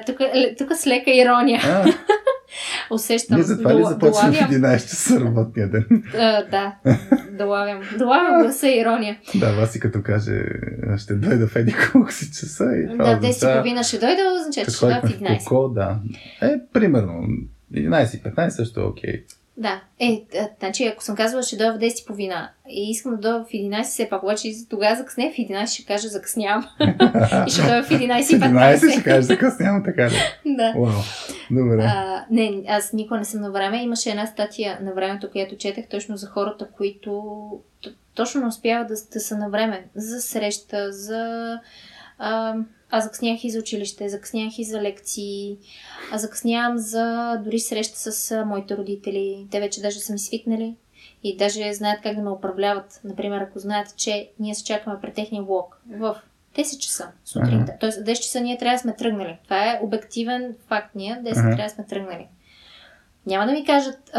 Тук, 0.06 0.16
тук 0.58 0.72
с 0.76 0.86
лека 0.86 1.10
ирония 1.10 1.60
А, 1.64 1.84
усещам. 2.90 3.36
ние 3.36 3.44
затова 3.44 3.74
ли 3.74 3.84
започваме 3.84 4.32
в 4.32 4.48
долавям, 4.48 4.62
11 4.62 4.80
часа 4.80 5.20
работния 5.20 5.68
ден? 5.68 5.86
а, 6.14 6.42
да, 6.44 6.74
долавям. 7.32 7.80
Долавям 7.98 8.42
гласа 8.42 8.68
и 8.68 8.78
ирония. 8.78 9.18
да, 9.34 9.52
Васи 9.52 9.80
като 9.80 10.02
каже, 10.02 10.42
ще 10.98 11.14
дойда 11.14 11.46
в 11.46 11.56
еди 11.56 11.74
колко 11.92 12.12
си 12.12 12.30
часа 12.30 12.64
и 12.76 12.88
това 12.88 13.04
Да, 13.04 13.16
в 13.16 13.20
10 13.20 13.24
и 13.24 13.28
означава- 13.28 13.52
половина 13.52 13.82
ще 13.82 13.98
дойде, 13.98 14.22
означава, 14.32 14.64
че 14.64 14.70
ще 14.70 14.86
дойде 14.86 14.98
в 14.98 15.00
ходихме 15.00 15.28
в 15.28 15.32
11. 15.32 15.38
Коко, 15.38 15.68
да. 15.68 15.98
Е, 16.42 16.52
примерно, 16.72 17.26
11 17.74 18.14
и 18.14 18.22
15 18.24 18.48
също 18.48 18.80
е 18.80 18.84
окей. 18.84 19.24
Да. 19.56 19.80
Е, 20.00 20.22
а, 20.38 20.48
значи, 20.58 20.84
ако 20.84 21.02
съм 21.02 21.16
казвала, 21.16 21.42
ще 21.42 21.56
дойда 21.56 21.72
в 21.72 21.78
10 21.78 22.02
и 22.02 22.06
половина 22.06 22.50
и 22.68 22.90
искам 22.90 23.12
да 23.12 23.18
дойда 23.18 23.44
в 23.44 23.48
11, 23.48 23.82
все 23.82 24.08
пак, 24.08 24.22
обаче 24.22 24.52
тогава 24.70 24.96
закъсне 24.96 25.32
в 25.32 25.36
11, 25.36 25.66
ще 25.66 25.84
кажа 25.84 26.08
закъснявам. 26.08 26.66
и 27.46 27.50
ще 27.50 27.62
дойда 27.62 27.82
в 27.82 27.88
11 27.88 27.96
и 28.00 28.40
11 28.40 28.76
ще 28.76 29.00
15. 29.00 29.04
кажеш, 29.04 29.24
закъснявам 29.24 29.84
така 29.84 30.08
ли? 30.08 30.14
да. 30.46 30.72
Вау, 30.76 30.92
добре. 31.50 31.82
А, 31.82 32.24
не, 32.30 32.62
аз 32.68 32.92
никога 32.92 33.18
не 33.18 33.24
съм 33.24 33.40
на 33.40 33.50
време. 33.50 33.82
Имаше 33.82 34.10
една 34.10 34.26
статия 34.26 34.78
на 34.82 34.94
времето, 34.94 35.30
която 35.30 35.56
четах 35.56 35.88
точно 35.88 36.16
за 36.16 36.26
хората, 36.26 36.68
които 36.76 37.22
точно 38.14 38.40
не 38.40 38.46
успяват 38.46 38.88
да, 38.88 38.94
да 39.12 39.20
са 39.20 39.36
на 39.36 39.50
време. 39.50 39.84
За 39.94 40.20
среща, 40.20 40.92
за... 40.92 41.58
А, 42.24 42.54
аз 42.90 43.04
закъснях 43.04 43.44
и 43.44 43.50
за 43.50 43.58
училище, 43.58 44.08
закъснях 44.08 44.58
и 44.58 44.64
за 44.64 44.82
лекции, 44.82 45.58
а 46.12 46.18
закъснявам 46.18 46.78
за 46.78 47.36
дори 47.44 47.58
среща 47.58 48.12
с 48.12 48.44
моите 48.46 48.76
родители. 48.76 49.46
Те 49.50 49.60
вече 49.60 49.80
даже 49.80 50.00
са 50.00 50.12
ми 50.12 50.18
свикнали 50.18 50.76
и 51.22 51.36
даже 51.36 51.74
знаят 51.74 52.02
как 52.02 52.16
да 52.16 52.22
ме 52.22 52.30
управляват. 52.30 53.00
Например, 53.04 53.40
ако 53.40 53.58
знаят, 53.58 53.96
че 53.96 54.30
ние 54.40 54.54
се 54.54 54.64
чакаме 54.64 55.00
пред 55.00 55.14
техния 55.14 55.42
блок 55.42 55.80
в 55.90 56.16
10 56.56 56.78
часа 56.78 57.08
сутринта. 57.24 57.74
Тоест, 57.80 58.00
в 58.00 58.04
10 58.04 58.14
часа 58.14 58.40
ние 58.40 58.58
трябва 58.58 58.74
да 58.74 58.78
сме 58.80 58.96
тръгнали. 58.96 59.38
Това 59.44 59.70
е 59.70 59.80
обективен 59.82 60.56
факт. 60.68 60.94
Ние 60.94 61.14
в 61.14 61.18
10 61.18 61.30
Ага. 61.30 61.40
трябва 61.42 61.64
да 61.64 61.68
сме 61.68 61.84
тръгнали. 61.84 62.28
Няма 63.26 63.46
да 63.46 63.52
ми 63.52 63.64
кажат, 63.64 64.10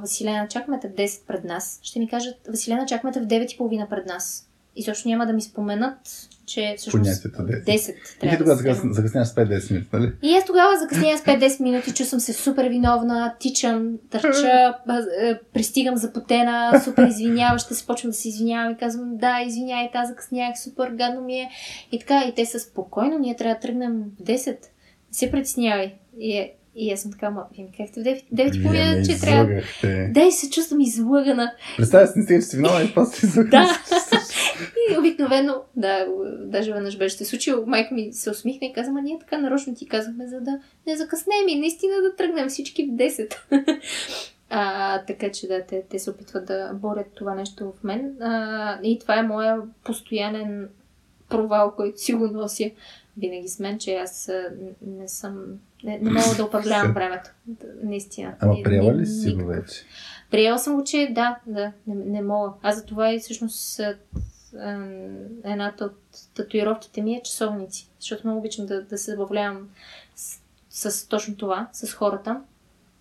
Василена, 0.00 0.48
чакаме 0.48 0.80
те 0.80 0.88
в 0.88 0.92
10 0.92 1.26
пред 1.26 1.44
нас. 1.44 1.80
Ще 1.82 1.98
ми 1.98 2.08
кажат, 2.08 2.36
Василена, 2.48 2.86
чакаме 2.86 3.12
те 3.12 3.20
в 3.20 3.26
9 3.26 3.54
и 3.54 3.56
половина 3.56 3.86
пред 3.88 4.06
нас. 4.06 4.48
И 4.76 4.82
също 4.82 5.08
няма 5.08 5.26
да 5.26 5.32
ми 5.32 5.42
споменат, 5.42 5.98
че 6.46 6.74
всъщност 6.78 7.02
Понятието 7.04 7.38
10. 7.38 7.64
10 7.64 7.90
И 7.90 7.94
ти 7.94 8.18
трябва 8.18 8.38
тогава 8.38 8.54
да 8.54 8.56
се 8.56 8.64
тръгне. 8.64 8.80
закъс- 8.82 8.92
закъсняваш 8.92 9.28
с 9.28 9.34
5-10 9.34 9.70
минути, 9.70 9.88
нали? 9.92 10.12
И 10.22 10.34
аз 10.34 10.44
тогава 10.44 10.78
закъснях 10.78 11.20
с 11.20 11.22
5-10 11.22 11.60
минути, 11.60 11.94
чувствам 11.94 12.20
се 12.20 12.32
супер 12.32 12.68
виновна, 12.68 13.34
тичам, 13.40 13.98
търча, 14.10 14.74
пристигам 15.52 15.96
запотена, 15.96 16.80
супер 16.84 17.06
извиняваща 17.06 17.74
се, 17.74 17.86
почвам 17.86 18.10
да 18.10 18.16
се 18.16 18.28
извинявам 18.28 18.72
и 18.72 18.76
казвам, 18.76 19.16
да, 19.16 19.40
извиняй, 19.46 19.90
аз 19.94 20.08
закъснях, 20.08 20.60
супер 20.60 20.90
гадно 20.90 21.20
ми 21.20 21.34
е. 21.34 21.50
И 21.92 21.98
така, 21.98 22.24
и 22.28 22.34
те 22.34 22.46
са 22.46 22.60
спокойно, 22.60 23.18
ние 23.18 23.36
трябва 23.36 23.54
да 23.54 23.60
тръгнем 23.60 24.02
в 24.20 24.22
10. 24.22 24.46
Не 24.46 24.58
се 25.10 25.30
притеснявай. 25.30 25.94
И, 26.18 26.32
е, 26.32 26.52
и 26.76 26.92
аз 26.92 27.00
съм 27.00 27.12
така, 27.12 27.30
ма, 27.30 27.46
казахте 27.76 28.00
в 28.00 28.04
9, 28.04 28.24
9 28.34 28.48
и 28.48 28.50
Вие 28.50 28.62
половина, 28.62 29.02
че 29.04 29.20
трябва. 29.20 29.62
Да, 30.10 30.22
и 30.22 30.32
се 30.32 30.50
чувствам 30.50 30.80
излъгана. 30.80 31.52
Представя 31.76 32.06
си, 32.06 32.12
не 32.16 32.24
стига, 32.24 32.40
че 32.40 32.46
си 32.46 32.56
виновен 32.56 32.86
и 32.86 32.94
после 32.94 33.16
си 33.16 33.26
излъган. 33.26 33.50
Да. 33.50 33.78
И 34.90 34.98
обикновено, 34.98 35.54
да, 35.76 36.06
даже 36.40 36.72
веднъж 36.72 36.98
беше 36.98 37.16
се 37.16 37.24
случило, 37.24 37.66
майка 37.66 37.94
ми 37.94 38.12
се 38.12 38.30
усмихна 38.30 38.66
и 38.66 38.72
каза, 38.72 38.92
ма 38.92 39.02
ние 39.02 39.18
така 39.20 39.38
нарочно 39.38 39.74
ти 39.74 39.88
казахме, 39.88 40.26
за 40.26 40.40
да 40.40 40.58
не 40.86 40.96
закъснем 40.96 41.48
и 41.48 41.60
наистина 41.60 41.94
да 42.02 42.16
тръгнем 42.16 42.48
всички 42.48 42.84
в 42.84 42.88
10. 42.88 43.36
А, 44.54 44.98
така 45.04 45.30
че 45.30 45.48
да, 45.48 45.66
те, 45.66 45.82
те 45.90 45.98
се 45.98 46.10
опитват 46.10 46.46
да 46.46 46.70
борят 46.74 47.06
това 47.14 47.34
нещо 47.34 47.72
в 47.80 47.84
мен. 47.84 48.22
А, 48.22 48.78
и 48.82 48.98
това 48.98 49.18
е 49.18 49.22
моя 49.22 49.56
постоянен 49.84 50.68
провал, 51.28 51.72
който 51.76 52.00
си 52.00 52.12
го 52.12 52.26
нося 52.26 52.70
винаги 53.16 53.48
с 53.48 53.58
мен, 53.58 53.78
че 53.78 53.94
аз 53.94 54.30
не 54.86 55.08
съм... 55.08 55.44
Не, 55.84 55.98
не 55.98 56.10
мога 56.10 56.36
да 56.36 56.44
управлявам 56.44 56.92
времето. 56.94 57.30
Наистина. 57.82 58.34
Ама 58.40 58.56
приела 58.64 58.94
ли 58.94 59.06
си 59.06 59.34
го 59.34 59.46
вече? 59.46 59.84
Приела 60.30 60.58
съм 60.58 60.76
го, 60.76 60.84
че 60.84 61.10
да, 61.14 61.38
да, 61.46 61.72
не, 61.86 61.94
не 61.94 62.22
мога. 62.22 62.52
Аз 62.62 62.76
за 62.76 62.84
това 62.84 63.12
и 63.12 63.18
всъщност 63.18 63.80
едната 65.44 65.84
от 65.84 65.98
татуировките 66.34 67.02
ми 67.02 67.14
е 67.14 67.22
часовници. 67.22 67.88
Защото 68.00 68.26
много 68.26 68.38
обичам 68.38 68.66
да, 68.66 68.82
да 68.82 68.98
се 68.98 69.10
забавлявам 69.10 69.68
с, 70.70 70.90
с 70.90 71.08
точно 71.08 71.36
това, 71.36 71.68
с 71.72 71.92
хората. 71.92 72.40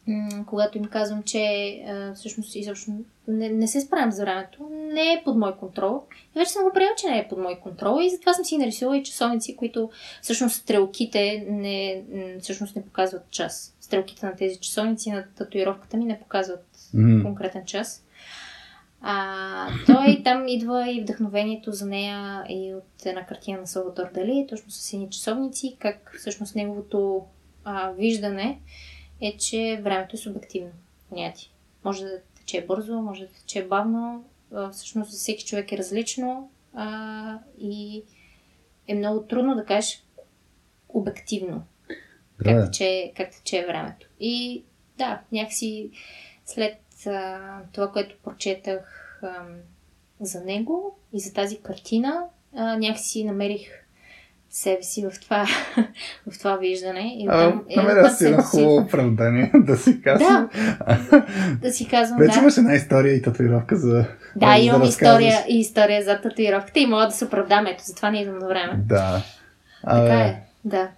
М, 0.08 0.46
когато 0.46 0.78
им 0.78 0.86
казвам, 0.86 1.24
че 1.24 1.44
а, 1.88 2.14
всъщност 2.14 2.56
изобщо 2.56 2.92
не, 3.28 3.50
не 3.50 3.68
се 3.68 3.82
справям 3.82 4.12
за 4.12 4.22
времето, 4.22 4.70
не 4.72 5.14
е 5.14 5.22
под 5.26 5.38
мой 5.38 5.56
контрол. 5.58 6.04
И 6.36 6.40
вече 6.40 6.52
съм 6.52 6.64
го 6.64 6.72
приел, 6.74 6.90
че 6.98 7.08
не 7.08 7.20
е 7.20 7.28
под 7.28 7.40
мой 7.40 7.60
контрол 7.60 8.02
и 8.02 8.10
затова 8.10 8.34
съм 8.34 8.46
си 8.46 8.58
нарисувала 8.58 8.98
и 8.98 9.04
часовници, 9.04 9.56
които 9.56 9.90
всъщност 10.22 10.56
стрелките 10.56 11.46
не, 11.50 12.04
всъщност 12.40 12.76
не 12.76 12.86
показват 12.86 13.32
час. 13.32 13.76
Стрелките 13.82 14.26
на 14.26 14.36
тези 14.36 14.60
часовници 14.60 15.12
на 15.12 15.26
татуировката 15.38 15.98
ми 15.98 16.06
не 16.06 16.20
показват 16.20 16.66
М, 16.94 17.24
конкретен 17.24 17.66
час. 17.66 18.06
А, 19.02 19.68
той 19.86 20.22
там 20.24 20.48
идва 20.48 20.92
и 20.92 21.02
вдъхновението 21.02 21.72
за 21.72 21.86
нея 21.86 22.46
и 22.50 22.74
от 22.74 23.06
една 23.06 23.26
картина 23.26 23.60
на 23.60 23.68
Салватор 23.68 24.06
Дали, 24.14 24.48
точно 24.50 24.72
с 24.72 24.94
едни 24.94 25.10
часовници, 25.10 25.76
как 25.80 26.16
всъщност 26.20 26.56
неговото 26.56 27.22
а, 27.64 27.92
виждане 27.92 28.60
е, 29.22 29.38
че 29.38 29.82
времето 29.84 30.16
е 30.16 30.20
субективно 30.20 30.72
понятие. 31.10 31.50
Може 31.84 32.04
да 32.04 32.22
тече 32.22 32.66
бързо, 32.66 33.02
може 33.02 33.26
да 33.26 33.34
тече 33.34 33.68
бавно, 33.68 34.26
всъщност 34.72 35.12
за 35.12 35.18
всеки 35.18 35.46
човек 35.46 35.72
е 35.72 35.78
различно 35.78 36.52
а, 36.74 37.40
и 37.60 38.04
е 38.88 38.96
много 38.96 39.28
трудно 39.28 39.56
да 39.56 39.66
кажеш 39.66 40.04
обективно 40.90 41.64
как 42.44 42.66
тече, 42.66 43.14
как 43.18 43.32
тече 43.32 43.66
времето. 43.68 44.08
И 44.20 44.64
да, 44.98 45.22
някакси 45.32 45.92
след 46.46 46.78
а, 47.06 47.60
това, 47.72 47.92
което 47.92 48.16
прочетах 48.24 49.20
а, 49.24 49.46
за 50.22 50.44
него 50.46 51.00
и 51.14 51.20
за 51.20 51.34
тази 51.34 51.62
картина, 51.62 52.26
а, 52.56 52.78
някакси 52.78 53.24
намерих 53.24 53.81
себе 54.52 54.84
си 54.84 55.06
в 55.12 55.20
това, 55.20 55.46
в 56.32 56.40
това 56.40 56.58
виждане. 56.58 57.16
И 57.18 57.28
а, 57.30 57.50
там, 57.50 57.64
намеря 57.76 58.10
си 58.10 58.26
едно 58.26 58.42
хубаво 58.42 58.76
оправдание 58.78 59.52
да 59.56 59.78
си 59.78 60.02
казвам. 60.02 60.50
Да, 60.80 61.26
да 61.62 61.72
си 61.72 61.88
казвам, 61.88 62.20
Вече 62.20 62.34
да. 62.34 62.40
имаш 62.40 62.58
една 62.58 62.76
история 62.76 63.14
и 63.14 63.22
татуировка 63.22 63.76
за 63.76 64.06
Да, 64.36 64.58
имам 64.58 64.82
да 64.82 64.88
история 64.88 65.46
и 65.50 65.60
история 65.60 66.04
за 66.04 66.22
татуировката 66.22 66.80
и 66.80 66.86
мога 66.86 67.06
да 67.06 67.12
се 67.12 67.26
оправдам. 67.26 67.66
Ето, 67.68 67.84
затова 67.86 68.12
не 68.12 68.22
идвам 68.22 68.40
на 68.40 68.48
време. 68.48 68.80
Да. 68.88 69.24
А, 69.84 70.02
така 70.02 70.20
е, 70.20 70.44
да. 70.66 70.90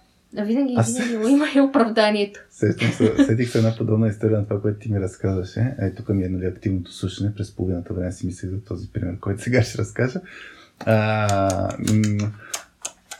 Винаги, 0.42 0.74
Аз... 0.76 0.98
винаги 0.98 1.32
има 1.32 1.46
и 1.56 1.60
оправданието. 1.60 2.40
Сетих 2.50 2.94
се, 2.94 3.24
сетих 3.26 3.50
се 3.50 3.58
една 3.58 3.76
подобна 3.76 4.08
история 4.08 4.38
на 4.38 4.44
това, 4.48 4.60
което 4.60 4.78
ти 4.78 4.92
ми 4.92 5.00
разказваше. 5.00 5.74
Е, 5.80 5.94
тук 5.94 6.08
ми 6.08 6.24
е 6.24 6.28
нали, 6.28 6.46
активното 6.46 6.92
слушане. 6.92 7.34
През 7.34 7.56
половината 7.56 7.94
време 7.94 8.12
си 8.12 8.26
мислех 8.26 8.50
за 8.50 8.64
този 8.64 8.92
пример, 8.92 9.18
който 9.20 9.42
сега 9.42 9.62
ще 9.62 9.78
разкажа. 9.78 10.20
А, 10.86 11.68
м- 11.78 12.30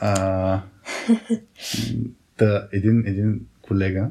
а, 0.01 0.63
та, 2.37 2.69
един, 2.73 3.07
един 3.07 3.41
колега 3.63 4.11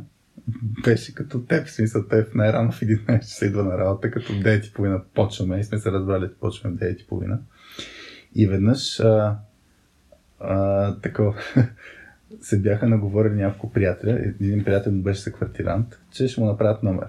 беше 0.83 1.15
като 1.15 1.45
теб, 1.45 1.67
в 1.67 1.71
смисъл 1.71 2.07
теб 2.07 2.35
най-рано 2.35 2.71
в 2.71 2.81
11 2.81 3.21
се 3.21 3.45
идва 3.45 3.63
на 3.63 3.77
работа, 3.77 4.11
като 4.11 4.33
9 4.33 4.69
и 4.69 4.73
половина 4.73 5.01
почваме 5.13 5.59
и 5.59 5.63
сме 5.63 5.77
се 5.77 5.91
разбрали, 5.91 6.27
че 6.27 6.39
почваме 6.39 6.75
в 6.75 6.79
9 6.79 7.03
и 7.03 7.07
половина. 7.07 7.39
И 8.35 8.47
веднъж 8.47 8.99
а, 8.99 9.37
а, 10.39 10.95
тако, 10.99 11.35
се 12.41 12.59
бяха 12.59 12.87
наговорили 12.87 13.33
няколко 13.33 13.73
приятеля. 13.73 14.19
Един 14.19 14.63
приятел 14.63 14.91
му 14.91 15.01
беше 15.01 15.21
съквартирант, 15.21 15.99
че 16.11 16.27
ще 16.27 16.41
му 16.41 16.47
направят 16.47 16.83
номер. 16.83 17.07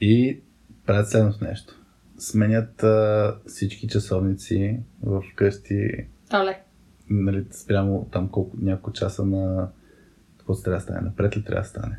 И 0.00 0.40
правят 0.86 1.10
следното 1.10 1.44
нещо. 1.44 1.80
Сменят 2.18 2.82
а, 2.82 3.36
всички 3.46 3.88
часовници 3.88 4.80
в 5.02 5.22
къщи. 5.36 6.06
Оле. 6.34 6.60
Нали, 7.10 7.46
спрямо 7.50 8.08
там 8.12 8.28
колко, 8.28 8.56
няколко 8.60 8.92
часа 8.92 9.24
на... 9.24 9.68
Какво 10.38 10.54
трябва 10.54 10.76
да 10.76 10.82
стане? 10.82 11.00
Напред 11.00 11.36
ли 11.36 11.44
трябва 11.44 11.62
да 11.62 11.68
стане? 11.68 11.98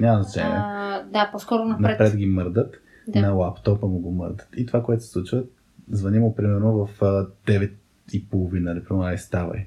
Няма 0.00 0.22
значение. 0.22 0.56
А, 0.56 1.02
да, 1.02 1.28
по-скоро 1.32 1.64
напред. 1.64 2.00
Напред 2.00 2.16
ги 2.16 2.26
мърдат. 2.26 2.74
Да. 3.08 3.20
На 3.20 3.30
лаптопа 3.32 3.86
му 3.86 3.98
го 3.98 4.10
мърдат. 4.10 4.48
И 4.56 4.66
това, 4.66 4.82
което 4.82 5.02
се 5.02 5.08
случва, 5.08 5.44
звъни 5.90 6.18
му 6.18 6.34
примерно 6.34 6.86
в 6.86 7.00
9 7.00 7.72
и 8.12 8.28
половина, 8.28 8.72
или 8.72 8.84
примерно, 8.84 9.18
ставай. 9.18 9.66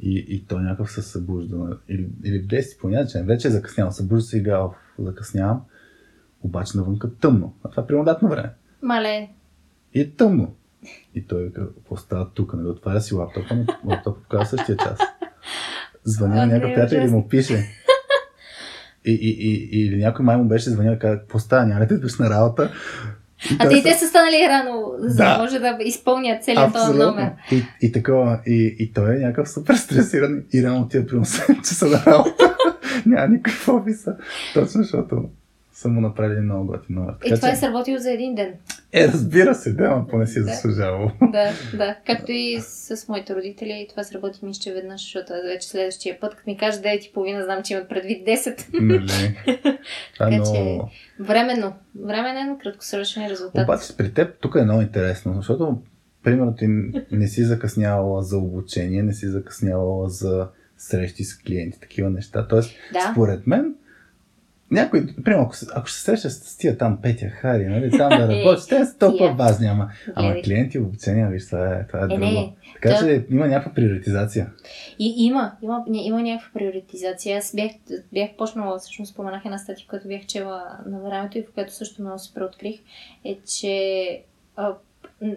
И, 0.00 0.26
и 0.28 0.44
той 0.46 0.62
някакъв 0.62 0.92
се 0.92 1.02
събужда. 1.02 1.78
Или, 1.88 2.08
или 2.24 2.38
в 2.38 2.46
10 2.46 2.80
по 2.80 2.88
начин. 2.88 3.24
Вече 3.24 3.48
е 3.48 3.50
закъснял. 3.50 3.90
Събужда 3.90 4.22
се 4.22 4.38
и. 4.38 4.74
Закъснявам. 4.98 5.62
Обаче 6.42 6.78
навънка 6.78 7.14
тъмно. 7.14 7.54
А 7.64 7.70
това 7.70 7.82
е 7.82 7.86
прямодатно 7.86 8.28
време. 8.28 8.50
Мале. 8.82 9.30
И 9.94 10.00
е 10.00 10.10
тъмно. 10.10 10.54
И 11.14 11.26
той 11.26 11.44
вика, 11.44 11.74
какво 11.74 11.96
става 11.96 12.30
тук? 12.34 12.54
Нали? 12.54 12.68
Отваря 12.68 13.00
си 13.00 13.14
лаптопа, 13.14 13.54
но 13.54 13.90
лаптопа 13.90 14.22
показва 14.22 14.46
същия 14.46 14.76
час. 14.76 14.98
Звъня 16.04 16.34
на 16.34 16.46
някакъв 16.46 16.74
приятел 16.74 17.08
и 17.08 17.10
му 17.10 17.28
пише. 17.28 17.68
И, 19.04 19.12
и, 19.12 19.30
и, 19.30 19.68
и, 19.72 19.86
или 19.86 19.96
някой 19.96 20.24
май 20.24 20.36
му 20.36 20.44
беше 20.44 20.70
звънил 20.70 20.92
и 20.92 20.98
каза, 20.98 21.18
какво 21.18 21.38
става, 21.38 21.66
няма 21.66 21.80
ли 21.80 21.86
да 21.86 22.08
на 22.20 22.30
работа? 22.30 22.72
И 23.50 23.56
а 23.58 23.68
те 23.68 23.74
и 23.74 23.82
те 23.82 23.94
са 23.94 24.06
станали 24.06 24.48
рано, 24.48 24.92
за 24.98 25.16
да 25.16 25.38
може 25.38 25.58
да 25.58 25.78
изпълнят 25.80 26.44
целият 26.44 26.72
този 26.72 26.98
номер. 26.98 27.30
И, 27.52 27.64
и 27.80 27.92
такова, 27.92 28.40
и, 28.46 28.76
и 28.78 28.92
той 28.92 29.16
е 29.16 29.18
някакъв 29.18 29.50
супер 29.50 29.74
стресиран 29.74 30.44
и 30.52 30.62
рано 30.62 30.80
отива 30.80 31.06
при 31.06 31.16
7 31.16 31.58
часа 31.58 31.86
на 31.86 32.02
работа. 32.06 32.56
Няма 33.06 33.28
никой 33.28 33.52
в 33.52 33.68
офиса. 33.68 34.16
Точно 34.54 34.82
защото 34.82 35.24
са 35.82 35.88
му 35.88 36.00
направили 36.00 36.40
много 36.40 36.66
готин 36.66 36.96
номер. 36.96 37.14
И 37.24 37.34
това 37.34 37.48
че... 37.48 37.54
е 37.54 37.56
сработило 37.56 37.98
за 37.98 38.12
един 38.12 38.34
ден. 38.34 38.54
Е, 38.92 39.08
разбира 39.08 39.54
се, 39.54 39.72
да, 39.72 39.96
но 39.96 40.06
поне 40.06 40.26
си 40.26 40.38
е 40.38 40.42
заслужавало. 40.42 41.10
Да, 41.22 41.52
да. 41.76 41.96
Както 42.06 42.32
и 42.32 42.58
с 42.60 43.08
моите 43.08 43.34
родители, 43.34 43.86
това 43.90 44.04
сработи 44.04 44.44
ми 44.44 44.54
ще 44.54 44.72
веднъж, 44.72 45.02
защото 45.02 45.32
вече 45.32 45.68
следващия 45.68 46.20
път, 46.20 46.34
като 46.34 46.50
ми 46.50 46.56
каже 46.56 46.78
9.30, 46.78 47.44
знам, 47.44 47.62
че 47.62 47.72
имат 47.74 47.88
предвид 47.88 48.26
10. 48.26 48.66
Нали? 48.80 49.38
така 50.18 50.36
но... 50.36 50.44
че 50.44 50.80
временно, 51.20 51.72
временен, 52.04 52.58
краткосрочен 52.62 53.26
резултат. 53.26 53.64
Обаче 53.64 53.96
при 53.96 54.12
теб 54.12 54.38
тук 54.40 54.54
е 54.54 54.64
много 54.64 54.82
интересно, 54.82 55.34
защото 55.34 55.82
примерно 56.22 56.54
ти 56.54 56.66
не 57.10 57.28
си 57.28 57.44
закъснявала 57.44 58.22
за 58.22 58.38
обучение, 58.38 59.02
не 59.02 59.12
си 59.12 59.26
закъснявала 59.26 60.08
за 60.08 60.48
срещи 60.76 61.24
с 61.24 61.38
клиенти, 61.38 61.80
такива 61.80 62.10
неща. 62.10 62.46
Тоест, 62.48 62.70
да. 62.92 63.10
според 63.12 63.46
мен, 63.46 63.74
някой, 64.72 65.06
примерно, 65.24 65.42
ако, 65.42 65.54
ако 65.74 65.90
се 65.90 66.00
среща 66.00 66.30
с 66.30 66.56
тия 66.56 66.78
там 66.78 66.98
Петя 67.02 67.28
Хари, 67.28 67.66
нали, 67.66 67.90
там 67.90 68.08
да 68.08 68.28
работиш, 68.36 68.66
те 68.66 68.84
са 68.84 68.98
толкова 68.98 69.32
важни, 69.32 69.66
ама, 69.66 69.90
ама 70.14 70.34
клиенти 70.44 70.78
обучение, 70.78 71.26
виж, 71.26 71.46
това 71.46 71.74
е, 71.74 71.86
това 71.86 72.00
е, 72.00 72.04
е 72.04 72.06
друго. 72.06 72.20
Не, 72.20 72.54
така 72.74 72.98
че 72.98 73.26
има 73.30 73.46
някаква 73.46 73.74
приоритизация. 73.74 74.50
И, 74.98 75.14
има, 75.24 75.52
има, 75.62 75.84
има 75.92 76.22
някаква 76.22 76.50
приоритизация. 76.54 77.38
Аз 77.38 77.54
бях, 77.54 77.72
бях 78.12 78.30
почнала, 78.38 78.78
всъщност 78.78 79.12
споменах 79.12 79.44
една 79.44 79.58
статия, 79.58 79.86
която 79.88 80.08
бях 80.08 80.26
чела 80.26 80.62
на 80.86 81.00
времето 81.00 81.38
и 81.38 81.42
в 81.42 81.52
която 81.54 81.74
също 81.74 82.02
много 82.02 82.18
се 82.18 82.34
преоткрих, 82.34 82.80
е, 83.24 83.38
че 83.46 84.22
а, 84.56 84.74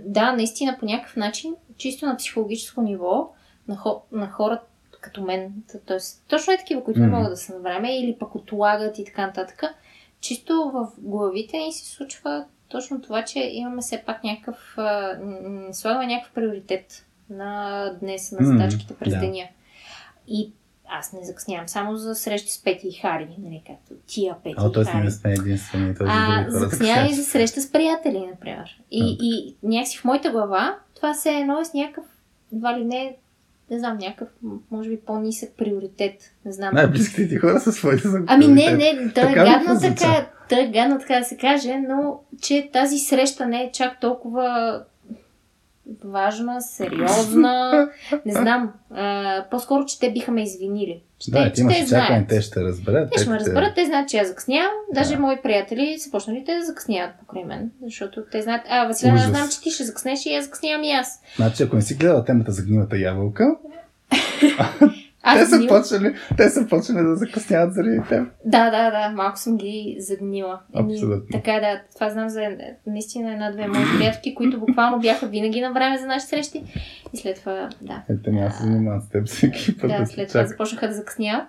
да, 0.06 0.32
наистина 0.32 0.78
по 0.80 0.86
някакъв 0.86 1.16
начин, 1.16 1.56
чисто 1.78 2.06
на 2.06 2.18
психологическо 2.18 2.82
ниво, 2.82 3.32
на, 3.68 3.76
хо, 3.76 4.02
на 4.12 4.28
хората 4.28 4.66
като 5.06 5.22
мен, 5.22 5.54
т.е. 5.86 5.98
точно 6.28 6.54
е 6.54 6.58
такива, 6.58 6.84
които 6.84 7.00
не 7.00 7.08
могат 7.08 7.30
да 7.30 7.38
са 7.38 7.54
на 7.54 7.60
време 7.60 7.98
или 8.00 8.16
пък 8.20 8.36
отлагат 8.36 9.00
и 9.00 9.06
така 9.06 9.28
нататък. 9.28 9.64
Чисто 10.20 10.72
в 10.74 10.88
главите 10.98 11.58
ни 11.58 11.74
се 11.74 11.86
случва 11.86 12.46
точно 12.68 13.02
това, 13.02 13.24
че 13.24 13.40
имаме 13.40 13.82
все 13.82 14.04
пак 14.06 14.24
някакъв, 14.24 14.78
слагаме 15.72 16.08
някакъв 16.08 16.34
приоритет 16.34 17.06
на 17.30 17.90
днес, 18.02 18.32
на 18.32 18.46
задачките 18.46 18.96
през 18.96 19.14
yeah. 19.14 19.20
деня. 19.20 19.48
И 20.28 20.52
аз 20.88 21.14
не 21.14 21.24
закъснявам 21.24 21.68
само 21.68 21.96
за 21.96 22.16
срещи 22.16 22.52
с 22.52 22.64
Пети 22.64 22.88
и 22.88 22.92
Хари, 22.92 23.28
нали, 23.40 23.64
както 23.68 23.94
тия 24.08 24.36
Пети 24.44 24.56
а, 24.58 24.82
и 24.82 24.86
Хари. 24.86 25.04
не 25.04 25.12
сме 25.12 25.32
единствени. 25.34 25.96
А, 26.00 26.46
закъснявам 26.50 27.08
и 27.08 27.14
за 27.14 27.24
среща 27.24 27.62
с 27.62 27.72
приятели, 27.72 28.28
например. 28.28 28.82
И, 28.92 29.04
okay. 29.04 29.18
и 29.22 29.56
някакси 29.64 29.98
в 29.98 30.04
моята 30.04 30.32
глава 30.32 30.78
това 30.96 31.14
се 31.14 31.32
е 31.32 31.40
едно 31.40 31.66
с 31.66 31.74
някакъв, 31.74 32.06
едва 32.54 32.80
ли 32.80 32.86
не, 32.86 33.18
не 33.72 33.80
знам, 33.80 33.98
някакъв, 33.98 34.28
може 34.72 34.90
би 34.90 34.98
по-нисък 34.98 35.50
приоритет. 35.58 36.34
Не 36.46 36.52
знам. 36.52 36.74
Най-близките 36.74 37.28
ти 37.28 37.36
хора 37.36 37.60
са 37.60 37.72
своите 37.72 38.08
за 38.08 38.24
Ами 38.28 38.48
не, 38.48 38.72
не, 38.72 39.12
да 39.16 39.32
е 39.32 39.34
гадно 39.34 39.80
така, 39.82 40.30
да 40.50 40.62
е 40.62 40.68
гадно 40.68 41.00
така 41.00 41.20
да 41.20 41.26
се 41.26 41.38
каже, 41.38 41.78
но 41.80 42.20
че 42.42 42.70
тази 42.74 42.98
среща 42.98 43.46
не 43.46 43.64
е 43.64 43.72
чак 43.72 44.00
толкова 44.00 44.84
важна, 46.04 46.62
сериозна. 46.62 47.90
Не 48.26 48.34
знам. 48.34 48.74
А, 48.92 49.46
по-скоро, 49.52 49.86
че 49.86 50.00
те 50.00 50.12
биха 50.12 50.32
ме 50.32 50.44
извинили. 50.44 51.02
Да, 51.32 51.52
че 51.52 51.68
те 51.68 51.86
знаят. 51.86 52.28
те 52.28 52.42
ще 52.42 52.64
разберат. 52.64 53.12
Те 53.12 53.22
ще 53.22 53.30
ме 53.30 53.40
разберат, 53.40 53.76
те 53.76 53.86
знаят, 53.86 54.10
че 54.10 54.18
аз 54.18 54.28
закъснявам. 54.28 54.72
Даже 54.94 55.16
да. 55.16 55.20
мои 55.20 55.36
приятели 55.44 56.00
са 56.00 56.12
почнали 56.12 56.44
те 56.46 56.56
да 56.56 56.66
закъсняват 56.66 57.12
покрай 57.20 57.44
мен. 57.44 57.72
Защото 57.84 58.24
те 58.32 58.42
знаят, 58.42 58.66
а, 58.70 58.88
Василена, 58.88 59.18
знам, 59.18 59.50
че 59.50 59.62
ти 59.62 59.72
ще 59.72 59.84
закъснеш 59.84 60.26
и 60.26 60.36
аз 60.36 60.46
закъснявам 60.46 60.84
и 60.84 60.92
аз. 60.92 61.22
Значи, 61.36 61.64
ако 61.64 61.76
не 61.76 61.82
си 61.82 61.96
гледала 61.96 62.26
темата 62.26 62.52
за 62.52 62.64
гнилата 62.64 62.98
ябълка, 62.98 63.56
Аз 65.28 65.40
те, 65.40 65.46
са 65.46 65.68
почнали, 65.68 66.16
те 66.38 66.50
са 66.50 66.68
почнали 66.68 67.06
да 67.06 67.16
закъсняват 67.16 67.74
заради 67.74 68.00
теб. 68.10 68.28
Да, 68.46 68.70
да, 68.70 68.92
да. 68.92 69.10
Малко 69.16 69.38
съм 69.40 69.58
ги 69.58 69.96
загнила. 70.00 70.60
Абсолютно. 70.76 71.28
Така 71.32 71.52
да. 71.52 71.82
Това 71.96 72.10
знам 72.10 72.30
за 72.30 72.42
наистина 72.88 73.34
една-две 73.34 73.68
мои 73.68 73.84
приятелки, 73.98 74.36
които 74.36 74.60
буквално 74.60 75.00
бяха 75.00 75.28
винаги 75.28 75.62
на 75.62 75.74
време 75.74 75.98
за 75.98 76.06
нашите 76.06 76.30
срещи. 76.30 76.64
И 77.14 77.18
след 77.18 77.40
това, 77.40 77.70
да. 77.82 78.04
Ето 78.10 78.32
няма 78.32 78.52
се 78.52 78.64
занимават 78.64 79.04
с 79.04 79.10
теб 79.10 79.28
всеки 79.28 79.78
път. 79.78 79.90
Да, 79.90 80.00
да 80.00 80.06
след 80.06 80.28
това 80.28 80.46
започнаха 80.46 80.88
да 80.88 80.94
закъсняват. 80.94 81.48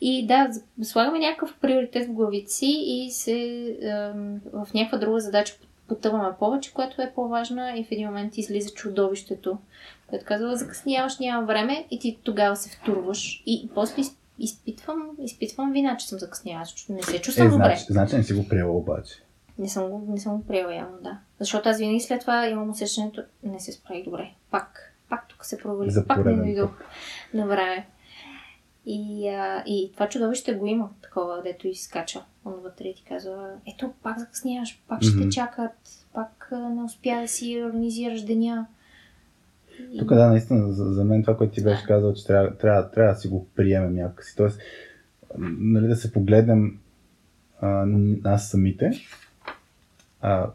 И 0.00 0.26
да, 0.26 0.48
слагаме 0.82 1.18
някакъв 1.18 1.54
приоритет 1.60 2.08
в 2.08 2.12
главите 2.12 2.52
си 2.52 2.84
и 2.86 3.10
се 3.10 3.66
в 4.52 4.74
някаква 4.74 4.98
друга 4.98 5.20
задача 5.20 5.54
потъваме 5.88 6.28
повече, 6.38 6.74
което 6.74 7.02
е 7.02 7.12
по-важна 7.14 7.72
и 7.76 7.84
в 7.84 7.90
един 7.90 8.06
момент 8.06 8.38
излиза 8.38 8.70
чудовището 8.74 9.58
който 10.06 10.24
казва, 10.24 10.56
закъсняваш, 10.56 11.18
няма 11.18 11.46
време 11.46 11.86
и 11.90 11.98
ти 11.98 12.18
тогава 12.22 12.56
се 12.56 12.70
втурваш. 12.70 13.42
И 13.46 13.70
после 13.74 14.02
изпитвам, 14.38 15.10
изпитвам 15.18 15.72
вина, 15.72 15.96
че 15.96 16.08
съм 16.08 16.18
закъсняла, 16.18 16.64
защото 16.64 16.92
не 16.92 17.02
се 17.02 17.20
чувствам 17.20 17.46
е, 17.46 17.50
добре. 17.50 17.64
Значи, 17.64 17.84
значи 17.88 18.16
не 18.16 18.22
си 18.22 18.32
го 18.32 18.48
приела 18.48 18.76
обаче. 18.76 19.14
Не 19.58 19.68
съм 19.68 19.88
го, 19.90 20.06
не 20.08 20.20
съм 20.20 20.36
го 20.36 20.46
приела 20.46 20.74
явно, 20.74 20.98
да. 21.02 21.18
Защото 21.40 21.68
аз 21.68 21.78
винаги 21.78 22.00
след 22.00 22.20
това 22.20 22.48
имам 22.48 22.70
усещането, 22.70 23.22
не 23.42 23.60
се 23.60 23.72
справих 23.72 24.04
добре. 24.04 24.30
Пак, 24.50 24.94
пак 25.08 25.28
тук 25.28 25.44
се 25.44 25.58
провали, 25.58 25.90
пак 26.08 26.24
не 26.24 26.36
дойдох 26.36 26.70
на 27.34 27.46
време. 27.46 27.86
И, 28.86 29.28
а, 29.28 29.62
и 29.66 29.90
това 29.94 30.08
чудовище 30.08 30.54
го 30.54 30.66
има, 30.66 30.88
такова, 31.02 31.42
дето 31.42 31.68
изкача 31.68 32.24
вътре 32.44 32.88
и 32.88 32.94
ти 32.94 33.04
казва, 33.04 33.48
ето, 33.74 33.92
пак 34.02 34.18
закъсняваш, 34.18 34.82
пак 34.88 35.02
ще 35.02 35.12
mm-hmm. 35.12 35.22
те 35.22 35.28
чакат, 35.28 36.06
пак 36.12 36.48
не 36.52 36.82
успя 36.82 37.20
да 37.20 37.28
си 37.28 37.62
организираш 37.66 38.22
деня. 38.22 38.66
Тук 39.98 40.08
да, 40.08 40.28
наистина, 40.28 40.72
за, 40.72 40.84
за 40.84 41.04
мен 41.04 41.22
това, 41.22 41.36
което 41.36 41.54
ти 41.54 41.64
беше 41.64 41.86
казал, 41.86 42.14
че 42.14 42.26
трябва, 42.26 42.56
трябва, 42.56 42.90
трябва 42.90 43.12
да 43.12 43.20
си 43.20 43.28
го 43.28 43.46
приемем 43.56 43.94
някакси. 43.94 44.36
Тоест, 44.36 44.60
нали, 45.38 45.88
да 45.88 45.96
се 45.96 46.12
погледнем 46.12 46.78
а, 47.60 47.86
нас 48.24 48.50
самите 48.50 48.92
а, 50.26 50.50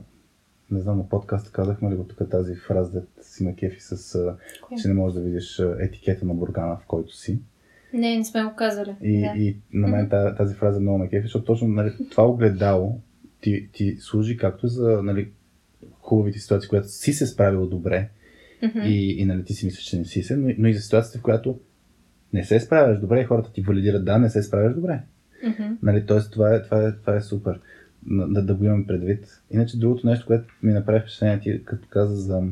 не 0.71 0.79
знам, 0.79 0.97
на 0.97 1.09
подкаста 1.09 1.51
казахме 1.51 1.91
ли 1.91 1.95
го 1.95 2.03
тук 2.03 2.29
тази 2.29 2.55
фраза, 2.55 2.91
да 2.91 3.23
си 3.23 3.43
на 3.43 3.55
кефи 3.55 3.79
с, 3.79 4.15
а, 4.15 4.35
че 4.81 4.87
не 4.87 4.93
можеш 4.93 5.15
да 5.15 5.21
видиш 5.21 5.61
етикета 5.79 6.25
на 6.25 6.33
бургана, 6.33 6.77
в 6.77 6.85
който 6.87 7.15
си. 7.15 7.39
Не, 7.93 8.17
не 8.17 8.25
сме 8.25 8.43
го 8.43 8.55
казали. 8.55 8.95
И, 9.01 9.21
да. 9.21 9.33
и 9.37 9.57
на 9.73 9.87
мен 9.87 10.09
тази, 10.09 10.37
тази 10.37 10.55
фраза 10.55 10.79
много 10.79 10.97
ме 10.97 11.09
кефи, 11.09 11.23
защото 11.23 11.45
точно 11.45 11.67
нали, 11.67 11.93
това 12.11 12.27
огледало 12.27 12.99
ти, 13.41 13.69
ти 13.73 13.97
служи 13.99 14.37
както 14.37 14.67
за 14.67 15.03
нали, 15.03 15.31
хубавите 16.01 16.39
ситуации, 16.39 16.69
когато 16.69 16.87
си 16.87 17.13
се 17.13 17.27
справил 17.27 17.67
добре 17.67 18.09
Мгм. 18.63 18.79
и, 18.79 19.11
и 19.11 19.25
нали, 19.25 19.43
ти 19.43 19.53
си 19.53 19.65
мислиш, 19.65 19.83
че 19.83 19.97
не 19.99 20.05
си 20.05 20.23
се, 20.23 20.35
но, 20.35 20.49
и- 20.49 20.55
но 20.57 20.67
и 20.67 20.73
за 20.73 20.81
ситуацията, 20.81 21.19
в 21.19 21.23
която 21.23 21.59
не 22.33 22.43
се 22.43 22.59
справяш 22.59 22.99
добре 22.99 23.21
и 23.21 23.25
хората 23.25 23.51
ти 23.51 23.61
валидират, 23.61 24.05
да, 24.05 24.17
не 24.19 24.29
се 24.29 24.43
справяш 24.43 24.73
добре. 24.75 25.01
Мгм. 25.43 25.63
Нали, 25.83 26.05
тоест, 26.05 26.31
това 26.31 26.55
е, 26.55 26.61
това, 26.61 26.83
е, 26.83 26.91
това 26.93 27.15
е 27.15 27.21
супер. 27.21 27.59
Да, 28.07 28.41
да 28.41 28.53
го 28.55 28.65
имаме 28.65 28.85
предвид. 28.87 29.41
Иначе 29.51 29.77
другото 29.79 30.07
нещо, 30.07 30.25
което 30.25 30.53
ми 30.63 30.73
направи 30.73 30.99
впечатление, 30.99 31.39
ти 31.39 31.65
като 31.65 31.87
каза 31.89 32.15
за 32.15 32.43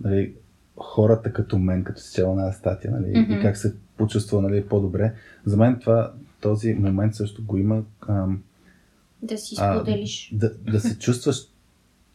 нали, 0.00 0.34
хората 0.76 1.32
като 1.32 1.58
мен, 1.58 1.84
като 1.84 2.00
си 2.00 2.14
чела 2.14 2.34
на 2.36 2.52
статия, 2.52 2.90
нали, 2.90 3.18
Мгм. 3.20 3.32
и 3.32 3.40
как 3.42 3.56
се 3.56 3.74
почувства 3.96 4.42
нали, 4.42 4.66
по-добре. 4.66 5.12
За 5.44 5.56
мен 5.56 5.78
това, 5.80 6.12
този 6.40 6.74
момент 6.74 7.14
също 7.14 7.44
го 7.44 7.56
има 7.56 7.82
ам, 8.08 8.42
Да 9.22 9.38
си 9.38 9.54
а, 9.58 9.74
споделиш. 9.76 10.30
да, 10.34 10.54
да 10.54 10.80
се 10.80 10.98
чувстваш 10.98 11.36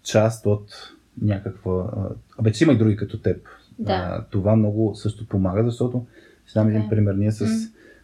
част 0.03 0.45
от 0.45 0.93
някаква... 1.21 1.71
А, 1.73 2.09
абе, 2.39 2.51
че 2.51 2.63
има 2.63 2.73
и 2.73 2.77
други 2.77 2.95
като 2.95 3.21
теб. 3.21 3.47
Да. 3.79 3.93
А, 3.93 4.25
това 4.31 4.55
много 4.55 4.95
също 4.95 5.27
помага, 5.27 5.63
защото 5.63 6.05
ще 6.45 6.59
дам 6.59 6.67
Така 6.67 6.77
един 6.77 6.87
е. 6.87 6.89
пример. 6.89 7.13
Ние 7.13 7.31
с, 7.31 7.41
М. 7.41 7.47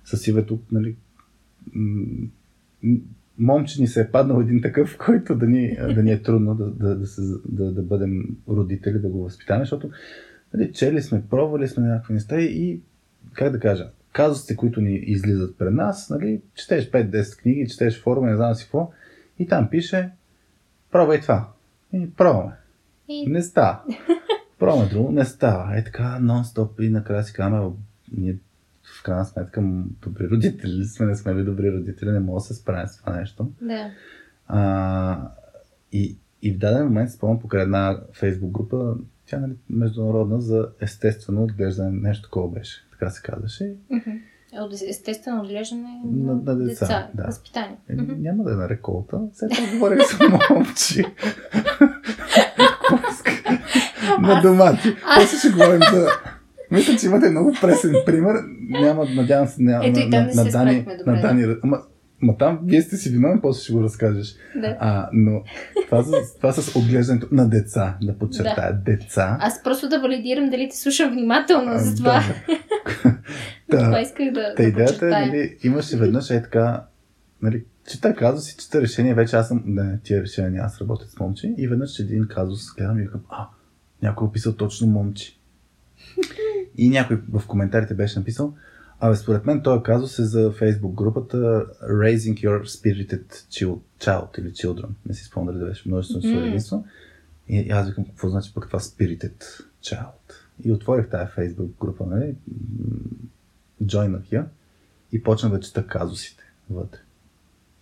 с 0.03 0.27
Ивето, 0.27 0.59
нали, 0.71 0.95
момче 3.39 3.81
ни 3.81 3.87
се 3.87 4.01
е 4.01 4.11
паднал 4.11 4.41
един 4.41 4.61
такъв, 4.61 4.97
който 5.05 5.35
да 5.35 5.47
ни, 5.47 5.77
да 5.95 6.03
ни 6.03 6.11
е 6.11 6.21
трудно 6.21 6.55
да, 6.55 6.65
да, 6.65 6.95
да, 6.95 7.07
се, 7.07 7.21
да, 7.45 7.71
да 7.71 7.81
бъдем 7.81 8.23
родители, 8.47 8.99
да 8.99 9.09
го 9.09 9.23
възпитаме, 9.23 9.59
защото 9.59 9.89
нали, 10.53 10.73
чели 10.73 11.01
сме, 11.01 11.23
пробвали 11.29 11.67
сме 11.67 11.87
някакви 11.87 12.13
неща 12.13 12.41
и, 12.41 12.45
и 12.45 12.81
как 13.33 13.51
да 13.51 13.59
кажа, 13.59 13.89
казусите, 14.11 14.55
които 14.55 14.81
ни 14.81 14.95
излизат 14.95 15.57
пред 15.57 15.73
нас, 15.73 16.09
нали, 16.09 16.41
четеш 16.55 16.91
5-10 16.91 17.41
книги, 17.41 17.67
четеш 17.67 18.01
форуми, 18.01 18.29
не 18.29 18.35
знам 18.35 18.55
си 18.55 18.63
какво, 18.63 18.91
и 19.39 19.47
там 19.47 19.69
пише, 19.69 20.09
пробвай 20.91 21.21
това. 21.21 21.49
И 21.93 22.09
пробваме. 22.17 22.51
И... 23.07 23.27
Не 23.29 23.41
става. 23.41 23.83
Пробваме 24.59 24.89
друго, 24.89 25.11
не 25.11 25.25
става. 25.25 25.77
Е 25.77 25.83
така, 25.83 26.19
нон-стоп 26.21 26.81
и 26.81 26.89
накрая 26.89 27.23
си 27.23 27.33
казваме, 27.33 27.65
«О, 27.65 27.73
ние 28.17 28.37
в 28.99 29.03
крайна 29.03 29.25
сметка 29.25 29.61
добри 30.01 30.29
родители 30.29 30.71
ли 30.71 30.85
сме, 30.85 31.05
не 31.05 31.15
сме 31.15 31.35
ли 31.35 31.43
добри 31.43 31.71
родители, 31.71 32.11
не 32.11 32.19
мога 32.19 32.37
да 32.37 32.41
се 32.41 32.53
справим 32.53 32.87
с 32.87 32.97
това 32.97 33.13
нещо. 33.19 33.51
Да. 33.61 33.91
А, 34.47 35.31
и, 35.91 36.17
и 36.41 36.51
в 36.53 36.57
даден 36.57 36.83
момент 36.83 37.11
спомням 37.11 37.39
покрай 37.39 37.63
една 37.63 37.99
фейсбук 38.13 38.51
група, 38.51 38.95
тя 39.25 39.39
нали, 39.39 39.53
международна 39.69 40.41
за 40.41 40.69
естествено 40.81 41.43
отглеждане, 41.43 41.91
нещо 41.91 42.23
такова 42.23 42.49
беше, 42.49 42.87
така 42.91 43.09
се 43.09 43.21
казваше. 43.21 43.75
От 44.53 44.73
естествено 44.89 45.41
отглеждане 45.41 46.01
На- 46.05 46.35
на 46.35 46.55
деца, 46.55 47.09
да. 47.13 47.23
Възпитание. 47.23 47.77
Е, 47.89 47.95
няма 47.95 48.43
да 48.43 48.51
е 48.51 48.55
на 48.55 48.69
реколта, 48.69 49.21
след 49.33 49.51
това 49.51 49.71
говорих 49.73 50.01
с 50.01 50.19
момчи. 50.49 51.03
На 54.21 54.41
домати. 54.41 54.95
После 55.15 55.37
ще 55.37 55.49
говорим 55.49 55.81
за... 55.93 56.07
Мисля, 56.71 56.95
че 56.97 57.05
имате 57.05 57.29
много 57.29 57.53
пресен 57.61 57.95
пример. 58.05 58.35
Няма, 58.69 59.05
надявам 59.05 59.47
се, 59.47 59.63
няма, 59.63 59.85
Ето 59.85 59.99
и 59.99 60.09
там 60.09 60.19
на, 60.19 60.27
не 60.27 60.43
на, 60.43 60.49
Дани, 60.49 60.85
на 61.05 61.21
Дани. 61.21 61.55
Ама, 61.63 61.77
ама 62.23 62.37
там 62.37 62.59
вие 62.63 62.81
сте 62.81 62.97
си 62.97 63.09
виновен, 63.09 63.39
после 63.41 63.63
ще 63.63 63.73
го 63.73 63.83
разкажеш. 63.83 64.35
Да. 64.55 64.77
А, 64.79 65.09
но 65.13 65.43
това 65.85 66.03
с, 66.03 66.35
това 66.37 66.51
с 66.51 66.75
отглеждането 66.75 67.27
на 67.31 67.49
деца, 67.49 67.97
да 68.01 68.17
подчертая, 68.17 68.73
деца. 68.73 69.37
Аз 69.39 69.63
просто 69.63 69.89
да 69.89 69.99
валидирам 69.99 70.49
дали 70.49 70.69
те 70.69 70.77
слушам 70.77 71.11
внимателно 71.11 71.71
А, 71.71 71.77
за 71.77 71.95
това. 71.95 72.23
Да. 73.69 73.77
Това 73.77 73.89
да. 73.89 73.99
исках 73.99 74.31
да, 74.31 74.55
Та 74.55 74.63
да 74.63 74.69
идеята 74.69 75.05
е, 75.05 75.09
нали, 75.09 75.57
имаше 75.63 75.97
веднъж 75.97 76.29
е 76.29 76.41
така, 76.41 76.83
нали, 77.41 77.63
чета 77.91 78.15
казус 78.15 78.51
и 78.51 78.57
чета 78.57 78.81
решение, 78.81 79.13
вече 79.13 79.35
аз 79.35 79.47
съм, 79.47 79.63
не, 79.65 79.99
тия 80.03 80.21
решения 80.21 80.63
аз 80.65 80.81
работя 80.81 81.05
с 81.05 81.19
момче 81.19 81.53
и 81.57 81.67
веднъж 81.67 81.99
един 81.99 82.27
казус 82.29 82.61
гледам 82.77 82.99
и 82.99 83.01
викам, 83.01 83.21
а, 83.29 83.47
някой 84.03 84.25
е 84.25 84.29
описал 84.29 84.55
точно 84.55 84.87
момче. 84.87 85.37
И 86.77 86.89
някой 86.89 87.21
в 87.31 87.47
коментарите 87.47 87.93
беше 87.93 88.19
написал, 88.19 88.53
абе 88.99 89.15
според 89.15 89.45
мен 89.45 89.61
този 89.61 89.83
казус 89.83 90.19
е 90.19 90.25
за 90.25 90.51
фейсбук 90.51 90.93
групата 90.93 91.65
Raising 91.83 92.33
Your 92.33 92.63
Spirited 92.63 93.25
Child, 93.31 93.79
child 93.99 94.39
или 94.39 94.51
Children. 94.51 94.89
Не 95.05 95.13
си 95.13 95.23
спомням 95.23 95.59
дали 95.59 95.69
беше 95.69 95.89
множествено 95.89 96.35
М. 96.35 96.41
mm. 96.41 96.47
единство. 96.47 96.85
И, 97.47 97.69
аз 97.71 97.87
викам, 97.87 98.05
какво 98.05 98.29
значи 98.29 98.53
пък 98.53 98.67
това 98.67 98.79
Spirited 98.79 99.63
Child? 99.83 100.33
И 100.63 100.71
отворих 100.71 101.09
тази 101.09 101.31
фейсбук 101.31 101.71
група, 101.79 102.05
нали? 102.05 102.35
Джойнах 103.85 104.31
я 104.31 104.45
и 105.11 105.23
почнах 105.23 105.51
да 105.51 105.59
чета 105.59 105.87
казусите 105.87 106.43
вътре. 106.69 106.99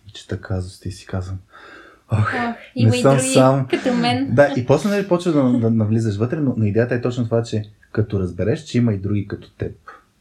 И 0.08 0.10
чета 0.10 0.40
казусите 0.40 0.88
и 0.88 0.92
си 0.92 1.06
казвам, 1.06 1.38
ох, 2.12 2.18
Ох, 2.18 2.34
има 2.74 2.90
не 2.90 2.96
и 2.96 3.02
съм 3.02 3.16
други, 3.16 3.28
сам. 3.28 3.66
като 3.70 3.92
мен. 3.94 4.34
да, 4.34 4.54
и 4.56 4.66
после 4.66 4.88
нали 4.88 5.08
почва 5.08 5.32
да, 5.32 5.58
да 5.58 5.70
навлизаш 5.70 6.16
вътре, 6.16 6.36
но, 6.36 6.54
но 6.56 6.64
идеята 6.64 6.94
е 6.94 7.00
точно 7.00 7.24
това, 7.24 7.42
че 7.42 7.62
като 7.92 8.20
разбереш, 8.20 8.60
че 8.60 8.78
има 8.78 8.92
и 8.94 8.98
други 8.98 9.28
като 9.28 9.50
теб, 9.50 9.72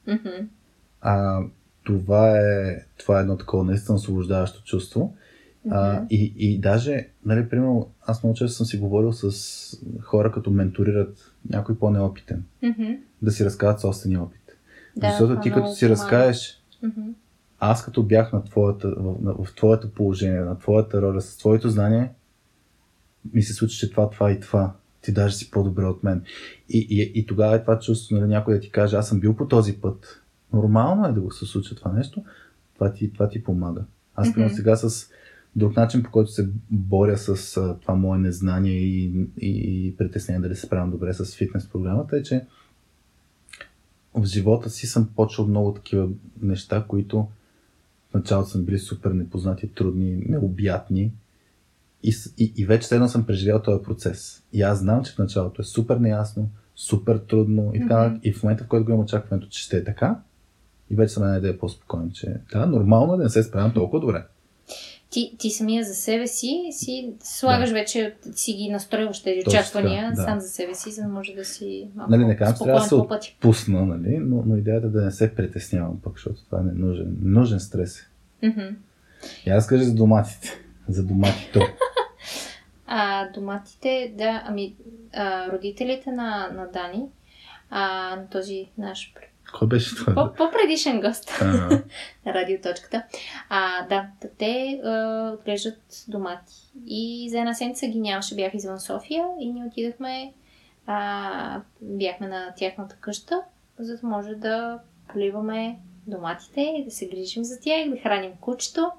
Мгм. 0.08 0.30
а, 1.02 1.39
това, 1.84 2.38
е, 2.39 2.76
това 2.98 3.18
е 3.18 3.22
едно 3.22 3.38
такова 3.38 3.64
наистина 3.64 3.96
освобождаващо 3.96 4.64
чувство. 4.64 5.16
А, 5.70 5.94
Мгм. 5.94 6.06
и, 6.10 6.34
и 6.38 6.60
даже, 6.60 7.08
нали, 7.26 7.50
примерно, 7.50 7.89
аз 8.02 8.24
много 8.24 8.38
често 8.38 8.58
съм 8.58 8.66
си 8.66 8.78
говорил 8.78 9.14
с 9.14 9.78
хора, 10.02 10.32
като 10.32 10.52
менторират 10.52 11.32
някой 11.50 11.78
по-неопитен, 11.78 12.44
Мгм. 12.64 12.84
да 13.22 13.32
си 13.32 13.46
разказват 13.46 13.80
собствения 13.82 14.22
опит. 14.22 14.42
Да, 14.98 15.10
Защото 15.10 15.42
ти 15.42 15.50
като 15.50 15.60
много 15.60 15.76
си 15.76 15.89
разкажеш, 15.89 16.62
Мгм. 16.84 17.02
Аз 17.64 17.86
като 17.86 18.03
бях 18.03 18.34
на 18.34 18.43
твоята, 18.43 18.93
в, 18.97 19.45
в 19.45 19.55
твоето 19.55 19.91
положение, 19.91 20.39
на 20.39 20.59
твоята 20.59 21.01
роля, 21.01 21.22
с 21.22 21.38
твоето 21.38 21.70
знание, 21.70 22.12
ми 23.34 23.43
се 23.43 23.53
случи, 23.53 23.78
че 23.78 23.91
това, 23.91 24.09
това 24.09 24.32
и 24.32 24.39
това. 24.39 24.74
Ти 25.01 25.14
даже 25.14 25.36
си 25.36 25.51
по-добре 25.51 25.86
от 25.86 26.03
мен. 26.03 26.24
И, 26.70 26.88
и, 26.89 27.12
и 27.20 27.26
тогава 27.26 27.55
е 27.55 27.62
това 27.62 27.80
чувство, 27.80 28.16
нали, 28.16 28.28
някой 28.28 28.53
да 28.53 28.59
ти 28.59 28.72
каже, 28.72 28.95
аз 28.95 29.09
съм 29.09 29.20
бил 29.20 29.36
по 29.36 29.47
този 29.47 29.74
път. 29.74 30.22
Нормално 30.53 31.07
е 31.07 31.12
да 31.12 31.22
го 31.22 31.32
се 31.32 31.45
случи 31.45 31.76
това 31.76 31.91
нещо. 31.91 32.24
Това 32.74 32.93
ти, 32.93 33.14
това 33.14 33.30
ти 33.30 33.43
помага. 33.43 33.84
Аз, 34.16 34.28
Мгм. 34.28 34.34
примерно, 34.34 34.55
сега 34.55 34.76
с 34.76 35.09
друг 35.55 35.76
начин, 35.76 36.03
по 36.03 36.12
който 36.12 36.32
се 36.32 36.49
боря 36.70 37.18
с 37.18 37.57
а, 37.57 37.78
това 37.82 37.95
мое 37.95 38.18
незнание 38.18 38.74
и, 38.74 39.05
и, 39.38 39.88
и 39.88 39.97
притеснение 39.97 40.41
дали 40.41 40.55
се 40.55 40.66
справям 40.66 40.91
добре 40.91 41.14
с 41.14 41.36
фитнес 41.36 41.70
програмата, 41.70 42.18
е, 42.18 42.24
че 42.24 42.45
в 44.14 44.26
живота 44.26 44.70
си 44.70 44.88
съм 44.88 45.09
почвал 45.16 45.47
много 45.47 45.74
такива 45.74 46.09
неща, 46.41 46.86
които 46.88 47.28
в 48.12 48.14
началото 48.14 48.49
са 48.49 48.59
били 48.59 48.80
супер 48.80 49.12
непознати, 49.12 49.68
трудни, 49.68 50.24
необятни. 50.30 51.12
И, 52.03 52.16
и, 52.38 52.53
и 52.57 52.66
вече 52.66 52.95
едно 52.95 53.07
съм 53.07 53.26
преживял 53.26 53.62
този 53.62 53.84
процес. 53.84 54.43
И 54.53 54.62
аз 54.62 54.80
знам, 54.80 55.03
че 55.03 55.12
в 55.12 55.18
началото 55.18 55.62
е 55.62 55.66
супер 55.66 55.97
неясно, 55.97 56.49
супер 56.76 57.18
трудно 57.18 57.72
и 57.74 57.80
така. 57.80 57.97
Нататък. 57.97 58.22
И 58.24 58.34
в 58.34 58.43
момента, 58.43 58.64
в 58.64 58.68
който 58.68 58.86
го 58.86 58.91
имам 58.91 59.03
очакването, 59.03 59.47
че 59.47 59.64
ще 59.64 59.78
е 59.78 59.84
така, 59.84 60.20
и 60.89 60.95
вече 60.95 61.14
съм 61.14 61.24
една 61.24 61.38
идея 61.38 61.59
по-спокоен, 61.59 62.12
че 62.12 62.36
да, 62.51 62.66
нормално 62.66 63.14
е 63.14 63.18
да 63.18 63.24
не 63.24 63.30
се 63.30 63.43
справям 63.43 63.74
толкова 63.74 63.99
добре. 63.99 64.26
Ти, 65.12 65.36
ти 65.39 65.49
самия 65.49 65.84
за 65.84 65.93
себе 65.93 66.28
си 66.28 66.70
си 66.72 67.14
слагаш 67.24 67.72
вече, 67.72 68.16
си 68.36 68.53
ги 68.53 68.70
настроиваш 68.70 69.24
тези 69.24 69.43
очаквания 69.47 70.12
да. 70.16 70.24
сам 70.24 70.39
за 70.39 70.49
себе 70.49 70.76
си, 70.76 70.91
за 70.91 71.01
да 71.01 71.07
може 71.07 71.34
да 71.34 71.45
си 71.45 71.89
малко 71.95 72.12
Нали, 72.12 72.26
не 72.26 72.38
казвам, 72.38 72.68
трябва 72.68 72.82
да 72.82 72.88
се 72.88 72.95
отпусна, 72.95 73.86
нали? 73.86 74.18
но, 74.18 74.43
но 74.45 74.55
идеята 74.55 74.88
е 74.88 74.89
да 74.89 75.01
не 75.01 75.12
се 75.12 75.36
притеснявам 75.36 76.01
пък, 76.01 76.14
защото 76.16 76.45
това 76.45 76.59
е 76.59 76.64
ненужен, 76.64 77.18
нужен 77.22 77.59
стрес. 77.59 77.99
е. 78.41 78.47
Мгм. 78.47 78.76
И 79.45 79.49
аз 79.49 79.68
кажа 79.68 79.84
за 79.84 79.95
доматите. 79.95 80.49
За 80.88 81.03
доматите. 81.03 81.59
А, 82.88 83.32
доматите, 83.32 84.14
да, 84.18 84.43
ами, 84.45 84.76
а, 85.14 85.51
родителите 85.51 86.12
на, 86.12 86.49
на 86.53 86.68
Дани, 86.74 87.05
а, 87.70 88.16
на 88.16 88.30
този 88.30 88.68
наш 88.78 89.14
Кой 89.54 89.68
беше 89.68 89.95
това? 89.95 90.14
по- 90.14 90.34
по-предишен 90.34 91.02
гост 91.02 91.32
на 91.41 91.82
радиоточката, 92.28 93.04
а, 93.49 93.88
да, 93.88 94.08
те 94.38 94.82
а, 94.84 95.32
отглеждат 95.34 96.06
домати. 96.08 96.54
И 96.86 97.28
за 97.32 97.39
една 97.39 97.54
седмица 97.54 97.88
ги 97.88 97.99
нямаше, 97.99 98.36
бях 98.36 98.54
извън 98.54 98.80
София 98.80 99.26
и 99.39 99.54
ние 99.54 99.66
отидахме, 99.66 100.34
а, 100.88 101.62
бяхме 101.82 102.28
на 102.28 102.54
тяхната 102.58 102.95
къща, 102.95 103.41
за 103.80 103.97
да 103.97 104.08
може 104.08 104.36
да 104.36 104.80
поливаме 105.14 105.80
доматите, 106.08 106.84
да 106.86 106.91
се 106.91 107.08
грижим 107.08 107.43
за 107.43 107.60
тях, 107.60 107.89
да 107.89 107.97
храним 107.97 108.32
кучето. 108.41 108.91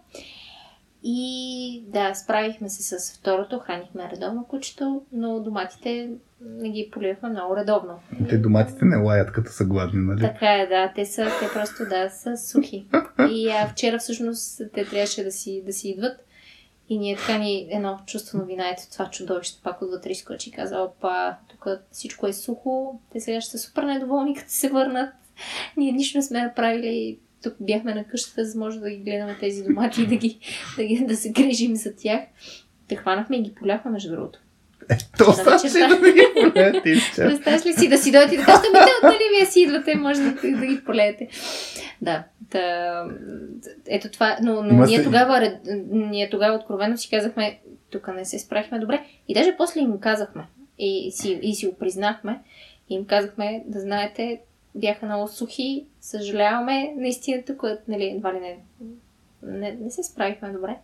И 1.05 1.85
да, 1.87 2.15
справихме 2.15 2.69
се 2.69 2.99
с 2.99 3.19
второто, 3.19 3.59
хранихме 3.59 4.11
редовно 4.13 4.45
кучето, 4.45 5.03
но 5.13 5.41
доматите 5.41 6.11
не 6.41 6.71
ги 6.71 6.89
поливахме 6.93 7.29
много 7.29 7.57
редовно. 7.57 8.01
те 8.29 8.39
доматите 8.39 8.85
не 8.85 8.97
лаят 8.97 9.33
като 9.33 9.53
са 9.53 9.65
гладни, 9.65 10.01
нали? 10.01 10.21
Така 10.21 10.55
е, 10.55 10.67
да. 10.67 10.93
Те 10.95 11.07
са, 11.07 11.25
те 11.41 11.49
просто, 11.55 11.85
да, 11.89 12.11
са 12.11 12.37
сухи. 12.37 12.87
И 13.31 13.49
а, 13.51 13.69
вчера 13.69 13.99
всъщност 13.99 14.63
те 14.75 14.85
трябваше 14.85 15.25
да 15.25 15.33
си, 15.33 15.63
да 15.67 15.73
си 15.73 15.89
идват. 15.89 16.27
И 16.89 16.99
ние 16.99 17.17
така 17.17 17.39
ни 17.39 17.69
едно 17.71 17.99
чувство 18.07 18.39
на 18.39 18.45
вина, 18.45 18.69
ето 18.69 18.83
това 18.93 19.11
чудовище 19.11 19.61
пак 19.65 19.83
отвътре 19.83 20.11
изкочи 20.11 20.49
и 20.49 20.53
каза, 20.53 20.79
опа, 20.79 21.37
тук 21.51 21.67
всичко 21.91 22.27
е 22.27 22.33
сухо, 22.33 23.01
те 23.13 23.21
сега 23.21 23.41
ще 23.41 23.51
са 23.51 23.59
супер 23.59 23.83
недоволни, 23.83 24.35
като 24.35 24.51
се 24.51 24.69
върнат. 24.69 25.15
Ние 25.77 25.93
нищо 25.93 26.19
не 26.19 26.23
сме 26.23 26.43
направили, 26.43 27.19
тук 27.43 27.55
бяхме 27.61 27.95
на 27.95 28.05
къщата, 28.05 28.45
за 28.45 28.53
да 28.53 28.59
може 28.59 28.81
да 28.81 28.91
ги 28.91 28.97
гледаме 28.97 29.37
тези 29.41 29.63
домати 29.63 30.03
и 30.03 30.07
да, 30.07 30.17
ги, 30.17 30.39
да, 30.77 30.85
ги, 30.85 31.05
да 31.05 31.17
се 31.17 31.31
грижим 31.31 31.77
за 31.77 31.97
тях. 31.97 32.21
Те 32.89 32.97
хванахме 32.97 33.37
и 33.37 33.43
ги 33.43 33.55
поляхме, 33.55 33.91
между 33.91 34.11
другото. 34.11 34.39
Е, 34.91 34.97
то 35.19 35.33
ставаше 35.33 35.69
да 35.69 36.13
ги 36.13 36.27
полеете 36.35 36.95
Представяш 37.17 37.67
ли 37.67 37.73
си 37.73 37.89
да 37.89 37.99
си 37.99 38.13
дойдете 38.13 38.35
и 38.35 38.39
да 38.39 38.45
кажете, 38.45 38.67
ами 38.75 38.87
те 38.87 39.07
нали 39.07 39.23
вие 39.37 39.47
си 39.47 39.61
идвате, 39.61 39.95
може 39.95 40.21
да, 40.21 40.31
да 40.59 40.67
ги 40.67 40.85
полеете. 40.85 41.29
Да, 42.03 42.25
да, 42.41 43.05
ето 43.87 44.09
това, 44.11 44.37
но, 44.43 44.63
но 44.63 44.87
ние, 44.87 45.03
тогава, 45.03 45.59
ние 45.91 46.31
тогава 46.31 46.57
откровено 46.57 46.97
си 46.97 47.11
казахме, 47.11 47.61
тук 47.91 48.09
не 48.15 48.25
се 48.25 48.39
справихме 48.39 48.79
добре. 48.79 49.03
И 49.29 49.35
даже 49.35 49.57
после 49.57 49.81
им 49.81 50.01
казахме 50.01 50.43
и 50.79 51.11
си, 51.11 51.39
и 51.43 51.55
си 51.55 51.67
го 51.67 51.75
признахме. 51.75 52.41
И 52.91 52.95
им 52.95 53.05
казахме, 53.05 53.63
да 53.67 53.81
знаете, 53.81 54.41
бяха 54.75 55.07
много 55.07 55.29
сухи, 55.29 55.87
съжаляваме, 56.01 56.95
наистина 56.97 57.43
тук, 57.47 57.63
нали, 57.89 58.05
едва 58.05 58.35
ли 58.35 58.41
не, 58.41 58.59
не, 59.43 59.73
не 59.73 59.91
се 59.91 60.03
справихме 60.03 60.53
добре. 60.53 60.77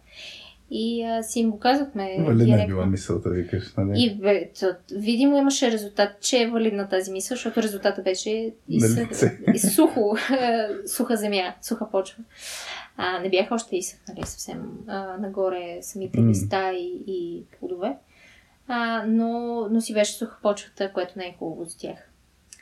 И 0.71 1.05
а, 1.05 1.23
си 1.23 1.41
им 1.41 1.51
го 1.51 1.59
казахме. 1.59 2.17
Валидна 2.21 2.57
не 2.57 2.63
е 2.63 2.67
била 2.67 2.87
мисълта, 2.87 3.31
викаш, 3.31 3.75
нали? 3.77 3.93
И 3.97 4.15
бе, 4.15 4.51
видимо 4.93 5.39
имаше 5.39 5.73
резултат, 5.73 6.21
че 6.21 6.43
е 6.43 6.51
валидна 6.51 6.89
тази 6.89 7.13
мисъл, 7.13 7.35
защото 7.35 7.63
резултата 7.63 8.03
беше 8.03 8.55
и, 8.69 8.81
с, 8.81 9.31
и 9.55 9.59
сухо, 9.59 10.17
суха 10.87 11.17
земя, 11.17 11.55
суха 11.63 11.91
почва. 11.91 12.25
А, 12.97 13.21
не 13.21 13.31
бяха 13.31 13.55
още 13.55 13.77
изсъхнали 13.77 14.27
съвсем 14.27 14.79
а, 14.87 15.17
нагоре 15.17 15.79
самите 15.81 16.21
листа 16.21 16.73
и, 16.73 17.03
и 17.07 17.43
плодове. 17.59 17.97
А, 18.67 19.05
но, 19.07 19.61
но 19.71 19.81
си 19.81 19.95
беше 19.95 20.13
суха 20.13 20.39
почвата, 20.43 20.93
което 20.93 21.13
не 21.17 21.25
е 21.25 21.37
хубаво 21.39 21.65
за 21.65 21.79
тях. 21.79 21.99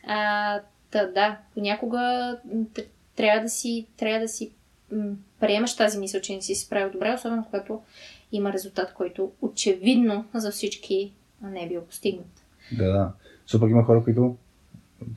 А, 0.07 0.61
та, 0.91 1.07
да, 1.07 1.39
понякога 1.55 2.37
трябва 3.17 3.43
да 3.43 3.49
си, 3.49 3.87
трябва 3.97 4.21
да 4.21 4.29
си 4.29 4.53
приемаш 5.41 5.77
тази 5.77 5.99
мисъл, 5.99 6.21
че 6.21 6.35
не 6.35 6.43
си 6.43 6.55
справил 6.55 6.93
добре, 6.93 7.15
особено 7.15 7.45
когато 7.45 7.83
има 8.33 8.53
резултат, 8.53 8.93
който 8.95 9.33
очевидно 9.41 10.25
за 10.35 10.51
всички 10.51 11.13
не 11.43 11.65
е 11.65 11.69
бил 11.69 11.85
постигнат. 11.85 12.45
Да, 12.73 12.93
да. 12.93 13.13
Защото 13.43 13.61
пък 13.61 13.71
има 13.71 13.85
хора, 13.85 14.05
които 14.05 14.37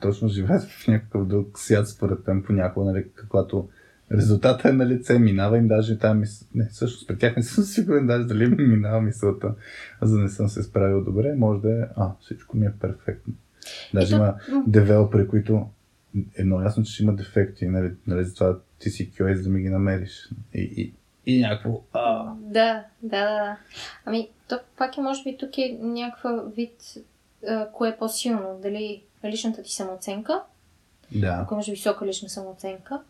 точно 0.00 0.28
живеят 0.28 0.62
в 0.62 0.88
някакъв 0.88 1.26
друг 1.26 1.58
свят, 1.58 1.88
според 1.88 2.26
мен, 2.26 2.42
понякога, 2.42 2.92
нали, 2.92 3.06
каквато 3.14 3.68
резултата 4.12 4.68
е 4.68 4.72
на 4.72 4.86
лице, 4.86 5.18
минава 5.18 5.58
им 5.58 5.68
даже 5.68 5.98
тази 5.98 6.18
мисъл. 6.18 6.48
Не, 6.54 6.68
всъщност 6.68 7.08
при 7.08 7.18
тях 7.18 7.36
не 7.36 7.42
съм 7.42 7.64
сигурен 7.64 8.06
даже 8.06 8.24
дали 8.24 8.46
ми 8.46 8.66
минава 8.66 9.00
мисълта, 9.00 9.54
за 10.02 10.16
да 10.16 10.22
не 10.22 10.28
съм 10.28 10.48
се 10.48 10.62
справил 10.62 11.04
добре. 11.04 11.34
Може 11.34 11.60
да 11.60 11.82
е, 11.82 11.86
а, 11.96 12.10
всичко 12.20 12.56
ми 12.56 12.66
е 12.66 12.72
перфектно. 12.80 13.34
Даже 13.94 14.16
има 14.16 14.34
девелопери, 14.66 15.28
които 15.28 15.66
е 16.38 16.44
много 16.44 16.62
ясно, 16.62 16.84
че 16.84 16.92
ще 16.92 17.02
има 17.02 17.14
дефекти, 17.14 17.66
нали, 17.66 17.92
нали 18.06 18.24
затова 18.24 18.58
ти 18.78 18.90
си 18.90 19.10
QA, 19.10 19.34
за 19.34 19.42
да 19.42 19.48
ми 19.48 19.62
ги 19.62 19.68
намериш. 19.68 20.30
И, 20.54 20.60
и, 20.60 20.92
и 21.26 21.40
някакво... 21.40 21.80
А. 21.92 22.34
Да, 22.40 22.84
да, 23.02 23.24
да. 23.24 23.56
Ами, 24.04 24.28
то 24.48 24.58
пак 24.76 24.96
е, 24.96 25.00
може 25.00 25.22
би, 25.24 25.36
тук 25.36 25.58
е 25.58 25.78
някаква 25.80 26.42
вид, 26.56 26.94
а, 27.48 27.68
кое 27.72 27.88
е 27.88 27.96
по-силно. 27.96 28.58
Дали 28.62 29.02
личната 29.24 29.62
ти 29.62 29.72
самооценка, 29.72 30.42
да. 31.12 31.38
ако 31.42 31.54
имаш 31.54 31.70
висока 31.70 32.06
лична 32.06 32.28
самооценка, 32.28 33.00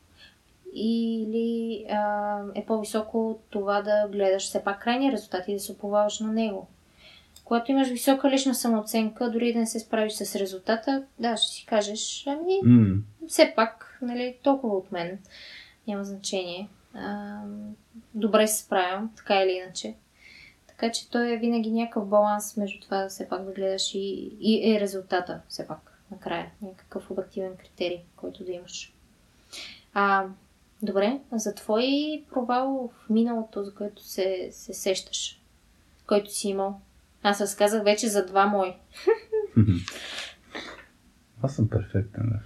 или 0.74 1.86
а, 1.90 2.38
е 2.54 2.66
по-високо 2.66 3.38
това 3.50 3.82
да 3.82 4.08
гледаш 4.12 4.42
все 4.42 4.64
пак 4.64 4.82
крайния 4.82 5.12
резултат 5.12 5.48
и 5.48 5.54
да 5.54 5.60
се 5.60 5.72
оповаваш 5.72 6.20
на 6.20 6.32
него. 6.32 6.68
Когато 7.50 7.72
имаш 7.72 7.88
висока 7.88 8.30
лична 8.30 8.54
самооценка, 8.54 9.30
дори 9.30 9.52
да 9.52 9.58
не 9.58 9.66
се 9.66 9.80
справиш 9.80 10.12
с 10.12 10.36
резултата, 10.36 11.04
да, 11.18 11.36
ще 11.36 11.52
си 11.52 11.66
кажеш, 11.66 12.24
ами, 12.26 12.52
mm. 12.52 13.00
все 13.28 13.52
пак, 13.56 13.98
нали, 14.02 14.36
толкова 14.42 14.76
от 14.76 14.92
мен 14.92 15.18
няма 15.86 16.04
значение. 16.04 16.68
А, 16.94 17.40
добре 18.14 18.46
се 18.46 18.62
справям, 18.62 19.12
така 19.16 19.42
или 19.42 19.52
иначе. 19.52 19.94
Така 20.66 20.92
че 20.92 21.10
той 21.10 21.32
е 21.32 21.36
винаги 21.36 21.70
някакъв 21.70 22.08
баланс 22.08 22.56
между 22.56 22.80
това 22.80 23.08
все 23.08 23.28
пак 23.28 23.44
да 23.44 23.52
гледаш 23.52 23.94
и, 23.94 24.36
и 24.40 24.72
е 24.74 24.80
резултата, 24.80 25.40
все 25.48 25.66
пак, 25.66 26.02
накрая. 26.10 26.50
Някакъв 26.62 27.10
обективен 27.10 27.56
критерий, 27.56 28.00
който 28.16 28.44
да 28.44 28.52
имаш. 28.52 28.94
А, 29.94 30.26
добре, 30.82 31.20
за 31.32 31.54
твой 31.54 32.24
провал 32.30 32.90
в 32.94 33.10
миналото, 33.10 33.64
за 33.64 33.74
който 33.74 34.04
се, 34.04 34.48
се 34.52 34.74
сещаш, 34.74 35.40
който 36.06 36.34
си 36.34 36.48
имал. 36.48 36.80
Аз 37.22 37.40
разказах 37.40 37.84
вече 37.84 38.08
за 38.08 38.26
два 38.26 38.46
мои. 38.46 38.72
Аз 41.42 41.54
съм 41.54 41.68
перфектен. 41.68 42.30
Да. 42.32 42.40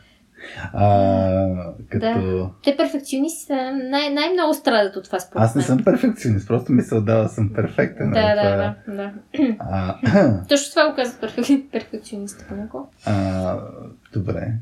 А, 0.73 1.75
като... 1.91 2.07
Да. 2.07 2.51
Те 2.65 2.77
перфекционисти 2.77 3.53
най- 3.91 4.11
най-много 4.11 4.55
страдат 4.55 4.97
от 4.97 5.05
това 5.05 5.21
според 5.21 5.45
Аз 5.45 5.55
не 5.55 5.63
съм 5.63 5.85
перфекционист, 5.85 6.47
просто 6.47 6.73
ми 6.73 6.83
се 6.83 6.95
отдава, 6.95 7.29
съм 7.29 7.53
перфектен. 7.53 8.11
Да, 8.11 8.35
да, 8.35 8.57
да, 8.57 8.95
да. 8.95 9.13
А... 9.59 10.45
Точно 10.49 10.71
това 10.71 10.91
го 10.91 10.97
казват 10.97 11.21
перфек... 11.21 11.71
перфекционист 11.73 12.45
понякога. 12.49 12.85
А, 13.05 13.59
добре. 14.13 14.53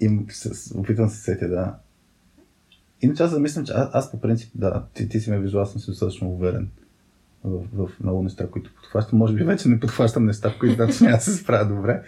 Им, 0.00 0.26
с, 0.30 0.74
опитвам 0.78 1.08
се 1.08 1.20
сетя, 1.20 1.48
да. 1.48 1.74
Иначе 3.02 3.22
аз 3.22 3.30
замислям, 3.30 3.64
че 3.64 3.72
аз, 3.72 3.88
аз 3.92 4.10
по 4.10 4.20
принцип, 4.20 4.50
да, 4.54 4.84
ти, 4.94 5.08
ти 5.08 5.20
си 5.20 5.30
ме 5.30 5.38
виждал, 5.38 5.62
аз 5.62 5.72
съм 5.72 5.80
си 5.80 5.90
достатъчно 5.90 6.28
уверен 6.28 6.68
в, 7.44 7.64
в 7.72 8.00
много 8.00 8.22
неща, 8.22 8.50
които 8.50 8.74
подхващам. 8.74 9.18
Може 9.18 9.34
би 9.34 9.44
вече 9.44 9.68
не 9.68 9.80
подхващам 9.80 10.24
неща, 10.24 10.50
в 10.50 10.58
които 10.58 10.74
значи 10.74 11.04
няма 11.04 11.16
да 11.16 11.22
се 11.22 11.36
справя 11.36 11.74
добре. 11.74 12.02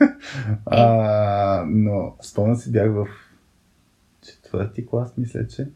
а, 0.66 1.64
но 1.68 2.16
спомням 2.22 2.56
си 2.56 2.72
бях 2.72 2.92
в 2.92 3.06
четвърти 4.22 4.86
клас, 4.86 5.16
мисля, 5.16 5.46
че 5.46 5.68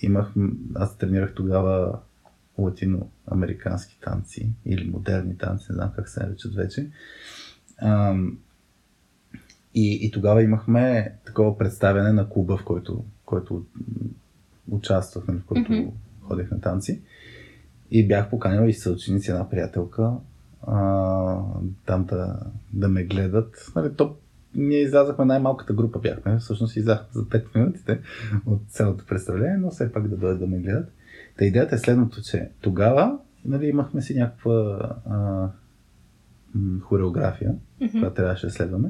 имах, 0.00 0.32
аз 0.74 0.98
тренирах 0.98 1.34
тогава 1.34 1.98
латиноамерикански 2.58 3.98
танци 4.00 4.52
или 4.64 4.90
модерни 4.90 5.38
танци, 5.38 5.66
не 5.70 5.74
знам 5.74 5.92
как 5.96 6.08
се 6.08 6.22
наричат 6.22 6.54
вече. 6.54 6.90
А, 7.78 8.16
и, 9.74 10.06
и 10.06 10.10
тогава 10.10 10.42
имахме 10.42 11.12
такова 11.26 11.58
представяне 11.58 12.12
на 12.12 12.28
клуба, 12.28 12.56
в 12.56 12.64
който, 12.64 13.04
който 13.24 13.64
участвах, 14.70 15.24
в 15.24 15.44
който 15.46 15.72
mm-hmm. 15.72 15.90
ходех 16.22 16.50
на 16.50 16.60
танци. 16.60 17.02
И 17.90 18.08
бях 18.08 18.30
поканил 18.30 18.68
и 18.68 18.72
съученици 18.72 19.30
една 19.30 19.48
приятелка 19.48 20.12
а, 20.66 21.42
там 21.86 22.04
да, 22.04 22.40
да 22.72 22.88
ме 22.88 23.04
гледат. 23.04 23.72
Нали, 23.76 23.94
то, 23.94 24.16
ние 24.54 24.78
излязахме, 24.78 25.24
най-малката 25.24 25.72
група 25.72 25.98
бяхме, 25.98 26.38
всъщност 26.38 26.76
излязахме 26.76 27.08
за 27.12 27.22
5 27.22 27.44
минутите 27.54 28.00
от 28.46 28.60
цялото 28.68 29.06
представление, 29.06 29.56
но 29.56 29.70
все 29.70 29.92
пак 29.92 30.08
да 30.08 30.16
дойдат 30.16 30.40
да 30.40 30.46
ме 30.46 30.58
гледат. 30.58 30.92
Та 31.38 31.44
идеята 31.44 31.74
е 31.74 31.78
следното, 31.78 32.22
че 32.22 32.50
тогава 32.60 33.18
нали, 33.44 33.66
имахме 33.66 34.02
си 34.02 34.18
някаква 34.18 34.78
а, 35.10 35.48
хореография, 36.80 37.54
mm-hmm. 37.80 38.00
която 38.00 38.14
трябваше 38.14 38.46
да 38.46 38.52
следваме. 38.52 38.88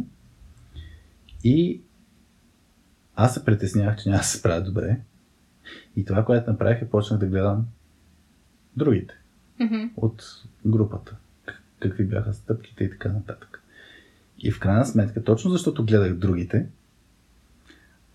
И 1.45 1.83
аз 3.17 3.35
се 3.35 3.45
притеснявах, 3.45 3.97
че 3.97 4.09
няма 4.09 4.19
да 4.19 4.25
се 4.25 4.39
справя 4.39 4.63
добре. 4.63 5.01
И 5.97 6.05
това, 6.05 6.25
което 6.25 6.51
направих 6.51 6.83
е 6.83 6.89
почнах 6.89 7.21
да 7.21 7.27
гледам 7.27 7.67
другите 8.79 9.15
mm-hmm. 9.61 9.91
от 9.97 10.23
групата. 10.67 11.17
Какви 11.81 12.05
бяха 12.05 12.35
стъпките 12.35 12.85
и 12.85 12.91
така 12.91 13.09
нататък. 13.09 13.63
И 14.39 14.51
в 14.51 14.61
крайна 14.61 14.87
сметка, 14.87 15.25
точно 15.25 15.51
защото 15.51 15.85
гледах 15.85 16.15
другите, 16.15 16.67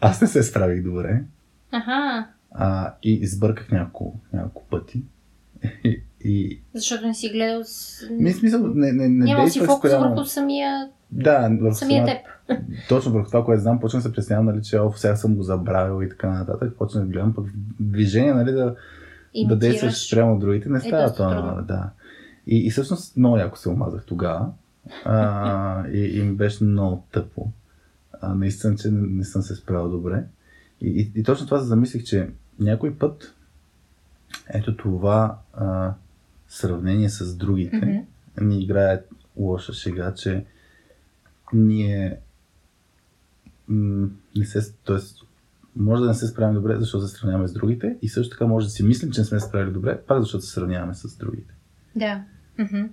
аз 0.02 0.22
не 0.22 0.28
се 0.28 0.44
справих 0.44 0.84
добре. 0.84 1.24
Ага. 1.72 2.28
А, 2.52 2.94
и 3.04 3.14
избърках 3.14 3.72
няколко, 3.72 4.20
няколко 4.34 4.64
пъти. 4.70 5.04
и, 5.84 6.02
и... 6.22 6.60
Защото 6.74 7.08
не 7.08 7.14
си 7.14 7.30
гледал 7.30 7.64
с... 7.64 8.08
Ми, 8.12 8.32
смисъл, 8.32 8.68
не, 8.68 8.92
не, 8.92 9.10
не 9.10 9.26
Няма 9.26 9.50
си 9.50 9.60
фокус 9.60 9.92
спрямо... 9.92 10.10
върху 10.10 10.26
самия... 10.26 10.90
Да, 11.12 11.50
върху 11.62 11.76
самия 11.76 12.06
теб. 12.06 12.18
Точно 12.90 13.12
върху 13.12 13.28
това, 13.28 13.46
което 13.46 13.62
знам, 13.62 13.80
почнах 13.80 14.04
да 14.04 14.10
се 14.10 14.16
преснявам, 14.16 14.46
нали, 14.46 14.64
че 14.64 14.80
сега 14.96 15.16
съм 15.16 15.36
го 15.36 15.44
забравил 15.44 16.04
и 16.04 16.10
така 16.10 16.30
нататък. 16.30 16.74
Почнах 16.78 17.04
да 17.04 17.10
гледам 17.10 17.34
пък 17.34 17.46
движение, 17.80 18.34
нали, 18.34 18.52
да, 18.52 18.76
да 19.48 19.56
действаш 19.56 20.08
спрямо 20.08 20.40
другите, 20.40 20.70
не 20.70 20.78
е, 20.78 20.82
става 20.82 21.04
е, 21.04 21.14
това. 21.14 21.64
Да. 21.68 21.90
И, 22.48 22.68
и 22.68 22.72
всъщност 22.72 23.18
много 23.18 23.38
яко 23.38 23.58
се 23.58 23.70
омазах 23.70 24.06
тогава. 24.06 24.52
А, 25.06 25.88
и, 25.88 26.20
и 26.20 26.22
ми 26.22 26.36
беше 26.36 26.64
много 26.64 27.04
тъпо. 27.12 27.52
А, 28.22 28.36
наистина, 28.36 28.76
че 28.76 28.92
не, 28.92 29.08
не 29.08 29.24
съм 29.24 29.42
се 29.42 29.56
справил 29.56 29.90
добре. 29.90 30.24
И, 30.82 30.88
и, 30.88 31.20
и 31.20 31.24
точно 31.24 31.46
това 31.46 31.60
се 31.60 31.66
замислих, 31.66 32.04
че 32.04 32.30
някой 32.60 32.98
път 32.98 33.36
ето 34.50 34.78
това 34.78 35.38
а, 35.54 35.94
сравнение 36.48 37.10
с 37.10 37.36
другите 37.36 37.76
mm-hmm. 37.76 38.42
ни 38.42 38.64
играе 38.64 39.02
лоша 39.38 39.74
шега, 39.74 40.14
че 40.14 40.46
ние 41.54 42.18
м- 43.68 44.10
не 44.36 44.46
се, 44.46 44.74
т.е. 44.86 44.98
може 45.76 46.02
да 46.02 46.08
не 46.08 46.14
се 46.14 46.28
справим 46.28 46.54
добре, 46.56 46.76
защото 46.80 47.08
се 47.08 47.16
сравняваме 47.16 47.48
с 47.48 47.54
другите 47.54 47.98
и 48.02 48.10
също 48.10 48.32
така 48.32 48.46
може 48.46 48.66
да 48.66 48.72
си 48.72 48.84
мислим, 48.84 49.12
че 49.12 49.22
не 49.22 49.26
сме 49.26 49.40
се 49.40 49.48
справили 49.48 49.72
добре, 49.72 50.02
пак 50.08 50.22
защото 50.22 50.46
се 50.46 50.54
сравняваме 50.54 50.94
с 50.94 51.18
другите. 51.18 51.54
Да. 51.96 52.24
Mm-hmm. 52.60 52.90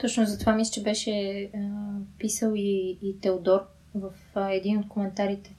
Точно 0.00 0.26
за 0.26 0.38
това 0.38 0.54
мисля, 0.54 0.72
че 0.72 0.82
беше 0.82 1.10
а, 1.54 1.68
писал 2.18 2.52
и, 2.56 2.98
и 3.02 3.20
Теодор 3.20 3.60
в 3.94 4.10
а, 4.34 4.50
един 4.52 4.78
от 4.78 4.88
коментарите 4.88 5.56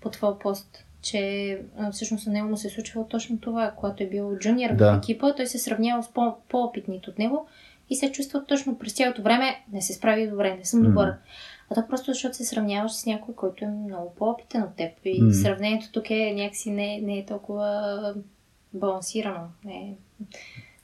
по 0.00 0.10
твоя 0.10 0.38
пост, 0.38 0.84
че 1.02 1.52
а, 1.78 1.90
всъщност 1.92 2.26
на 2.26 2.32
него 2.32 2.48
му 2.48 2.56
се 2.56 2.66
е 2.66 2.70
случвало 2.70 3.06
точно 3.08 3.38
това. 3.40 3.70
Когато 3.76 4.02
е 4.02 4.06
бил 4.06 4.36
джуниор 4.38 4.74
Да. 4.74 4.94
в 4.94 4.98
екипа, 4.98 5.34
той 5.34 5.46
се 5.46 5.58
сравнява 5.58 6.02
с 6.02 6.12
по- 6.12 6.36
по-опитните 6.48 7.10
от 7.10 7.18
него 7.18 7.46
и 7.90 7.96
се 7.96 8.12
чувства 8.12 8.44
точно 8.46 8.78
през 8.78 8.92
цялото 8.92 9.22
време 9.22 9.64
не 9.72 9.82
се 9.82 9.92
справи 9.92 10.30
добре, 10.30 10.56
не 10.56 10.64
съм 10.64 10.82
добър. 10.82 11.06
Мгм. 11.06 11.16
А 11.70 11.74
то 11.74 11.88
просто 11.88 12.12
защото 12.12 12.36
се 12.36 12.44
сравняваш 12.44 12.92
с 12.92 13.06
някой, 13.06 13.34
който 13.34 13.64
е 13.64 13.68
много 13.68 14.14
по-опитен 14.14 14.62
от 14.62 14.74
теб. 14.76 14.92
И 15.04 15.22
Мгм. 15.22 15.32
сравнението 15.32 15.92
тук 15.92 16.10
е 16.10 16.32
някакси 16.36 16.70
не, 16.70 17.00
не 17.00 17.18
е 17.18 17.26
толкова 17.26 18.14
балансирано. 18.74 19.48
Не, 19.64 19.72
е- 19.74 19.96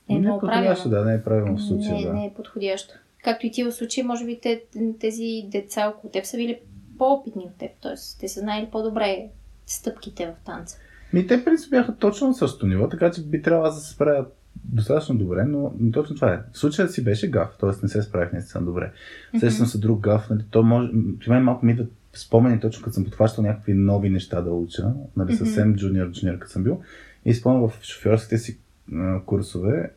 не 0.09 0.15
е 0.15 0.19
не 0.19 0.19
много 0.19 0.39
правилно. 0.39 0.75
да, 0.85 1.05
не 1.05 1.13
е 1.13 1.23
правилно 1.23 1.57
в 1.57 1.61
случая, 1.63 1.95
не, 1.95 2.05
да. 2.05 2.13
не 2.13 2.25
е 2.25 2.33
подходящо. 2.33 2.93
Както 3.23 3.45
и 3.45 3.51
ти 3.51 3.63
в 3.63 3.71
случай, 3.71 4.03
може 4.03 4.25
би 4.25 4.39
те, 4.39 4.63
тези 4.99 5.45
деца 5.51 5.93
около 5.95 6.11
теб 6.11 6.25
са 6.25 6.37
били 6.37 6.59
по-опитни 6.97 7.43
от 7.43 7.55
теб, 7.57 7.71
т.е. 7.81 7.93
те 8.19 8.27
са 8.27 8.39
знаели 8.39 8.67
по-добре 8.71 9.27
стъпките 9.65 10.25
в 10.25 10.45
танца. 10.45 10.77
Ми 11.13 11.27
те, 11.27 11.37
в 11.37 11.45
принцип, 11.45 11.69
бяха 11.69 11.95
точно 11.95 12.27
на 12.27 12.33
същото 12.33 12.67
ниво, 12.67 12.89
така 12.89 13.11
че 13.11 13.21
би 13.21 13.41
трябвало 13.41 13.65
да 13.65 13.79
се 13.79 13.93
справят 13.93 14.37
достатъчно 14.63 15.17
добре, 15.17 15.45
но, 15.45 15.73
но 15.79 15.91
точно 15.91 16.15
това 16.15 16.33
е. 16.33 16.39
В 16.51 16.57
случая 16.57 16.87
си 16.89 17.03
беше 17.03 17.31
гаф, 17.31 17.49
т.е. 17.59 17.69
не 17.83 17.89
се 17.89 18.01
справих 18.01 18.33
наистина 18.33 18.65
добре. 18.65 18.91
Сещам 19.39 19.65
се 19.65 19.77
друг 19.77 19.99
гаф, 19.99 20.29
нали, 20.29 20.43
то 20.51 20.63
може, 20.63 20.91
при 21.19 21.29
мен 21.29 21.43
малко 21.43 21.65
ми 21.65 21.71
идват 21.71 21.91
спомени, 22.13 22.59
точно 22.59 22.83
като 22.83 22.93
съм 22.93 23.03
подхващал 23.03 23.43
някакви 23.43 23.73
нови 23.73 24.09
неща 24.09 24.41
да 24.41 24.51
уча, 24.51 24.93
нали, 25.17 25.33
Мгм. 25.33 25.37
съвсем 25.37 25.75
джуниор, 25.75 26.11
джуниор 26.11 26.39
като 26.39 26.51
съм 26.51 26.63
бил. 26.63 26.81
И 27.25 27.33
спомням 27.33 27.69
в 27.69 27.83
шофьорските 27.83 28.37
си 28.37 28.59
а, 28.93 29.21
курсове, 29.25 29.91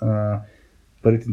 а, 0.00 0.40
първите 1.02 1.26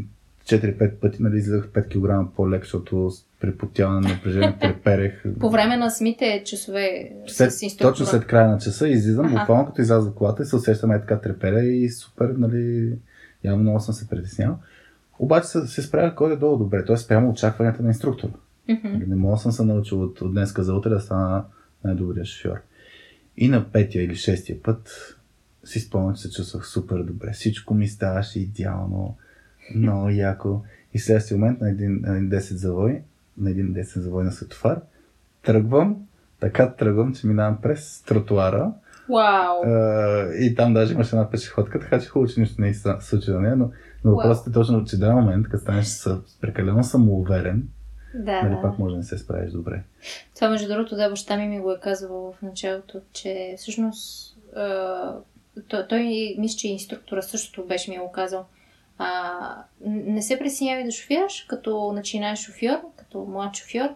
4-5 0.49 0.95
пъти 0.95 1.23
нали, 1.23 1.37
излизах 1.37 1.67
5 1.67 2.25
кг 2.27 2.35
по-лек, 2.35 2.63
защото 2.63 3.09
с 3.09 3.25
препотяване 3.39 3.99
на 4.07 4.13
напрежение 4.13 4.57
треперех. 4.61 5.23
По 5.39 5.49
време 5.49 5.77
на 5.77 5.89
самите 5.89 6.43
часове 6.45 7.11
След, 7.27 7.53
с 7.53 7.61
инструктора. 7.61 7.91
точно 7.91 8.05
след 8.05 8.25
края 8.27 8.47
на 8.49 8.57
часа 8.57 8.87
излизам, 8.87 9.25
Аха. 9.25 9.35
буквално 9.35 9.65
като 9.65 9.81
изляза 9.81 10.13
колата 10.13 10.43
и 10.43 10.45
се 10.45 10.55
усещам 10.55 10.91
е 10.91 10.99
така 10.99 11.21
треперя 11.21 11.63
и 11.63 11.89
супер, 11.89 12.29
нали, 12.29 12.93
явно 13.43 13.63
много 13.63 13.79
съм 13.79 13.93
се 13.93 14.09
притеснял. 14.09 14.59
Обаче 15.19 15.47
се, 15.47 15.67
се 15.67 15.81
справях 15.81 16.15
горе-долу 16.15 16.57
добре, 16.57 16.85
т.е. 16.85 16.97
спрямо 16.97 17.29
очакванията 17.29 17.83
на 17.83 17.89
инструктора. 17.89 18.31
Нали, 18.83 19.05
Не 19.07 19.15
мога 19.15 19.35
да 19.35 19.41
съм 19.41 19.51
се 19.51 19.63
научил 19.63 20.01
от, 20.01 20.21
от 20.21 20.31
днеска 20.31 20.63
за 20.63 20.73
утре 20.73 20.89
да 20.89 20.99
стана 20.99 21.43
най-добрия 21.83 22.25
шофьор. 22.25 22.57
И 23.37 23.47
на 23.47 23.71
петия 23.71 24.03
или 24.03 24.15
шестия 24.15 24.63
път 24.63 25.15
си 25.63 25.79
спомням, 25.79 26.15
че 26.15 26.21
се 26.21 26.31
чувствах 26.31 26.67
супер 26.67 26.97
добре. 27.03 27.31
Всичко 27.33 27.73
ми 27.73 27.87
ставаше 27.87 28.39
идеално, 28.39 29.17
много 29.75 30.09
яко. 30.09 30.61
И 30.93 30.99
в 30.99 31.03
следващия 31.03 31.37
момент 31.37 31.61
на 31.61 31.69
един, 31.69 31.99
на 32.01 32.17
един 32.17 32.29
10 32.29 32.39
завой, 32.39 33.01
на 33.37 33.49
един 33.49 33.73
10 33.73 33.99
завой 33.99 34.23
на 34.23 34.31
светофар, 34.31 34.81
тръгвам, 35.43 35.95
така 36.39 36.71
тръгвам, 36.73 37.15
че 37.15 37.27
минавам 37.27 37.57
през 37.61 38.01
тротуара. 38.01 38.71
Вау! 39.09 39.63
Uh, 39.65 40.33
и 40.35 40.55
там 40.55 40.73
даже 40.73 40.93
имаше 40.93 41.15
една 41.15 41.29
пешеходка, 41.29 41.79
така 41.79 41.99
че 41.99 42.07
хубаво, 42.07 42.33
че 42.33 42.39
нищо 42.39 42.61
не 42.61 42.73
се 42.73 42.89
случи 42.99 43.31
на 43.31 43.39
нея, 43.39 43.55
но, 43.55 43.71
но 44.03 44.11
въпросът 44.11 44.47
е 44.47 44.51
точно, 44.51 44.85
че 44.85 44.97
даден 44.97 45.15
момент, 45.15 45.45
като 45.49 45.63
станеш 45.63 45.85
съ- 45.85 46.21
прекалено 46.41 46.83
самоуверен, 46.83 47.67
Да, 48.15 48.41
нали, 48.41 48.55
да. 48.55 48.61
пак 48.61 48.79
може 48.79 48.91
да 48.91 48.97
не 48.97 49.03
се 49.03 49.17
справиш 49.17 49.51
добре. 49.51 49.83
Това, 50.35 50.49
между 50.49 50.67
другото, 50.67 50.95
да, 50.95 51.09
баща 51.09 51.37
ми 51.37 51.47
ми 51.47 51.59
го 51.59 51.71
е 51.71 51.79
казвал 51.79 52.33
в 52.39 52.41
началото, 52.41 53.01
че 53.13 53.55
всъщност 53.57 54.35
той, 55.67 55.87
той 55.89 56.35
мисля, 56.39 56.57
че 56.57 56.67
инструктора 56.67 57.21
същото 57.21 57.67
беше 57.67 57.91
ми 57.91 57.97
го 57.97 58.11
казал. 58.11 58.45
А, 59.01 59.63
не 59.85 60.21
се 60.21 60.39
пресинявай 60.39 60.83
да 60.83 60.91
шофираш, 60.91 61.45
като 61.49 61.91
начинаеш 61.91 62.39
шофьор, 62.39 62.79
като 62.95 63.25
млад 63.25 63.55
шофьор, 63.55 63.95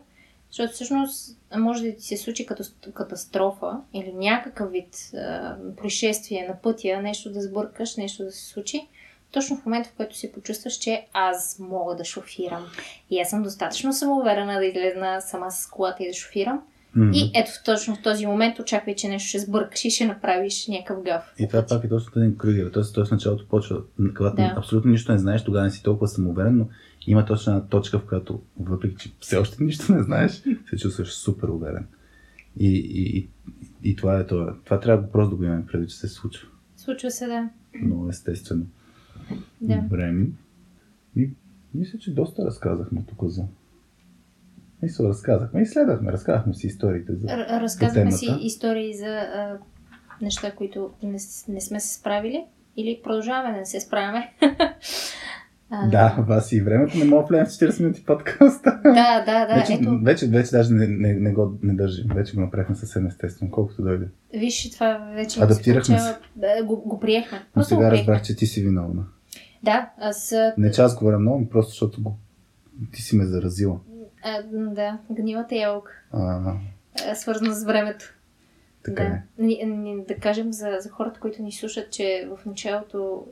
защото 0.50 0.74
всъщност 0.74 1.38
може 1.58 1.84
да 1.84 1.96
ти 1.96 2.04
се 2.04 2.18
случи 2.18 2.46
като 2.46 2.64
катастрофа 2.94 3.82
или 3.94 4.14
някакъв 4.14 4.72
вид 4.72 5.12
а, 5.14 5.56
происшествие 5.78 6.48
на 6.48 6.62
пътя, 6.62 7.02
нещо 7.02 7.32
да 7.32 7.42
сбъркаш, 7.42 7.96
нещо 7.96 8.24
да 8.24 8.32
се 8.32 8.46
случи. 8.46 8.88
Точно 9.32 9.58
в 9.58 9.66
момента, 9.66 9.90
в 9.90 9.94
който 9.94 10.18
се 10.18 10.32
почувстваш, 10.32 10.74
че 10.74 11.08
аз 11.14 11.60
мога 11.60 11.96
да 11.96 12.06
шофирам. 12.06 12.68
И 13.10 13.20
аз 13.20 13.30
съм 13.30 13.44
достатъчно 13.44 13.94
самоуверена 13.94 14.60
да 14.60 14.66
излезна 14.66 15.22
сама 15.22 15.52
с 15.52 15.68
колата 15.68 16.04
и 16.04 16.08
да 16.08 16.14
шофирам. 16.14 16.64
Мгм. 16.96 17.12
И 17.14 17.32
ето 17.36 17.52
точно 17.66 17.96
в 17.96 18.02
този 18.02 18.26
момент 18.26 18.60
очаквай, 18.60 18.96
че 18.96 19.08
нещо 19.08 19.30
ще 19.30 19.40
сбъркаш 19.40 19.86
и 19.86 19.90
ще 19.90 20.06
направиш 20.06 20.68
някакъв 20.68 21.04
гаф. 21.04 21.34
И 21.40 21.48
това 21.48 21.66
пак 21.66 21.84
е 21.84 21.90
точно 21.90 22.22
един 22.22 22.38
кръгер. 22.38 22.70
Тоест, 22.74 22.96
той 22.96 23.06
в 23.06 23.12
началото 23.12 23.48
почва, 23.48 23.82
когато 24.18 24.36
Да. 24.36 24.54
абсолютно 24.58 24.92
нищо 24.92 25.12
не 25.12 25.18
знаеш, 25.18 25.44
тогава 25.44 25.66
не 25.66 25.72
си 25.72 25.84
толкова 25.84 26.08
самоуверен, 26.08 26.58
но 26.58 26.68
има 27.08 27.26
точно 27.26 27.54
една 27.54 27.68
точка, 27.68 28.00
в 28.00 28.06
която, 28.06 28.42
въпреки 28.60 28.96
че 28.96 29.12
все 29.20 29.38
още 29.38 29.64
нищо 29.64 29.94
не 29.94 30.04
знаеш, 30.04 30.32
се 30.70 30.78
чувстваш 30.78 31.14
супер 31.14 31.48
уверен. 31.48 31.88
И, 32.60 32.68
и, 32.68 33.18
и, 33.18 33.30
и 33.84 33.96
това 33.96 34.20
е 34.20 34.26
това. 34.28 34.56
Това 34.66 34.80
трябва 34.80 35.12
просто 35.12 35.30
да 35.30 35.36
го 35.36 35.44
имаме 35.44 35.66
преди, 35.66 35.88
че 35.88 35.96
се 35.96 36.08
случва. 36.08 36.48
Случва 36.78 37.12
се, 37.12 37.28
да. 37.28 37.50
Много 37.82 38.10
естествено. 38.10 38.66
да. 39.62 39.76
Добре 39.78 40.12
ми. 40.12 40.28
И, 41.16 41.30
мисля, 41.74 42.00
че 42.00 42.14
доста 42.14 42.46
разказахме 42.46 43.04
тук 43.10 43.30
за... 43.30 43.44
Мисля, 44.84 45.08
разказахме 45.08 45.62
и 45.62 45.66
следахме, 45.66 46.12
разказахме 46.12 46.54
си 46.54 46.68
историите 46.68 47.16
за... 47.16 47.28
Р- 47.28 47.62
разказваме 47.62 48.10
по 48.10 48.18
си 48.18 48.28
истории 48.42 48.94
за 48.94 49.06
а, 49.08 49.58
неща, 50.22 50.52
които 50.52 50.90
не, 51.04 51.18
не 51.48 51.62
сме 51.62 51.80
се 51.80 51.94
справили 51.94 52.46
или 52.78 53.00
продължаваме 53.04 53.52
да 53.52 53.60
не 53.60 53.66
се 53.66 53.80
справяме. 53.80 54.34
А, 55.76 55.88
Да, 55.90 56.16
Васи, 56.20 56.56
и 56.56 56.62
времето 56.62 56.98
не 56.98 57.06
мога 57.06 57.22
да 57.24 57.28
влеем 57.28 57.46
в 57.46 57.50
40 57.50 57.80
минути 57.82 58.06
подкаста. 58.06 58.80
да, 58.84 59.24
да, 59.26 59.46
да. 59.48 59.56
вече, 59.56 59.74
Ето, 59.74 60.00
вече, 60.04 60.28
вече 60.28 60.52
даже 60.52 60.74
не, 60.74 60.88
не, 60.88 61.14
не 61.14 61.32
го 61.32 61.58
не 61.64 61.74
държим. 61.74 62.06
Вече 62.16 62.36
го 62.36 62.42
направихме 62.42 62.76
съвсем 62.76 63.08
естествено, 63.08 63.52
колкото 63.52 63.82
дойде. 63.82 64.06
виж, 64.34 64.72
това 64.72 65.12
вече 65.16 65.42
Адаптирахме 65.42 66.00
се 66.00 66.16
получава. 66.36 66.66
Го, 66.66 66.76
го 66.78 67.00
приехме. 67.00 67.46
Но 67.56 67.60
го 67.62 67.66
сега 67.66 67.80
приехме. 67.80 67.98
разбрах, 67.98 68.22
че 68.22 68.36
ти 68.36 68.46
си 68.46 68.64
виновна. 68.64 69.04
Да, 69.64 69.90
аз... 69.98 70.34
Не 70.58 70.72
че 70.72 70.82
аз 70.82 70.96
говоря 70.96 71.20
много, 71.20 71.50
просто 71.50 71.70
защото 71.70 72.02
го... 72.04 72.18
ти 72.94 73.02
си 73.02 73.16
ме 73.18 73.26
заразила. 73.26 73.80
А, 74.24 74.44
да, 74.52 74.98
гнилата 75.12 75.56
ябълка. 75.56 75.92
А, 76.14 76.54
е 77.12 77.16
свързана 77.16 77.54
с 77.54 77.64
времето. 77.64 78.14
така 78.86 79.22
да. 79.38 79.54
е. 79.54 79.66
Да 80.08 80.16
кажем 80.16 80.54
за, 80.54 80.78
за 80.80 80.90
хората, 80.90 81.20
които 81.20 81.42
ни 81.42 81.52
слушат, 81.52 81.92
че 81.92 82.30
в 82.30 82.46
началото, 82.46 83.26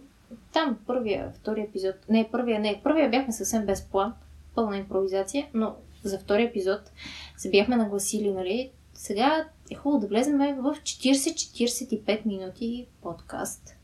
там 0.54 0.78
първия, 0.88 1.32
втория 1.36 1.64
епизод, 1.64 1.96
не, 2.10 2.30
първия, 2.32 2.60
не, 2.60 2.82
първия 2.84 3.10
бяхме 3.10 3.34
съвсем 3.34 3.66
без 3.66 3.82
план, 3.82 4.14
пълна 4.56 4.78
импровизация, 4.78 5.48
но 5.54 5.76
за 6.04 6.20
втория 6.20 6.48
епизод 6.48 6.92
се 7.38 7.50
бяхме 7.50 7.76
нагласили, 7.76 8.32
нали, 8.32 8.72
сега 8.94 9.46
е 9.72 9.76
хубаво 9.76 10.02
да 10.02 10.08
влезем 10.08 10.38
в 10.38 10.76
40-45 10.84 12.26
минути 12.26 12.88
подкаст. 13.02 13.76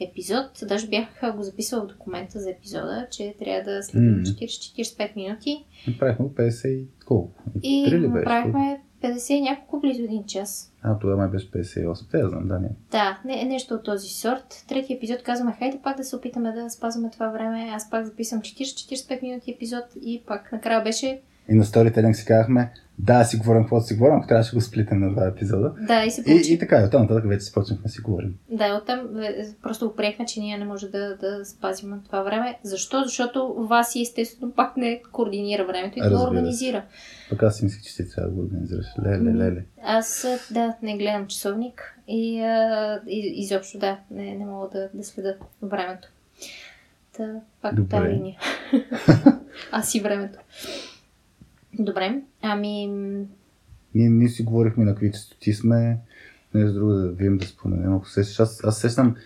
Епизод, 0.00 0.50
даже 0.68 0.88
бях 0.88 1.36
го 1.36 1.42
записала 1.42 1.82
в 1.82 1.86
документа 1.86 2.40
за 2.40 2.50
епизода, 2.50 3.06
че 3.10 3.34
трябва 3.38 3.72
да 3.72 3.82
следим 3.82 4.10
Мгм. 4.10 4.22
40-45 4.22 5.16
минути 5.16 5.64
Направихме 5.88 6.24
го 6.24 6.34
50 6.34 6.68
и 6.68 6.86
колко? 7.06 7.42
и 7.62 7.90
направихме 7.90 8.80
50 9.02 9.32
и 9.32 9.40
няколко 9.40 9.80
близо 9.80 10.02
един 10.02 10.24
час. 10.24 10.72
А, 10.82 10.98
тогава 10.98 11.16
май 11.16 11.28
беше 11.28 11.50
58. 11.50 12.10
Те 12.10 12.18
да 12.18 12.28
знам, 12.28 12.48
да, 12.48 12.58
не. 12.58 12.68
Да, 12.90 13.20
не, 13.24 13.44
нещо 13.44 13.74
от 13.74 13.84
този 13.84 14.08
сорт. 14.08 14.64
Третия 14.68 14.96
епизод 14.96 15.22
казваме, 15.22 15.56
хайде 15.58 15.80
пак 15.82 15.96
да 15.96 16.04
се 16.04 16.16
опитаме 16.16 16.52
да 16.52 16.70
спазваме 16.70 17.10
това 17.10 17.28
време. 17.28 17.70
Аз 17.72 17.90
пак 17.90 18.06
записам 18.06 18.40
40-45 18.40 19.22
минути 19.22 19.50
епизод 19.50 19.84
и 20.02 20.22
пак 20.26 20.52
накрая 20.52 20.82
беше 20.82 21.20
И 21.50 21.54
на 21.54 21.64
Storytelling 21.64 22.12
си 22.12 22.24
казахме, 22.24 22.72
да, 22.98 23.24
си 23.24 23.36
говорим 23.36 23.62
каквото 23.62 23.86
си 23.86 23.94
говорим, 23.94 24.16
ако 24.16 24.26
трябваше 24.26 24.50
да 24.50 24.56
го 24.56 24.60
сплитем 24.60 25.00
на 25.00 25.12
два 25.12 25.26
епизода. 25.26 25.72
да 25.80 26.04
и 26.04 26.10
се 26.10 26.24
получи. 26.24 26.50
И, 26.50 26.54
и 26.54 26.58
така, 26.58 26.80
и 26.80 26.84
оттам 26.84 27.02
нататък 27.02 27.28
вече 27.28 27.44
започнахме 27.44 27.82
да 27.82 27.88
си 27.88 28.00
говорим. 28.00 28.34
Да, 28.50 28.76
оттам 28.82 29.20
е, 29.22 29.46
просто 29.62 29.88
го 29.88 29.96
приехме, 29.96 30.26
че 30.26 30.40
ние 30.40 30.58
не 30.58 30.64
може 30.64 30.88
да, 30.88 31.16
да 31.16 31.44
спазим 31.44 32.00
това 32.04 32.22
време. 32.22 32.58
Защо? 32.62 33.02
Защото 33.04 33.54
Васи 33.58 34.00
естествено 34.02 34.52
пак 34.52 34.76
не 34.76 35.02
координира 35.12 35.66
времето 35.66 35.98
и 35.98 36.00
го 36.00 36.04
Разбира 36.04 36.20
се. 36.20 36.26
организира. 36.26 36.84
Пък 37.30 37.42
аз 37.42 37.56
си 37.56 37.64
мислех, 37.64 37.82
че 37.82 37.96
ти 37.96 38.10
трябва 38.10 38.30
да 38.30 38.34
го 38.36 38.42
организираш. 38.42 38.86
Леле, 39.06 39.34
леле. 39.34 39.64
Аз 39.84 40.24
а, 40.24 40.38
да, 40.54 40.74
не 40.82 40.96
гледам 40.96 41.26
часовник 41.26 41.98
и, 42.08 42.40
а, 42.40 43.00
и 43.08 43.32
изобщо 43.42 43.78
да, 43.78 43.98
не, 44.10 44.34
не 44.34 44.46
мога 44.46 44.68
да, 44.72 44.88
да 44.94 45.04
следа 45.04 45.34
времето. 45.62 46.08
Та, 47.16 47.34
пак 47.62 47.76
по 47.76 47.84
тази 47.84 48.02
Добре. 48.02 48.08
линия. 48.08 48.38
Аз 49.72 49.94
и 49.94 50.00
времето. 50.00 50.38
Добре, 51.78 52.22
ами 52.42 52.86
Ние, 53.94 54.08
ние 54.08 54.28
си 54.28 54.42
говорихме 54.42 54.84
на 54.84 54.90
какви 54.90 55.12
частоти 55.12 55.52
сме. 55.52 55.98
Не 56.54 56.66
за 56.66 56.74
друго 56.74 56.92
да 56.92 57.08
видим 57.08 57.38
да 57.38 57.46
споменем. 57.46 57.94
Ако 57.94 58.08
сещаш, 58.08 58.40
аз, 58.40 58.64
аз 58.64 58.80
сещам 58.80 59.16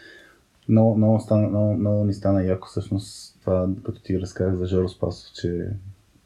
много, 0.69 0.97
много, 0.97 1.21
стана, 1.21 1.49
много, 1.49 1.75
много 1.75 2.05
ни 2.05 2.15
стана 2.15 2.45
яко 2.45 2.69
всъщност 2.69 3.39
това, 3.41 3.69
като 3.85 4.03
ти 4.03 4.21
разказах 4.21 4.55
за 4.55 4.67
Жоро 4.67 4.89
Спасов, 4.89 5.33
че 5.35 5.69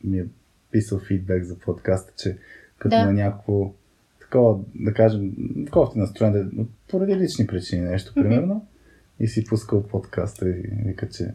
ми 0.05 0.19
е 0.19 0.27
писал 0.71 0.99
фидбек 0.99 1.45
за 1.45 1.59
подкаста, 1.59 2.13
че 2.17 2.39
като 2.79 2.97
Да. 2.97 3.07
на 3.07 3.13
някакво 3.13 3.73
такова, 4.21 4.59
да 4.75 4.95
кажем, 4.95 5.33
такова 5.67 5.93
ти 5.93 5.99
настроение, 5.99 6.47
поради 6.91 7.17
лични 7.17 7.47
причини 7.47 7.83
нещо, 7.83 8.15
примерно, 8.15 8.55
mm-hmm. 8.55 9.25
и 9.25 9.29
си 9.29 9.45
пускал 9.45 9.83
подкаста 9.83 10.49
и 10.49 10.63
вика, 10.85 11.09
че 11.09 11.35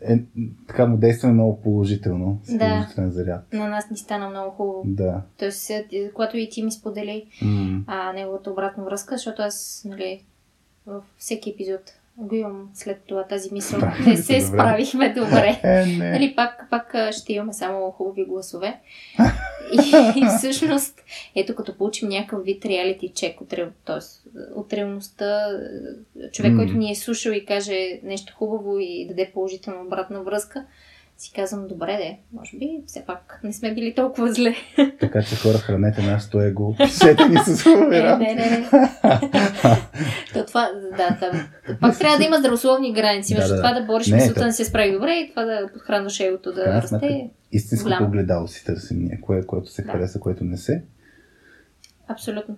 е, 0.00 0.18
така 0.68 0.86
му 0.86 0.96
действа 0.96 1.28
много 1.28 1.60
положително, 1.60 2.40
с 2.44 2.52
да. 2.52 2.58
положителен 2.58 3.10
заряд. 3.10 3.52
На 3.52 3.68
нас 3.68 3.90
ни 3.90 3.96
стана 3.96 4.28
много 4.30 4.50
хубаво. 4.50 4.82
Да. 4.84 5.22
Тоест, 5.38 5.70
когато 6.14 6.36
и 6.36 6.48
ти 6.48 6.62
ми 6.62 6.72
сподели 6.72 7.26
mm. 7.42 7.82
а, 7.86 8.12
неговата 8.12 8.50
обратна 8.50 8.84
връзка, 8.84 9.14
защото 9.14 9.42
аз, 9.42 9.86
нали, 9.88 10.24
във 10.86 11.04
всеки 11.18 11.50
епизод 11.50 11.97
го 12.18 12.34
имам 12.34 12.70
след 12.74 13.02
това 13.06 13.24
тази 13.24 13.48
мисъл. 13.52 13.80
Не 14.06 14.16
се 14.16 14.40
справихме 14.40 15.08
добре. 15.08 15.60
Е, 15.64 15.86
не. 15.86 16.10
Нали, 16.10 16.34
пак, 16.36 16.66
пак 16.70 16.94
ще 17.12 17.32
имаме 17.32 17.52
само 17.52 17.90
хубави 17.90 18.24
гласове. 18.24 18.80
и, 19.72 20.20
и 20.20 20.26
всъщност, 20.38 21.04
ето 21.34 21.54
като 21.54 21.76
получим 21.76 22.08
някакъв 22.08 22.44
вид 22.44 22.64
реалити 22.64 23.12
чек 23.14 23.40
от, 23.40 23.48
т.е. 23.84 23.98
от 24.54 24.72
реалността, 24.72 25.46
човек, 26.32 26.52
mm. 26.52 26.56
който 26.56 26.72
ни 26.72 26.90
е 26.90 26.94
слушал 26.94 27.30
и 27.30 27.46
каже 27.46 28.00
нещо 28.02 28.34
хубаво 28.36 28.78
и 28.78 29.06
даде 29.08 29.30
положителна 29.34 29.82
обратна 29.82 30.22
връзка, 30.22 30.64
си 31.18 31.32
казвам, 31.32 31.66
добре 31.66 31.96
де, 31.96 32.18
може 32.32 32.56
би 32.56 32.82
все 32.86 33.04
пак 33.06 33.40
не 33.44 33.52
сме 33.52 33.74
били 33.74 33.94
толкова 33.94 34.32
зле. 34.32 34.54
Така 35.00 35.22
че 35.22 35.36
хора, 35.36 35.58
хранете 35.58 36.02
нашето 36.02 36.40
его, 36.40 36.74
пишете 36.76 37.28
ни 37.28 37.36
с 37.46 37.62
хубави 37.62 38.02
Не, 38.02 38.16
не, 38.16 38.34
не. 38.34 38.68
То 40.32 40.46
това, 40.46 40.70
да, 40.96 41.18
да. 41.20 41.48
Пак 41.80 41.98
трябва 41.98 42.18
да 42.18 42.24
има 42.24 42.38
здравословни 42.38 42.92
граници. 42.92 43.34
Между 43.34 43.48
да, 43.48 43.54
да. 43.54 43.62
това 43.62 43.80
да 43.80 43.86
бориш 43.86 44.12
мисълта 44.12 44.44
да 44.44 44.52
се 44.52 44.64
справи 44.64 44.92
добре 44.92 45.12
и 45.12 45.30
това 45.30 45.44
да 45.44 45.68
подхранваш 45.72 46.20
егото 46.20 46.52
да 46.52 46.64
расте. 46.66 46.88
Сметка, 46.88 47.08
истинското 47.52 48.04
огледало 48.04 48.46
си 48.46 48.64
търсим 48.64 48.98
ние, 48.98 49.20
кое, 49.20 49.42
което 49.46 49.70
се 49.70 49.82
да. 49.82 49.92
хареса, 49.92 50.20
което 50.20 50.44
не 50.44 50.56
се. 50.56 50.82
Абсолютно. 52.08 52.56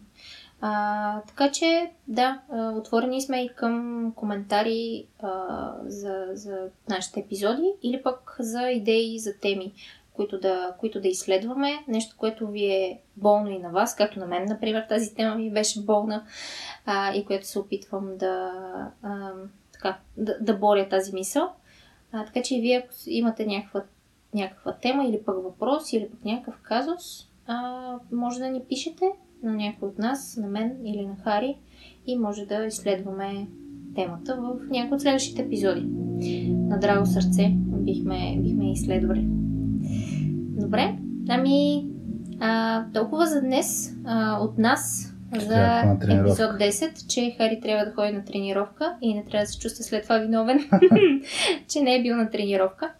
А, 0.60 1.20
така 1.20 1.50
че, 1.50 1.90
да, 2.08 2.40
отворени 2.76 3.22
сме 3.22 3.44
и 3.44 3.48
към 3.48 4.12
коментари 4.16 5.06
а, 5.22 5.72
за, 5.86 6.26
за 6.32 6.68
нашите 6.88 7.20
епизоди 7.20 7.72
или 7.82 8.02
пък 8.02 8.36
за 8.38 8.70
идеи, 8.70 9.18
за 9.18 9.38
теми, 9.38 9.72
които 10.12 10.40
да, 10.40 10.74
които 10.78 11.00
да 11.00 11.08
изследваме. 11.08 11.84
Нещо, 11.88 12.16
което 12.18 12.46
ви 12.46 12.64
е 12.64 13.00
болно 13.16 13.50
и 13.50 13.58
на 13.58 13.70
вас, 13.70 13.96
както 13.96 14.18
на 14.18 14.26
мен, 14.26 14.44
например, 14.48 14.86
тази 14.88 15.14
тема 15.14 15.34
ми 15.34 15.50
беше 15.50 15.84
болна 15.84 16.24
а, 16.86 17.14
и 17.14 17.24
което 17.24 17.46
се 17.46 17.58
опитвам 17.58 18.16
да, 18.16 18.52
а, 19.02 19.32
така, 19.72 19.98
да, 20.16 20.38
да 20.40 20.54
боря 20.54 20.88
тази 20.88 21.14
мисъл. 21.14 21.52
А, 22.12 22.24
така 22.24 22.42
че 22.42 22.56
и 22.56 22.60
вие, 22.60 22.76
ако 22.76 22.94
имате 23.06 23.46
някаква, 23.46 23.82
някаква 24.34 24.72
тема 24.72 25.04
или 25.04 25.22
пък 25.24 25.42
въпрос 25.42 25.92
или 25.92 26.10
пък 26.10 26.24
някакъв 26.24 26.60
казус, 26.62 27.28
а, 27.46 27.94
може 28.12 28.38
да 28.38 28.48
ни 28.48 28.64
пишете 28.68 29.12
на 29.42 29.52
някой 29.52 29.88
от 29.88 29.98
нас, 29.98 30.36
на 30.36 30.48
мен 30.48 30.76
или 30.84 31.06
на 31.06 31.16
Хари 31.16 31.56
и 32.06 32.18
може 32.18 32.46
да 32.46 32.64
изследваме 32.64 33.48
темата 33.94 34.38
в 34.40 34.70
някои 34.70 34.94
от 34.94 35.00
следващите 35.00 35.42
епизоди. 35.42 35.86
На 36.46 36.78
драго 36.78 37.06
сърце 37.06 37.52
бихме, 37.56 38.36
бихме 38.40 38.72
изследвали. 38.72 39.26
Добре, 40.60 40.96
ами 41.28 41.86
а, 42.40 42.84
толкова 42.94 43.26
за 43.26 43.40
днес 43.40 43.96
а, 44.04 44.38
от 44.40 44.58
нас 44.58 45.14
за 45.38 45.80
епизод 46.02 46.50
10, 46.50 47.06
че 47.06 47.34
Хари 47.38 47.60
трябва 47.60 47.84
да 47.84 47.92
ходи 47.92 48.12
на 48.12 48.24
тренировка 48.24 48.96
и 49.00 49.14
не 49.14 49.24
трябва 49.24 49.44
да 49.44 49.52
се 49.52 49.58
чувства 49.58 49.84
след 49.84 50.02
това 50.02 50.18
виновен, 50.18 50.70
че 51.68 51.80
не 51.80 51.96
е 51.96 52.02
бил 52.02 52.16
на 52.16 52.30
тренировка. 52.30 52.92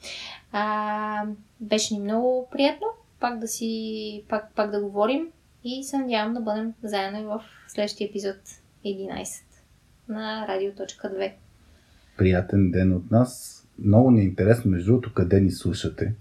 А, 0.53 1.23
беше 1.61 1.95
ни 1.95 2.01
много 2.01 2.49
приятно 2.53 2.87
пак 3.21 3.39
да 3.39 3.49
си, 3.49 4.23
пак, 4.29 4.55
пак 4.55 4.71
да 4.71 4.81
говорим 4.81 5.29
и 5.65 5.85
се 5.85 5.99
надявам 5.99 6.35
да 6.35 6.41
бъдем 6.41 6.73
заедно 6.83 7.21
и 7.21 7.25
в 7.25 7.43
следващия 7.69 8.09
епизод 8.09 8.37
11 8.87 9.27
на 10.09 10.47
Радио.2. 10.49 11.33
Приятен 12.17 12.71
ден 12.71 12.93
от 12.93 13.11
нас. 13.11 13.57
Много 13.79 14.11
ни 14.11 14.21
е 14.21 14.25
интересно, 14.25 14.71
между 14.71 14.87
другото, 14.87 15.15
къде 15.15 15.41
ни 15.41 15.51
слушате. 15.51 16.15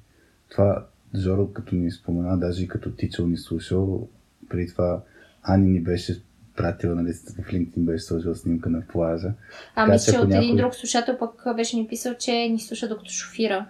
Това 0.49 0.85
Жоро 1.15 1.53
като 1.53 1.75
ни 1.75 1.91
спомена, 1.91 2.39
даже 2.39 2.63
и 2.63 2.67
като 2.67 2.91
тичал 2.91 3.27
ни 3.27 3.37
слушал, 3.37 4.07
преди 4.49 4.67
това 4.71 5.01
Ани 5.43 5.69
ни 5.69 5.81
беше 5.81 6.21
пратила, 6.55 6.95
нали, 6.95 7.13
в 7.13 7.51
LinkedIn 7.51 7.85
беше 7.85 8.03
сложила 8.03 8.35
снимка 8.35 8.69
на 8.69 8.81
плажа. 8.87 9.33
А 9.75 9.87
мисля, 9.87 10.13
че 10.13 10.19
от 10.19 10.29
някой... 10.29 10.45
един 10.45 10.57
друг 10.57 10.75
слушател 10.75 11.17
пък 11.17 11.55
беше 11.55 11.77
ни 11.77 11.87
писал, 11.87 12.13
че 12.19 12.31
ни 12.31 12.59
слуша 12.59 12.87
докато 12.87 13.11
шофира. 13.11 13.65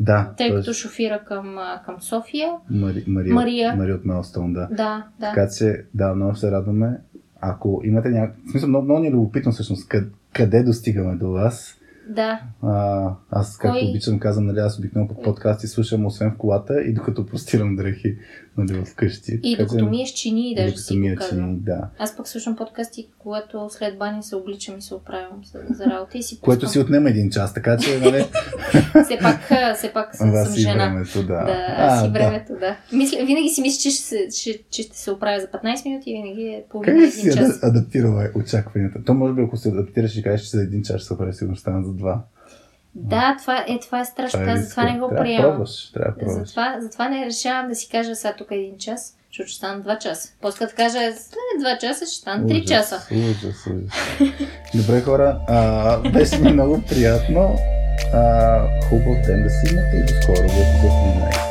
Да. 0.00 0.32
Тъй 0.36 0.54
като 0.54 0.72
шофира 0.72 1.24
към, 1.24 1.56
към 1.86 2.00
София. 2.00 2.50
Мари, 2.70 3.04
Мария, 3.06 3.34
Мария. 3.34 3.76
Мария 3.76 3.94
от 3.94 4.04
Мелстон, 4.04 4.52
да. 4.52 4.68
Да, 4.70 5.06
да. 5.20 5.32
Така 5.34 5.48
че, 5.58 5.84
да, 5.94 6.14
много 6.14 6.34
се 6.34 6.50
радваме. 6.50 6.98
Ако 7.40 7.80
имате 7.84 8.08
някакъв... 8.08 8.44
В 8.46 8.50
смисъл, 8.50 8.68
много, 8.68 8.84
много 8.84 9.00
ни 9.00 9.06
е 9.06 9.10
любопитно 9.10 9.52
всъщност 9.52 9.88
къде, 9.88 10.06
къде 10.34 10.62
достигаме 10.62 11.16
до 11.16 11.30
вас. 11.30 11.74
Да. 12.08 12.40
А, 12.62 13.10
аз, 13.30 13.58
както 13.58 13.78
Кой... 13.78 13.88
обичам, 13.90 14.18
казвам, 14.18 14.46
нали, 14.46 14.58
аз 14.58 14.78
обикновено 14.78 15.14
по 15.14 15.22
подкасти 15.22 15.66
слушам, 15.66 16.06
освен 16.06 16.30
в 16.30 16.36
колата 16.36 16.82
и 16.82 16.94
докато 16.94 17.26
простирам 17.26 17.76
дрехи 17.76 18.16
нали, 18.58 18.84
вкъщи. 18.84 19.40
И 19.42 19.56
докато 19.56 19.86
ми 19.86 20.02
е 20.02 20.06
с 20.06 20.10
чини, 20.10 20.54
даже 20.56 20.76
си 20.76 20.96
ми 20.96 21.08
е 21.08 21.16
чини, 21.28 21.56
да. 21.56 21.88
Аз 21.98 22.16
пък 22.16 22.28
слушам 22.28 22.56
подкасти, 22.56 23.08
когато 23.18 23.68
след 23.70 23.98
баня 23.98 24.22
се 24.22 24.36
обличам 24.36 24.78
и 24.78 24.82
се 24.82 24.94
оправям 24.94 25.44
за, 25.44 25.58
за 25.74 25.84
работа 25.84 26.18
и 26.18 26.22
си 26.22 26.34
пускам. 26.34 26.44
Което 26.44 26.68
си 26.68 26.78
отнема 26.78 27.10
един 27.10 27.30
час, 27.30 27.54
така 27.54 27.76
че, 27.76 27.98
нали... 27.98 28.24
все 29.04 29.18
пак, 29.22 29.40
все 29.76 29.92
пак 29.92 30.16
съм, 30.16 30.32
да, 30.32 30.44
съм 30.44 30.54
жена. 30.54 30.88
Времето, 30.88 31.22
да. 31.22 31.44
Да, 31.44 31.74
а, 31.76 32.04
си 32.04 32.10
времето, 32.10 32.52
да. 32.52 32.58
да. 32.58 32.76
Мисля, 32.92 33.18
винаги 33.26 33.48
си 33.48 33.60
мисля, 33.60 33.80
че 33.80 33.90
ще, 33.90 34.28
че, 34.28 34.62
че 34.70 34.82
ще 34.82 34.98
се 34.98 35.10
оправя 35.10 35.40
за 35.40 35.46
15 35.46 35.84
минути 35.84 36.10
и 36.10 36.22
винаги 36.22 36.42
е 36.42 36.64
половина 36.70 36.98
един 36.98 37.24
час. 37.24 37.34
Как 37.34 37.54
си 37.54 37.60
адаптирала 37.62 38.28
очакванията? 38.34 39.04
То 39.04 39.14
може 39.14 39.34
би, 39.34 39.42
ако 39.42 39.56
се 39.56 39.68
адаптираш 39.68 40.16
и 40.16 40.22
кажеш, 40.22 40.46
че 40.46 40.56
за 40.56 40.62
един 40.62 40.82
час 40.82 40.96
ще 40.96 41.06
се 41.06 41.14
оправя, 41.14 41.32
сигурно 41.32 41.56
стана 41.56 41.84
за 41.84 41.92
два. 41.92 42.24
Да, 42.98 43.36
това 43.40 43.64
е, 43.68 43.78
това 43.80 44.00
е 44.00 44.04
страшно. 44.04 44.40
Това 44.40 44.52
е 44.52 44.56
затова 44.56 44.84
не 44.84 44.98
го 44.98 45.08
приемам. 45.08 45.36
Трябва 45.36 45.50
пробваш, 45.50 45.90
трябва 45.94 46.12
да 46.12 46.18
пробваш. 46.18 46.46
Затова, 46.46 46.76
затова 46.80 47.08
не 47.08 47.26
решавам 47.26 47.68
да 47.68 47.74
си 47.74 47.88
кажа 47.88 48.14
сега 48.14 48.34
тук 48.34 48.48
един 48.50 48.78
час, 48.78 49.16
защото 49.30 49.48
ще 49.48 49.56
стана 49.56 49.80
два 49.80 49.98
часа. 49.98 50.32
После 50.40 50.58
като 50.58 50.76
кажа 50.76 50.98
след 50.98 51.60
два 51.60 51.78
часа, 51.78 52.06
ще 52.06 52.14
стана 52.14 52.46
три 52.46 52.66
часа. 52.66 53.00
Ужас, 53.10 53.66
ужас. 53.66 54.30
Добре, 54.74 55.00
хора, 55.00 55.38
а, 55.48 55.98
беше 56.10 56.38
ми 56.38 56.52
много 56.52 56.82
приятно. 56.88 57.56
А, 58.14 58.60
хубав 58.88 59.26
ден 59.26 59.42
да 59.42 59.50
си 59.50 59.74
имате 59.74 59.96
и 59.96 60.00
до 60.00 60.22
скоро 60.22 60.48
11. 60.48 61.47